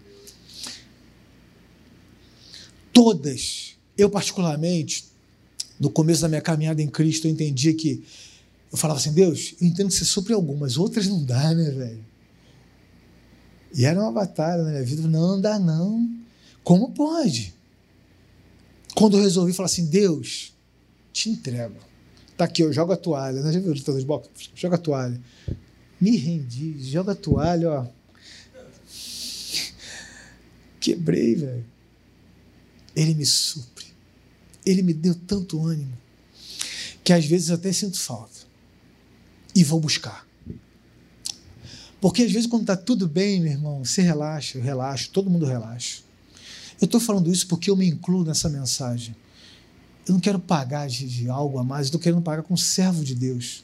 Todas. 2.94 3.76
Eu, 3.98 4.10
particularmente, 4.10 5.06
no 5.80 5.90
começo 5.90 6.22
da 6.22 6.28
minha 6.28 6.42
caminhada 6.42 6.82
em 6.82 6.88
Cristo, 6.88 7.28
eu 7.28 7.32
entendia 7.32 7.74
que. 7.74 8.04
Eu 8.72 8.78
falava 8.78 9.00
assim, 9.00 9.12
Deus, 9.12 9.56
eu 9.60 9.68
entendo 9.68 9.90
que 9.90 9.96
você 9.96 10.06
supre 10.06 10.34
algumas, 10.34 10.78
outras 10.78 11.08
não 11.08 11.24
dá, 11.24 11.54
né, 11.54 11.72
velho? 11.72 12.06
E 13.74 13.86
era 13.86 14.00
uma 14.00 14.12
batalha 14.12 14.64
na 14.64 14.70
minha 14.70 14.84
vida. 14.84 15.02
Não, 15.04 15.36
não 15.36 15.42
dá, 15.42 15.60
não. 15.60 16.10
Como 16.64 16.92
pode? 16.92 17.54
Quando 18.96 19.18
eu 19.18 19.24
resolvi 19.24 19.54
falar 19.54 19.68
assim, 19.68 19.86
Deus, 19.86 20.54
te 21.12 21.30
entrego. 21.30 21.76
Tá 22.38 22.46
aqui, 22.46 22.64
eu 22.64 22.74
jogo 22.74 22.94
a 22.94 22.98
toalha. 22.98 23.42
Né? 23.42 23.52
Já 23.52 23.60
viu 23.60 23.74
lutador? 23.74 24.24
Joga 24.56 24.76
a 24.76 24.80
toalha. 24.80 25.20
Me 26.00 26.18
rendi, 26.18 26.84
joga 26.84 27.14
a 27.14 27.16
toalha, 27.16 27.70
ó. 27.70 27.88
Quebrei, 30.80 31.36
velho. 31.36 31.66
Ele 32.96 33.14
me 33.14 33.26
supre. 33.26 33.86
Ele 34.66 34.82
me 34.82 34.94
deu 34.94 35.16
tanto 35.16 35.66
ânimo 35.66 35.98
que 37.04 37.14
às 37.14 37.26
vezes 37.26 37.50
até 37.50 37.72
sinto 37.72 38.00
falta. 38.00 38.42
E 39.56 39.64
vou 39.64 39.80
buscar. 39.80 40.26
Porque 42.00 42.24
às 42.24 42.32
vezes 42.32 42.48
quando 42.48 42.64
está 42.64 42.76
tudo 42.76 43.08
bem, 43.08 43.42
meu 43.42 43.52
irmão, 43.52 43.84
você 43.84 44.02
relaxa, 44.02 44.58
eu 44.58 44.64
relaxo, 44.64 45.10
todo 45.12 45.30
mundo 45.30 45.46
relaxa. 45.46 46.02
Eu 46.80 46.86
estou 46.86 47.00
falando 47.00 47.32
isso 47.32 47.48
porque 47.48 47.70
eu 47.70 47.76
me 47.76 47.88
incluo 47.88 48.24
nessa 48.24 48.50
mensagem. 48.50 49.16
Eu 50.08 50.14
não 50.14 50.20
quero 50.20 50.40
pagar 50.40 50.88
de, 50.88 51.30
algo 51.30 51.60
a 51.60 51.64
mais, 51.64 51.82
eu 51.82 51.90
estou 51.90 52.02
querendo 52.02 52.22
pagar 52.22 52.42
com 52.42 52.58
servo 52.58 53.04
de 53.04 53.14
Deus. 53.14 53.64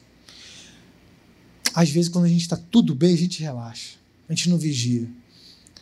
Às 1.74 1.90
vezes, 1.90 2.08
quando 2.08 2.26
a 2.26 2.28
gente 2.28 2.42
está 2.42 2.56
tudo 2.56 2.94
bem, 2.94 3.14
a 3.14 3.18
gente 3.18 3.42
relaxa, 3.42 3.96
a 4.28 4.34
gente 4.34 4.48
não 4.48 4.56
vigia. 4.56 5.08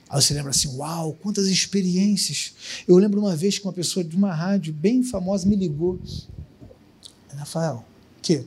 Aí 0.09 0.22
você 0.22 0.34
lembra 0.34 0.50
assim: 0.50 0.68
uau, 0.76 1.12
quantas 1.14 1.46
experiências. 1.46 2.54
Eu 2.86 2.96
lembro 2.96 3.20
uma 3.20 3.34
vez 3.34 3.59
que 3.59 3.64
uma 3.64 3.72
pessoa 3.72 4.04
de 4.04 4.16
uma 4.16 4.32
rádio 4.32 4.72
bem 4.72 5.02
famosa 5.02 5.46
me 5.46 5.57
ligou. 5.57 5.98
Rafael, 7.34 7.84
que? 8.22 8.46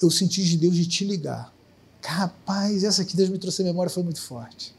Eu 0.00 0.10
senti 0.10 0.44
de 0.44 0.58
Deus 0.58 0.74
de 0.74 0.86
te 0.86 1.04
ligar. 1.04 1.52
Rapaz, 2.02 2.84
essa 2.84 3.04
que 3.04 3.16
Deus 3.16 3.28
me 3.28 3.38
trouxe 3.38 3.62
a 3.62 3.64
memória 3.64 3.90
foi 3.90 4.02
muito 4.02 4.20
forte. 4.20 4.74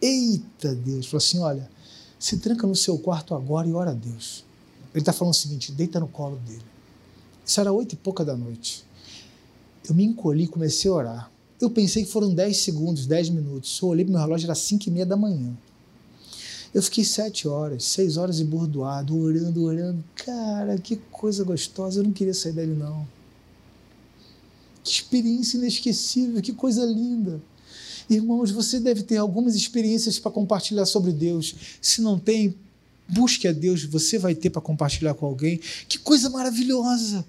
Eita 0.00 0.74
Deus, 0.74 1.06
falou 1.06 1.18
assim: 1.18 1.38
olha, 1.40 1.70
se 2.18 2.38
tranca 2.38 2.66
no 2.66 2.76
seu 2.76 2.98
quarto 2.98 3.34
agora 3.34 3.66
e 3.66 3.72
ora 3.72 3.90
a 3.90 3.94
Deus. 3.94 4.44
Ele 4.92 5.02
está 5.02 5.12
falando 5.12 5.34
o 5.34 5.36
seguinte: 5.36 5.72
deita 5.72 5.98
no 5.98 6.08
colo 6.08 6.36
dele. 6.36 6.64
Isso 7.44 7.60
era 7.60 7.72
oito 7.72 7.94
e 7.94 7.96
pouca 7.96 8.24
da 8.24 8.36
noite. 8.36 8.84
Eu 9.88 9.94
me 9.94 10.04
encolhi 10.04 10.44
e 10.44 10.48
comecei 10.48 10.90
a 10.90 10.94
orar. 10.94 11.32
Eu 11.60 11.70
pensei 11.70 12.04
que 12.04 12.10
foram 12.10 12.34
dez 12.34 12.58
segundos, 12.58 13.06
dez 13.06 13.28
minutos. 13.28 13.78
Eu 13.80 13.88
olhei 13.88 14.04
para 14.04 14.12
meu 14.12 14.20
relógio, 14.20 14.46
era 14.46 14.54
cinco 14.54 14.88
e 14.88 14.90
meia 14.90 15.06
da 15.06 15.16
manhã. 15.16 15.56
Eu 16.74 16.82
fiquei 16.82 17.04
sete 17.04 17.48
horas, 17.48 17.84
seis 17.84 18.18
horas 18.18 18.38
embordoado, 18.38 19.18
orando, 19.18 19.64
orando. 19.64 20.04
Cara, 20.14 20.76
que 20.76 20.96
coisa 21.10 21.42
gostosa. 21.42 22.00
Eu 22.00 22.04
não 22.04 22.12
queria 22.12 22.34
sair 22.34 22.52
dele, 22.52 22.74
não. 22.74 23.08
Que 24.84 24.92
experiência 24.92 25.56
inesquecível, 25.56 26.42
que 26.42 26.52
coisa 26.52 26.84
linda. 26.84 27.40
Irmãos, 28.08 28.50
você 28.50 28.78
deve 28.78 29.02
ter 29.02 29.16
algumas 29.16 29.56
experiências 29.56 30.18
para 30.18 30.30
compartilhar 30.30 30.84
sobre 30.84 31.12
Deus. 31.12 31.54
Se 31.80 32.02
não 32.02 32.18
tem, 32.18 32.54
busque 33.08 33.48
a 33.48 33.52
Deus, 33.52 33.82
você 33.84 34.18
vai 34.18 34.34
ter 34.34 34.50
para 34.50 34.60
compartilhar 34.60 35.14
com 35.14 35.24
alguém. 35.24 35.58
Que 35.88 35.98
coisa 35.98 36.28
maravilhosa! 36.28 37.24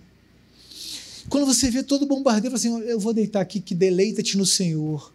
Quando 1.29 1.45
você 1.45 1.69
vê 1.69 1.83
todo 1.83 2.05
bombardeio, 2.05 2.53
assim, 2.53 2.79
eu 2.81 2.99
vou 2.99 3.13
deitar 3.13 3.41
aqui, 3.41 3.59
que 3.59 3.75
deleita-te 3.75 4.37
no 4.37 4.45
Senhor 4.45 5.11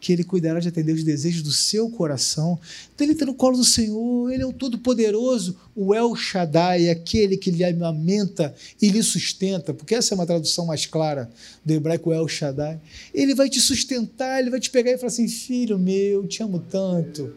que 0.00 0.12
Ele 0.12 0.24
cuidará 0.24 0.60
de 0.60 0.68
atender 0.68 0.92
os 0.92 1.02
desejos 1.02 1.42
do 1.42 1.52
seu 1.52 1.90
coração. 1.90 2.58
Ele 2.98 3.12
está 3.12 3.26
no 3.26 3.34
colo 3.34 3.56
do 3.56 3.64
Senhor, 3.64 4.30
Ele 4.30 4.42
é 4.42 4.46
o 4.46 4.52
Todo-Poderoso, 4.52 5.56
o 5.74 5.94
El 5.94 6.14
Shaddai, 6.14 6.88
aquele 6.88 7.36
que 7.36 7.50
lhe 7.50 7.64
amamenta 7.64 8.54
e 8.80 8.88
lhe 8.88 9.02
sustenta, 9.02 9.74
porque 9.74 9.94
essa 9.94 10.14
é 10.14 10.16
uma 10.16 10.26
tradução 10.26 10.66
mais 10.66 10.86
clara 10.86 11.30
do 11.64 11.72
hebraico 11.72 12.12
El 12.12 12.28
Shaddai. 12.28 12.80
Ele 13.12 13.34
vai 13.34 13.48
te 13.48 13.60
sustentar, 13.60 14.40
Ele 14.40 14.50
vai 14.50 14.60
te 14.60 14.70
pegar 14.70 14.92
e 14.92 14.96
falar 14.96 15.08
assim: 15.08 15.28
Filho 15.28 15.78
meu, 15.78 16.22
eu 16.22 16.26
te 16.26 16.42
amo 16.42 16.58
tanto, 16.70 17.32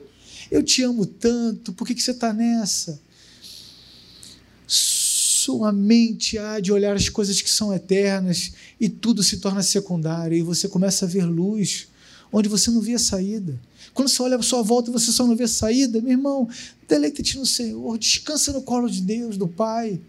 eu 0.52 0.64
te 0.64 0.84
amo 0.84 1.06
tanto, 1.06 1.74
por 1.74 1.88
que, 1.88 1.96
que 1.96 2.02
você 2.02 2.12
está 2.12 2.34
nessa? 2.34 3.00
Sua 5.50 5.72
mente 5.72 6.38
há 6.38 6.60
de 6.60 6.72
olhar 6.72 6.96
as 6.96 7.10
coisas 7.10 7.42
que 7.42 7.50
são 7.50 7.74
eternas 7.74 8.52
e 8.80 8.88
tudo 8.88 9.24
se 9.24 9.38
torna 9.38 9.64
secundário 9.64 10.38
e 10.38 10.44
você 10.44 10.68
começa 10.68 11.06
a 11.06 11.08
ver 11.08 11.26
luz 11.26 11.88
onde 12.32 12.48
você 12.48 12.70
não 12.70 12.80
via 12.80 13.00
saída. 13.00 13.60
Quando 13.92 14.10
você 14.10 14.22
olha 14.22 14.38
a 14.38 14.44
sua 14.44 14.62
volta 14.62 14.92
e 14.92 14.94
você 14.94 15.12
só 15.12 15.26
não 15.26 15.36
vê 15.36 15.48
saída, 15.48 16.00
meu 16.02 16.12
irmão, 16.12 16.48
deleita-te 16.88 17.36
no 17.40 17.48
Senhor, 17.48 17.98
descansa 17.98 18.54
no 18.54 18.62
colo 18.62 18.88
de 18.88 19.02
Deus, 19.02 19.38
do 19.38 19.48
Pai. 19.48 20.00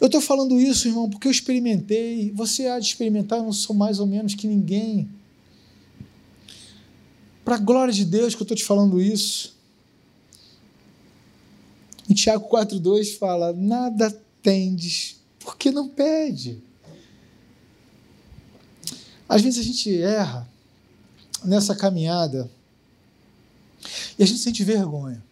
Eu 0.00 0.06
estou 0.06 0.22
falando 0.22 0.58
isso, 0.58 0.88
irmão, 0.88 1.10
porque 1.10 1.28
eu 1.28 1.32
experimentei. 1.32 2.32
Você 2.34 2.68
há 2.68 2.78
de 2.78 2.86
experimentar, 2.86 3.40
eu 3.40 3.44
não 3.44 3.52
sou 3.52 3.76
mais 3.76 4.00
ou 4.00 4.06
menos 4.06 4.34
que 4.34 4.46
ninguém. 4.46 5.06
Para 7.44 7.56
a 7.56 7.58
glória 7.58 7.92
de 7.92 8.06
Deus 8.06 8.34
que 8.34 8.40
eu 8.40 8.44
estou 8.46 8.56
te 8.56 8.64
falando 8.64 8.98
isso. 8.98 9.57
Em 12.08 12.14
Tiago 12.14 12.48
4,2 12.48 13.18
fala: 13.18 13.52
Nada 13.52 14.10
tendes, 14.42 15.20
porque 15.38 15.70
não 15.70 15.88
pede. 15.88 16.62
Às 19.28 19.42
vezes 19.42 19.60
a 19.60 19.62
gente 19.62 19.94
erra 20.00 20.48
nessa 21.44 21.74
caminhada 21.74 22.50
e 24.18 24.22
a 24.22 24.26
gente 24.26 24.40
sente 24.40 24.64
vergonha. 24.64 25.22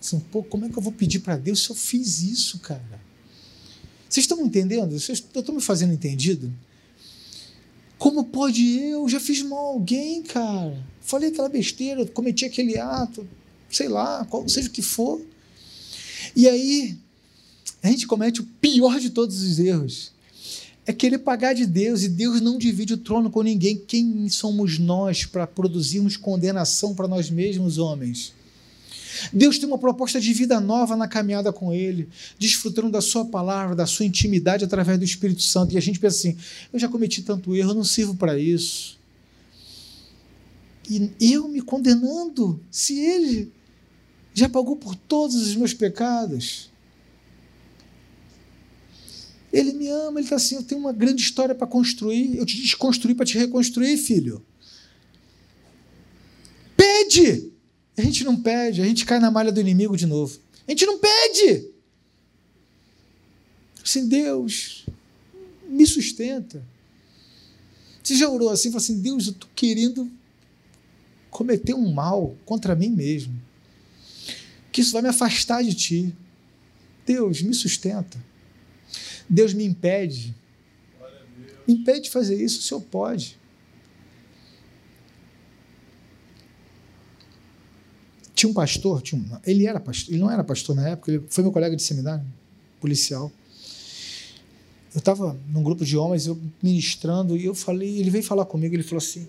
Assim, 0.00 0.18
pô, 0.18 0.42
como 0.42 0.64
é 0.64 0.68
que 0.68 0.78
eu 0.78 0.82
vou 0.82 0.92
pedir 0.92 1.18
para 1.18 1.36
Deus 1.36 1.62
se 1.62 1.70
eu 1.70 1.76
fiz 1.76 2.22
isso, 2.22 2.58
cara? 2.60 3.00
Vocês 4.08 4.24
estão 4.24 4.38
me 4.38 4.44
entendendo? 4.44 4.98
Vocês 4.98 5.18
estão 5.18 5.54
me 5.54 5.60
fazendo 5.60 5.92
entendido? 5.92 6.52
Como 7.98 8.24
pode 8.24 8.78
eu? 8.78 9.08
Já 9.08 9.20
fiz 9.20 9.42
mal 9.42 9.58
a 9.58 9.68
alguém, 9.70 10.22
cara. 10.22 10.82
Falei 11.00 11.30
aquela 11.30 11.48
besteira, 11.48 12.06
cometi 12.06 12.44
aquele 12.44 12.78
ato, 12.78 13.28
sei 13.70 13.88
lá, 13.88 14.24
qual, 14.24 14.48
seja 14.48 14.68
o 14.68 14.72
que 14.72 14.82
for. 14.82 15.20
E 16.34 16.48
aí, 16.48 16.96
a 17.82 17.88
gente 17.88 18.06
comete 18.06 18.40
o 18.40 18.44
pior 18.60 18.98
de 18.98 19.10
todos 19.10 19.42
os 19.42 19.58
erros. 19.58 20.12
É 20.86 20.92
querer 20.92 21.18
pagar 21.18 21.54
de 21.54 21.66
Deus, 21.66 22.02
e 22.02 22.08
Deus 22.08 22.40
não 22.40 22.56
divide 22.56 22.94
o 22.94 22.98
trono 22.98 23.30
com 23.30 23.42
ninguém. 23.42 23.76
Quem 23.76 24.28
somos 24.28 24.78
nós 24.78 25.26
para 25.26 25.46
produzirmos 25.46 26.16
condenação 26.16 26.94
para 26.94 27.06
nós 27.06 27.30
mesmos, 27.30 27.76
homens? 27.76 28.32
Deus 29.32 29.58
tem 29.58 29.66
uma 29.66 29.78
proposta 29.78 30.20
de 30.20 30.32
vida 30.32 30.60
nova 30.60 30.96
na 30.96 31.08
caminhada 31.08 31.52
com 31.52 31.72
Ele, 31.72 32.08
desfrutando 32.38 32.90
da 32.90 33.00
Sua 33.00 33.24
palavra, 33.24 33.74
da 33.74 33.86
Sua 33.86 34.06
intimidade 34.06 34.64
através 34.64 34.98
do 34.98 35.04
Espírito 35.04 35.42
Santo. 35.42 35.74
E 35.74 35.78
a 35.78 35.80
gente 35.80 35.98
pensa 35.98 36.16
assim: 36.16 36.36
eu 36.72 36.78
já 36.78 36.88
cometi 36.88 37.22
tanto 37.22 37.54
erro, 37.54 37.70
eu 37.70 37.74
não 37.74 37.84
sirvo 37.84 38.14
para 38.14 38.38
isso. 38.38 38.98
E 40.90 41.32
eu 41.32 41.48
me 41.48 41.60
condenando, 41.60 42.58
se 42.70 42.98
Ele 42.98 43.52
já 44.38 44.48
pagou 44.48 44.76
por 44.76 44.94
todos 44.94 45.34
os 45.36 45.54
meus 45.54 45.74
pecados. 45.74 46.70
Ele 49.52 49.72
me 49.72 49.88
ama, 49.88 50.20
ele 50.20 50.26
está 50.26 50.36
assim: 50.36 50.56
eu 50.56 50.62
tenho 50.62 50.80
uma 50.80 50.92
grande 50.92 51.22
história 51.22 51.54
para 51.54 51.66
construir, 51.66 52.36
eu 52.36 52.44
te 52.44 52.60
desconstruí 52.60 53.14
para 53.14 53.26
te 53.26 53.38
reconstruir, 53.38 53.96
filho. 53.96 54.44
Pede! 56.76 57.50
A 57.96 58.02
gente 58.02 58.22
não 58.22 58.36
pede, 58.40 58.80
a 58.80 58.84
gente 58.84 59.04
cai 59.04 59.18
na 59.18 59.30
malha 59.30 59.50
do 59.50 59.60
inimigo 59.60 59.96
de 59.96 60.06
novo. 60.06 60.38
A 60.66 60.70
gente 60.70 60.86
não 60.86 60.98
pede. 60.98 61.68
Assim, 63.82 64.06
Deus, 64.06 64.86
me 65.68 65.86
sustenta. 65.86 66.62
Você 68.02 68.14
já 68.14 68.28
orou 68.28 68.50
assim, 68.50 68.70
falou 68.70 68.82
assim, 68.82 69.00
Deus, 69.00 69.26
eu 69.26 69.32
estou 69.32 69.50
querendo 69.54 70.10
cometer 71.30 71.74
um 71.74 71.92
mal 71.92 72.36
contra 72.44 72.76
mim 72.76 72.90
mesmo. 72.90 73.47
Que 74.78 74.82
isso 74.82 74.92
vai 74.92 75.02
me 75.02 75.08
afastar 75.08 75.60
de 75.64 75.74
ti. 75.74 76.14
Deus, 77.04 77.42
me 77.42 77.52
sustenta. 77.52 78.16
Deus 79.28 79.52
me 79.52 79.64
impede. 79.64 80.32
Me 81.66 81.74
impede 81.74 82.02
de 82.02 82.10
fazer 82.10 82.40
isso, 82.40 82.60
o 82.60 82.62
Senhor 82.62 82.80
pode. 82.82 83.36
Tinha 88.36 88.48
um 88.48 88.54
pastor, 88.54 89.02
tinha 89.02 89.20
um, 89.20 89.40
ele 89.44 89.66
era 89.66 89.80
pastor, 89.80 90.14
ele 90.14 90.22
não 90.22 90.30
era 90.30 90.44
pastor 90.44 90.76
na 90.76 90.90
época, 90.90 91.10
ele 91.10 91.24
foi 91.28 91.42
meu 91.42 91.52
colega 91.52 91.74
de 91.74 91.82
seminário, 91.82 92.24
policial. 92.80 93.32
Eu 94.94 95.00
estava 95.00 95.36
num 95.48 95.64
grupo 95.64 95.84
de 95.84 95.96
homens, 95.96 96.28
eu 96.28 96.40
ministrando, 96.62 97.36
e 97.36 97.46
eu 97.46 97.54
falei, 97.56 97.98
ele 97.98 98.10
veio 98.10 98.22
falar 98.22 98.46
comigo, 98.46 98.76
ele 98.76 98.84
falou 98.84 98.98
assim: 98.98 99.28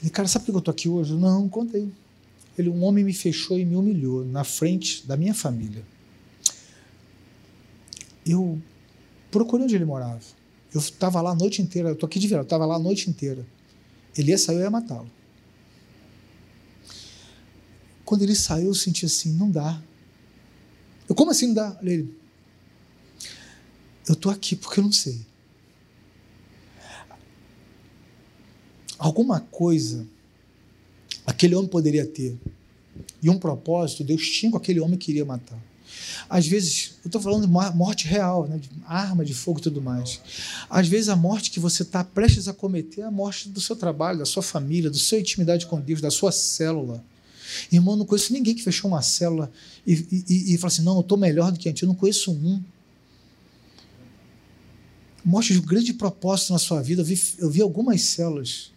Ele, 0.00 0.10
cara, 0.10 0.26
sabe 0.28 0.44
por 0.44 0.52
que 0.52 0.56
eu 0.56 0.58
estou 0.60 0.72
aqui 0.72 0.88
hoje? 0.88 1.14
Não, 1.14 1.48
conta 1.48 1.76
aí. 1.76 1.90
Ele, 2.56 2.68
um 2.68 2.82
homem 2.84 3.04
me 3.04 3.12
fechou 3.12 3.58
e 3.58 3.64
me 3.64 3.76
humilhou 3.76 4.24
na 4.24 4.44
frente 4.44 5.06
da 5.06 5.16
minha 5.16 5.34
família. 5.34 5.84
Eu 8.24 8.60
procurei 9.30 9.64
onde 9.64 9.74
ele 9.74 9.84
morava. 9.84 10.20
Eu 10.72 10.80
estava 10.80 11.20
lá 11.20 11.30
a 11.30 11.34
noite 11.34 11.60
inteira, 11.60 11.88
eu 11.88 11.94
estou 11.94 12.06
aqui 12.06 12.18
de 12.18 12.28
verão, 12.28 12.42
eu 12.42 12.44
estava 12.44 12.64
lá 12.66 12.76
a 12.76 12.78
noite 12.78 13.10
inteira. 13.10 13.46
Ele 14.16 14.30
ia 14.30 14.38
sair, 14.38 14.56
eu 14.56 14.62
ia 14.62 14.70
matá-lo. 14.70 15.10
Quando 18.04 18.22
ele 18.22 18.34
saiu, 18.34 18.68
eu 18.68 18.74
senti 18.74 19.06
assim: 19.06 19.32
não 19.32 19.50
dá. 19.50 19.82
Eu, 21.08 21.14
como 21.14 21.30
assim 21.30 21.48
não 21.48 21.54
dá? 21.54 21.78
Ele, 21.82 22.14
eu 24.06 24.14
estou 24.14 24.30
aqui 24.30 24.56
porque 24.56 24.80
eu 24.80 24.84
não 24.84 24.92
sei. 24.92 25.24
Alguma 29.00 29.40
coisa 29.40 30.06
aquele 31.26 31.54
homem 31.54 31.70
poderia 31.70 32.06
ter. 32.06 32.38
E 33.22 33.30
um 33.30 33.38
propósito, 33.38 34.04
Deus 34.04 34.28
tinha 34.28 34.52
com 34.52 34.58
aquele 34.58 34.78
homem 34.78 34.98
que 34.98 35.06
queria 35.06 35.24
matar. 35.24 35.58
Às 36.28 36.46
vezes, 36.46 36.98
eu 37.02 37.08
estou 37.08 37.20
falando 37.20 37.46
de 37.46 37.52
morte 37.76 38.06
real, 38.06 38.46
né, 38.46 38.58
de 38.58 38.68
arma 38.84 39.24
de 39.24 39.32
fogo 39.32 39.58
e 39.58 39.62
tudo 39.62 39.80
mais. 39.80 40.20
Às 40.68 40.86
vezes, 40.86 41.08
a 41.08 41.16
morte 41.16 41.50
que 41.50 41.58
você 41.58 41.82
está 41.82 42.04
prestes 42.04 42.46
a 42.46 42.52
cometer 42.52 43.00
é 43.00 43.04
a 43.04 43.10
morte 43.10 43.48
do 43.48 43.60
seu 43.60 43.74
trabalho, 43.74 44.18
da 44.18 44.26
sua 44.26 44.42
família, 44.42 44.90
da 44.90 44.98
sua 44.98 45.18
intimidade 45.18 45.66
com 45.66 45.80
Deus, 45.80 46.02
da 46.02 46.10
sua 46.10 46.30
célula. 46.30 47.02
Irmão, 47.72 47.96
não 47.96 48.04
conheço 48.04 48.34
ninguém 48.34 48.54
que 48.54 48.62
fechou 48.62 48.90
uma 48.90 49.00
célula 49.00 49.50
e, 49.86 49.94
e, 50.28 50.54
e 50.54 50.58
fala 50.58 50.72
assim: 50.72 50.82
não, 50.82 50.96
eu 50.96 51.00
estou 51.00 51.16
melhor 51.16 51.50
do 51.50 51.58
que 51.58 51.70
antes. 51.70 51.82
Eu 51.82 51.88
não 51.88 51.94
conheço 51.94 52.30
um. 52.30 52.62
Mostra 55.24 55.56
um 55.56 55.62
grande 55.62 55.94
propósito 55.94 56.52
na 56.52 56.58
sua 56.58 56.82
vida. 56.82 57.00
Eu 57.00 57.04
vi, 57.04 57.20
eu 57.38 57.50
vi 57.50 57.60
algumas 57.60 58.02
células, 58.02 58.72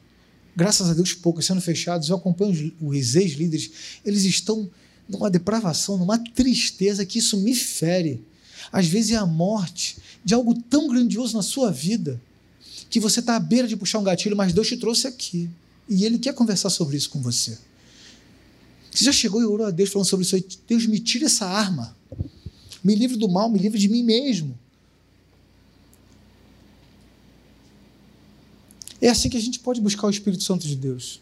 graças 0.56 0.90
a 0.90 0.94
Deus, 0.94 1.14
poucas 1.14 1.46
sendo 1.46 1.62
fechadas. 1.62 2.10
Eu 2.10 2.16
acompanho 2.16 2.74
os 2.82 3.16
ex-líderes, 3.16 3.72
eles 4.06 4.24
estão 4.24 4.70
numa 5.08 5.30
depravação, 5.30 5.98
numa 5.98 6.18
tristeza 6.18 7.06
que 7.06 7.20
isso 7.20 7.38
me 7.38 7.56
fere. 7.56 8.24
Às 8.72 8.88
vezes 8.88 9.12
é 9.12 9.16
a 9.16 9.26
morte 9.26 9.98
de 10.24 10.34
algo 10.34 10.54
tão 10.54 10.88
grandioso 10.88 11.36
na 11.36 11.44
sua 11.44 11.72
vida 11.72 12.22
que 12.90 13.00
você 13.00 13.20
está 13.20 13.36
à 13.36 13.40
beira 13.40 13.68
de 13.68 13.76
puxar 13.76 14.00
um 14.00 14.04
gatilho, 14.04 14.38
mas 14.38 14.54
Deus 14.54 14.68
te 14.68 14.78
trouxe 14.78 15.08
aqui. 15.08 15.50
E 15.90 16.06
Ele 16.06 16.18
quer 16.18 16.34
conversar 16.34 16.70
sobre 16.70 16.96
isso 16.96 17.10
com 17.10 17.22
você. 17.22 17.58
Você 18.92 19.06
já 19.06 19.12
chegou 19.12 19.42
e 19.42 19.46
orou 19.46 19.66
a 19.66 19.72
Deus 19.72 19.90
falando 19.90 20.08
sobre 20.08 20.26
isso? 20.26 20.60
Deus, 20.68 20.86
me 20.86 21.00
tira 21.00 21.26
essa 21.26 21.46
arma. 21.46 21.96
Me 22.84 22.96
livre 22.96 23.18
do 23.18 23.28
mal, 23.28 23.50
me 23.50 23.58
livre 23.58 23.80
de 23.80 23.90
mim 23.90 24.04
mesmo. 24.04 24.58
É 29.04 29.10
assim 29.10 29.28
que 29.28 29.36
a 29.36 29.42
gente 29.42 29.60
pode 29.60 29.82
buscar 29.82 30.08
o 30.08 30.10
Espírito 30.10 30.44
Santo 30.44 30.66
de 30.66 30.78
Deus. 30.78 31.20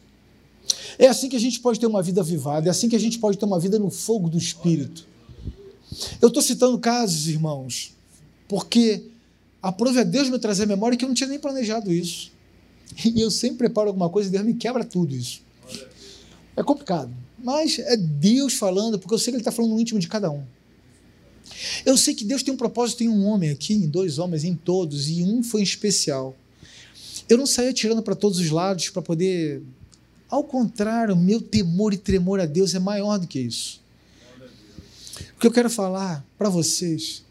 É 1.00 1.08
assim 1.08 1.28
que 1.28 1.36
a 1.36 1.40
gente 1.40 1.60
pode 1.60 1.80
ter 1.80 1.88
uma 1.88 2.04
vida 2.04 2.22
avivada, 2.22 2.68
é 2.68 2.70
assim 2.70 2.88
que 2.88 2.96
a 2.96 3.00
gente 3.00 3.18
pode 3.18 3.40
ter 3.40 3.46
uma 3.46 3.60
vida 3.60 3.80
no 3.80 3.90
fogo 3.90 4.30
do 4.30 4.38
Espírito. 4.38 5.08
Eu 6.22 6.28
estou 6.28 6.44
citando 6.44 6.78
casos, 6.78 7.28
irmãos, 7.28 7.96
porque 8.48 9.06
a 9.64 9.72
Deus 10.04 10.30
me 10.30 10.38
trazer 10.38 10.64
a 10.64 10.68
memória 10.68 10.96
que 10.96 11.04
eu 11.04 11.08
não 11.08 11.16
tinha 11.16 11.28
nem 11.28 11.40
planejado 11.40 11.92
isso. 11.92 12.32
E 13.04 13.20
eu 13.20 13.32
sempre 13.32 13.58
preparo 13.58 13.88
alguma 13.88 14.12
coisa 14.12 14.30
e 14.30 14.32
Deus 14.32 14.46
me 14.46 14.54
quebra 14.54 14.86
tudo 14.86 15.16
isso. 15.16 15.42
É 16.56 16.62
complicado. 16.62 17.12
Mas 17.44 17.80
é 17.80 17.98
Deus 17.98 18.54
falando, 18.54 19.00
porque 19.00 19.16
eu 19.16 19.18
sei 19.18 19.32
que 19.32 19.38
Ele 19.38 19.42
está 19.42 19.52
falando 19.52 19.72
no 19.72 19.80
íntimo 19.80 20.00
de 20.00 20.08
cada 20.08 20.30
um. 20.30 20.44
Eu 21.84 21.98
sei 21.98 22.14
que 22.14 22.24
Deus 22.24 22.44
tem 22.44 22.54
um 22.54 22.58
propósito 22.58 23.04
em 23.04 23.10
um 23.10 23.26
homem 23.26 23.50
aqui, 23.50 23.74
em 23.74 23.88
dois 23.88 24.20
homens, 24.20 24.44
em 24.44 24.54
todos, 24.56 25.10
e 25.10 25.24
um 25.24 25.42
foi 25.42 25.62
em 25.62 25.64
especial. 25.64 26.36
Eu 27.32 27.38
não 27.38 27.46
saí 27.46 27.70
atirando 27.70 28.04
para 28.04 28.14
todos 28.14 28.40
os 28.40 28.50
lados 28.50 28.90
para 28.90 29.02
poder. 29.02 29.64
Ao 30.30 30.44
contrário, 30.44 31.16
meu 31.16 31.40
temor 31.40 31.94
e 31.94 31.98
tremor 31.98 32.42
a 32.42 32.46
Deus 32.46 32.76
é 32.76 32.80
maior 32.80 33.18
do 33.18 33.26
que 33.26 33.40
isso. 33.40 33.80
O 35.38 35.40
que 35.40 35.48
eu 35.48 35.52
quero 35.52 35.70
falar 35.70 36.26
para 36.38 36.50
vocês 36.50 37.24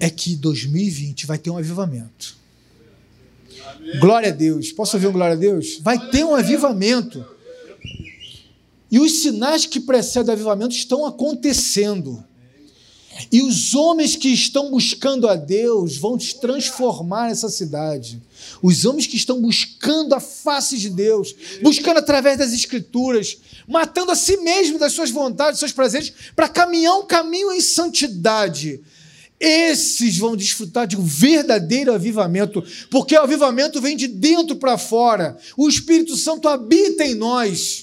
é 0.00 0.08
que 0.08 0.34
2020 0.34 1.26
vai 1.26 1.36
ter 1.36 1.50
um 1.50 1.58
avivamento. 1.58 2.38
Glória 4.00 4.30
a 4.30 4.32
Deus. 4.32 4.72
Posso 4.72 4.96
ouvir 4.96 5.08
um 5.08 5.12
glória 5.12 5.34
a 5.34 5.38
Deus? 5.38 5.78
Vai 5.82 6.08
ter 6.08 6.24
um 6.24 6.34
avivamento. 6.34 7.22
E 8.90 8.98
os 8.98 9.20
sinais 9.20 9.66
que 9.66 9.78
precedem 9.78 10.30
o 10.30 10.32
avivamento 10.32 10.74
estão 10.74 11.04
acontecendo. 11.04 12.24
E 13.30 13.42
os 13.42 13.74
homens 13.74 14.16
que 14.16 14.28
estão 14.28 14.70
buscando 14.70 15.28
a 15.28 15.34
Deus 15.34 15.96
vão 15.96 16.16
transformar 16.18 17.30
essa 17.30 17.48
cidade. 17.48 18.20
Os 18.62 18.84
homens 18.84 19.06
que 19.06 19.16
estão 19.16 19.40
buscando 19.40 20.14
a 20.14 20.20
face 20.20 20.78
de 20.78 20.90
Deus, 20.90 21.34
buscando 21.62 21.98
através 21.98 22.38
das 22.38 22.52
Escrituras, 22.52 23.38
matando 23.68 24.10
a 24.10 24.16
si 24.16 24.38
mesmo 24.38 24.78
das 24.78 24.92
suas 24.92 25.10
vontades, 25.10 25.52
dos 25.52 25.60
seus 25.60 25.72
prazeres, 25.72 26.12
para 26.34 26.48
caminhar 26.48 26.98
um 26.98 27.06
caminho 27.06 27.52
em 27.52 27.60
santidade. 27.60 28.80
Esses 29.38 30.18
vão 30.18 30.36
desfrutar 30.36 30.86
de 30.86 30.96
um 30.96 31.04
verdadeiro 31.04 31.92
avivamento, 31.92 32.62
porque 32.90 33.16
o 33.16 33.22
avivamento 33.22 33.80
vem 33.80 33.96
de 33.96 34.06
dentro 34.06 34.56
para 34.56 34.78
fora. 34.78 35.36
O 35.56 35.68
Espírito 35.68 36.16
Santo 36.16 36.48
habita 36.48 37.04
em 37.04 37.14
nós 37.14 37.81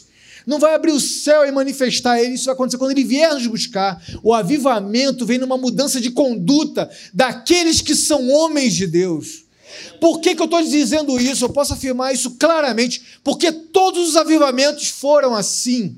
não 0.49 0.57
vai 0.57 0.73
abrir 0.73 0.91
o 0.91 0.99
céu 0.99 1.45
e 1.45 1.51
manifestar 1.51 2.19
ele. 2.19 2.33
Isso 2.33 2.45
vai 2.45 2.55
acontecer 2.55 2.79
quando 2.79 2.89
ele 2.89 3.03
vier 3.03 3.31
nos 3.35 3.45
buscar. 3.45 4.03
O 4.23 4.33
avivamento 4.33 5.23
vem 5.23 5.37
numa 5.37 5.55
mudança 5.55 6.01
de 6.01 6.09
conduta 6.09 6.89
daqueles 7.13 7.81
que 7.81 7.95
são 7.95 8.27
homens 8.31 8.73
de 8.73 8.87
Deus. 8.87 9.45
Por 10.01 10.19
que, 10.19 10.33
que 10.33 10.41
eu 10.41 10.45
estou 10.45 10.59
dizendo 10.63 11.19
isso? 11.19 11.45
Eu 11.45 11.49
posso 11.49 11.73
afirmar 11.73 12.15
isso 12.15 12.31
claramente, 12.31 13.19
porque 13.23 13.51
todos 13.51 14.09
os 14.09 14.15
avivamentos 14.15 14.87
foram 14.87 15.35
assim. 15.35 15.95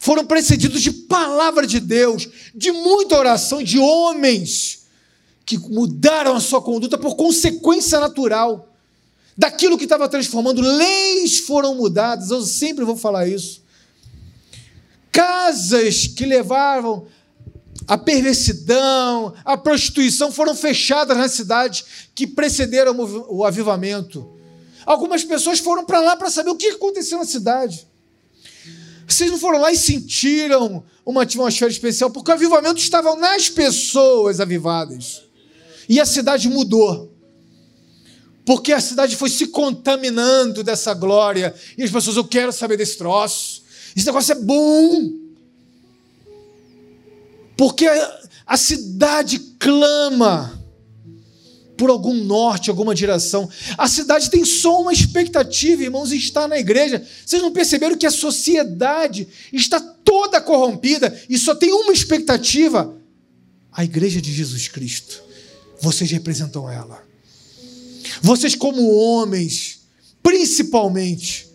Foram 0.00 0.24
precedidos 0.24 0.80
de 0.80 0.90
palavra 0.90 1.66
de 1.66 1.78
Deus, 1.78 2.26
de 2.54 2.72
muita 2.72 3.18
oração, 3.18 3.62
de 3.62 3.78
homens 3.78 4.86
que 5.44 5.58
mudaram 5.58 6.34
a 6.34 6.40
sua 6.40 6.62
conduta 6.62 6.96
por 6.96 7.14
consequência 7.14 8.00
natural 8.00 8.72
daquilo 9.36 9.76
que 9.76 9.84
estava 9.84 10.08
transformando. 10.08 10.62
Leis 10.62 11.40
foram 11.40 11.74
mudadas, 11.74 12.30
eu 12.30 12.40
sempre 12.40 12.86
vou 12.86 12.96
falar 12.96 13.28
isso. 13.28 13.65
Casas 15.16 16.06
que 16.06 16.26
levavam 16.26 17.06
a 17.88 17.96
perversidão, 17.96 19.32
a 19.46 19.56
prostituição 19.56 20.30
foram 20.30 20.54
fechadas 20.54 21.16
nas 21.16 21.32
cidades 21.32 21.84
que 22.14 22.26
precederam 22.26 22.94
o 23.30 23.42
avivamento. 23.42 24.30
Algumas 24.84 25.24
pessoas 25.24 25.58
foram 25.58 25.86
para 25.86 26.00
lá 26.00 26.16
para 26.16 26.28
saber 26.28 26.50
o 26.50 26.56
que 26.56 26.66
aconteceu 26.68 27.18
na 27.18 27.24
cidade. 27.24 27.88
Vocês 29.08 29.30
não 29.30 29.38
foram 29.38 29.58
lá 29.58 29.72
e 29.72 29.76
sentiram 29.78 30.84
uma 31.04 31.22
atmosfera 31.22 31.70
especial, 31.70 32.10
porque 32.10 32.30
o 32.30 32.34
avivamento 32.34 32.78
estava 32.78 33.16
nas 33.16 33.48
pessoas 33.48 34.38
avivadas. 34.38 35.22
E 35.88 35.98
a 35.98 36.04
cidade 36.04 36.46
mudou. 36.50 37.10
Porque 38.44 38.70
a 38.70 38.80
cidade 38.80 39.16
foi 39.16 39.30
se 39.30 39.46
contaminando 39.46 40.62
dessa 40.62 40.92
glória. 40.92 41.54
E 41.78 41.82
as 41.82 41.90
pessoas, 41.90 42.16
eu 42.16 42.24
quero 42.24 42.52
saber 42.52 42.76
desse 42.76 42.98
troço. 42.98 43.64
Esse 43.96 44.06
negócio 44.06 44.32
é 44.32 44.34
bom. 44.34 45.12
Porque 47.56 47.86
a 48.46 48.56
cidade 48.56 49.38
clama 49.58 50.62
por 51.76 51.90
algum 51.90 52.14
norte, 52.14 52.70
alguma 52.70 52.94
direção. 52.94 53.48
A 53.76 53.88
cidade 53.88 54.30
tem 54.30 54.44
só 54.44 54.80
uma 54.80 54.92
expectativa, 54.92 55.82
irmãos, 55.82 56.12
está 56.12 56.48
na 56.48 56.58
igreja. 56.58 57.06
Vocês 57.24 57.42
não 57.42 57.52
perceberam 57.52 57.96
que 57.96 58.06
a 58.06 58.10
sociedade 58.10 59.28
está 59.52 59.78
toda 59.78 60.40
corrompida 60.40 61.18
e 61.28 61.38
só 61.38 61.54
tem 61.54 61.72
uma 61.72 61.92
expectativa? 61.92 62.96
A 63.70 63.84
igreja 63.84 64.20
de 64.20 64.32
Jesus 64.32 64.68
Cristo. 64.68 65.22
Vocês 65.80 66.10
representam 66.10 66.70
ela. 66.70 67.04
Vocês, 68.22 68.54
como 68.54 68.90
homens, 68.90 69.80
principalmente, 70.22 71.46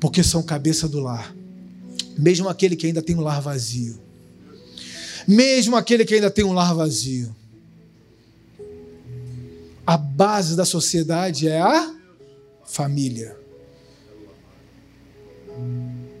porque 0.00 0.22
são 0.22 0.42
cabeça 0.42 0.88
do 0.88 1.00
lar, 1.00 1.34
mesmo 2.18 2.48
aquele 2.48 2.76
que 2.76 2.86
ainda 2.86 3.00
tem 3.00 3.16
um 3.16 3.20
lar 3.20 3.40
vazio 3.40 4.08
mesmo 5.28 5.76
aquele 5.76 6.06
que 6.06 6.14
ainda 6.14 6.30
tem 6.30 6.42
um 6.42 6.54
lar 6.54 6.74
vazio. 6.74 7.36
A 9.86 9.94
base 9.98 10.56
da 10.56 10.64
sociedade 10.64 11.46
é 11.46 11.60
a 11.60 11.94
família. 12.64 13.36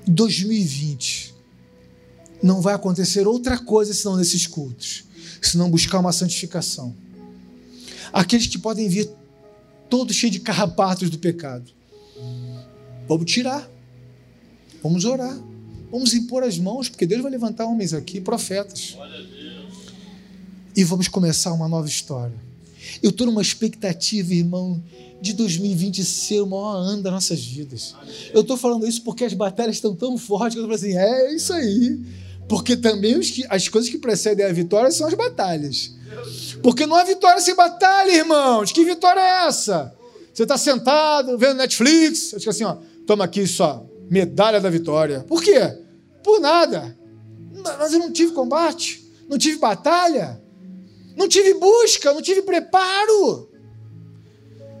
2020 0.06 1.34
não 2.42 2.60
vai 2.60 2.74
acontecer 2.74 3.26
outra 3.26 3.56
coisa 3.58 3.94
senão 3.94 4.16
nesses 4.16 4.46
cultos, 4.46 5.04
senão 5.40 5.70
buscar 5.70 6.00
uma 6.00 6.12
santificação. 6.12 6.94
Aqueles 8.12 8.46
que 8.46 8.58
podem 8.58 8.90
vir 8.90 9.10
todos 9.88 10.16
cheios 10.16 10.34
de 10.34 10.40
carrapatos 10.40 11.08
do 11.08 11.18
pecado. 11.18 11.72
Vamos 13.08 13.30
tirar. 13.30 13.66
Vamos 14.82 15.06
orar. 15.06 15.47
Vamos 15.90 16.12
impor 16.14 16.42
as 16.42 16.58
mãos, 16.58 16.88
porque 16.88 17.06
Deus 17.06 17.22
vai 17.22 17.30
levantar 17.30 17.66
homens 17.66 17.94
aqui, 17.94 18.20
profetas. 18.20 18.96
E 20.76 20.84
vamos 20.84 21.08
começar 21.08 21.52
uma 21.52 21.68
nova 21.68 21.88
história. 21.88 22.36
Eu 23.02 23.10
estou 23.10 23.26
numa 23.26 23.42
expectativa, 23.42 24.34
irmão, 24.34 24.82
de 25.20 25.32
2020 25.32 26.04
ser 26.04 26.40
o 26.40 26.46
maior 26.46 26.76
ano 26.76 27.02
das 27.02 27.12
nossas 27.12 27.44
vidas. 27.44 27.94
Eu 28.32 28.42
estou 28.42 28.56
falando 28.56 28.86
isso 28.86 29.02
porque 29.02 29.24
as 29.24 29.34
batalhas 29.34 29.76
estão 29.76 29.94
tão 29.94 30.16
fortes 30.16 30.54
que 30.54 30.60
eu 30.60 30.64
estou 30.64 30.74
assim, 30.74 30.96
é 30.96 31.34
isso 31.34 31.52
aí. 31.52 31.98
Porque 32.48 32.76
também 32.76 33.18
que, 33.20 33.44
as 33.48 33.68
coisas 33.68 33.90
que 33.90 33.98
precedem 33.98 34.44
a 34.44 34.52
vitória 34.52 34.90
são 34.90 35.06
as 35.06 35.14
batalhas. 35.14 35.92
Porque 36.62 36.86
não 36.86 36.96
há 36.96 37.04
vitória 37.04 37.40
sem 37.40 37.54
batalha, 37.54 38.10
irmãos. 38.10 38.72
Que 38.72 38.84
vitória 38.84 39.20
é 39.20 39.46
essa? 39.46 39.94
Você 40.32 40.44
está 40.44 40.56
sentado, 40.56 41.36
vendo 41.36 41.54
Netflix, 41.54 42.32
acho 42.34 42.44
que 42.44 42.48
assim, 42.48 42.64
ó, 42.64 42.76
toma 43.06 43.24
aqui 43.24 43.46
só, 43.46 43.84
medalha 44.10 44.60
da 44.60 44.70
vitória. 44.70 45.24
Por 45.28 45.42
quê? 45.42 45.58
Por 46.22 46.40
nada. 46.40 46.96
Mas 47.78 47.92
eu 47.92 47.98
não 47.98 48.12
tive 48.12 48.32
combate, 48.32 49.04
não 49.28 49.36
tive 49.36 49.58
batalha, 49.58 50.42
não 51.16 51.28
tive 51.28 51.54
busca, 51.54 52.12
não 52.12 52.22
tive 52.22 52.42
preparo. 52.42 53.50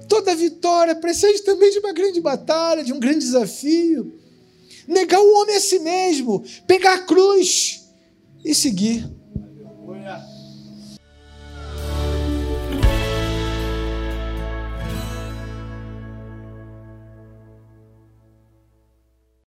Toda 0.08 0.34
vitória 0.34 0.94
precede 0.94 1.42
também 1.42 1.70
de 1.70 1.78
uma 1.80 1.92
grande 1.92 2.20
batalha, 2.20 2.84
de 2.84 2.92
um 2.92 3.00
grande 3.00 3.18
desafio. 3.18 4.14
Negar 4.86 5.20
o 5.20 5.34
homem 5.40 5.56
a 5.56 5.60
si 5.60 5.78
mesmo, 5.80 6.42
pegar 6.66 6.94
a 6.94 6.98
cruz 7.00 7.84
e 8.42 8.54
seguir. 8.54 9.17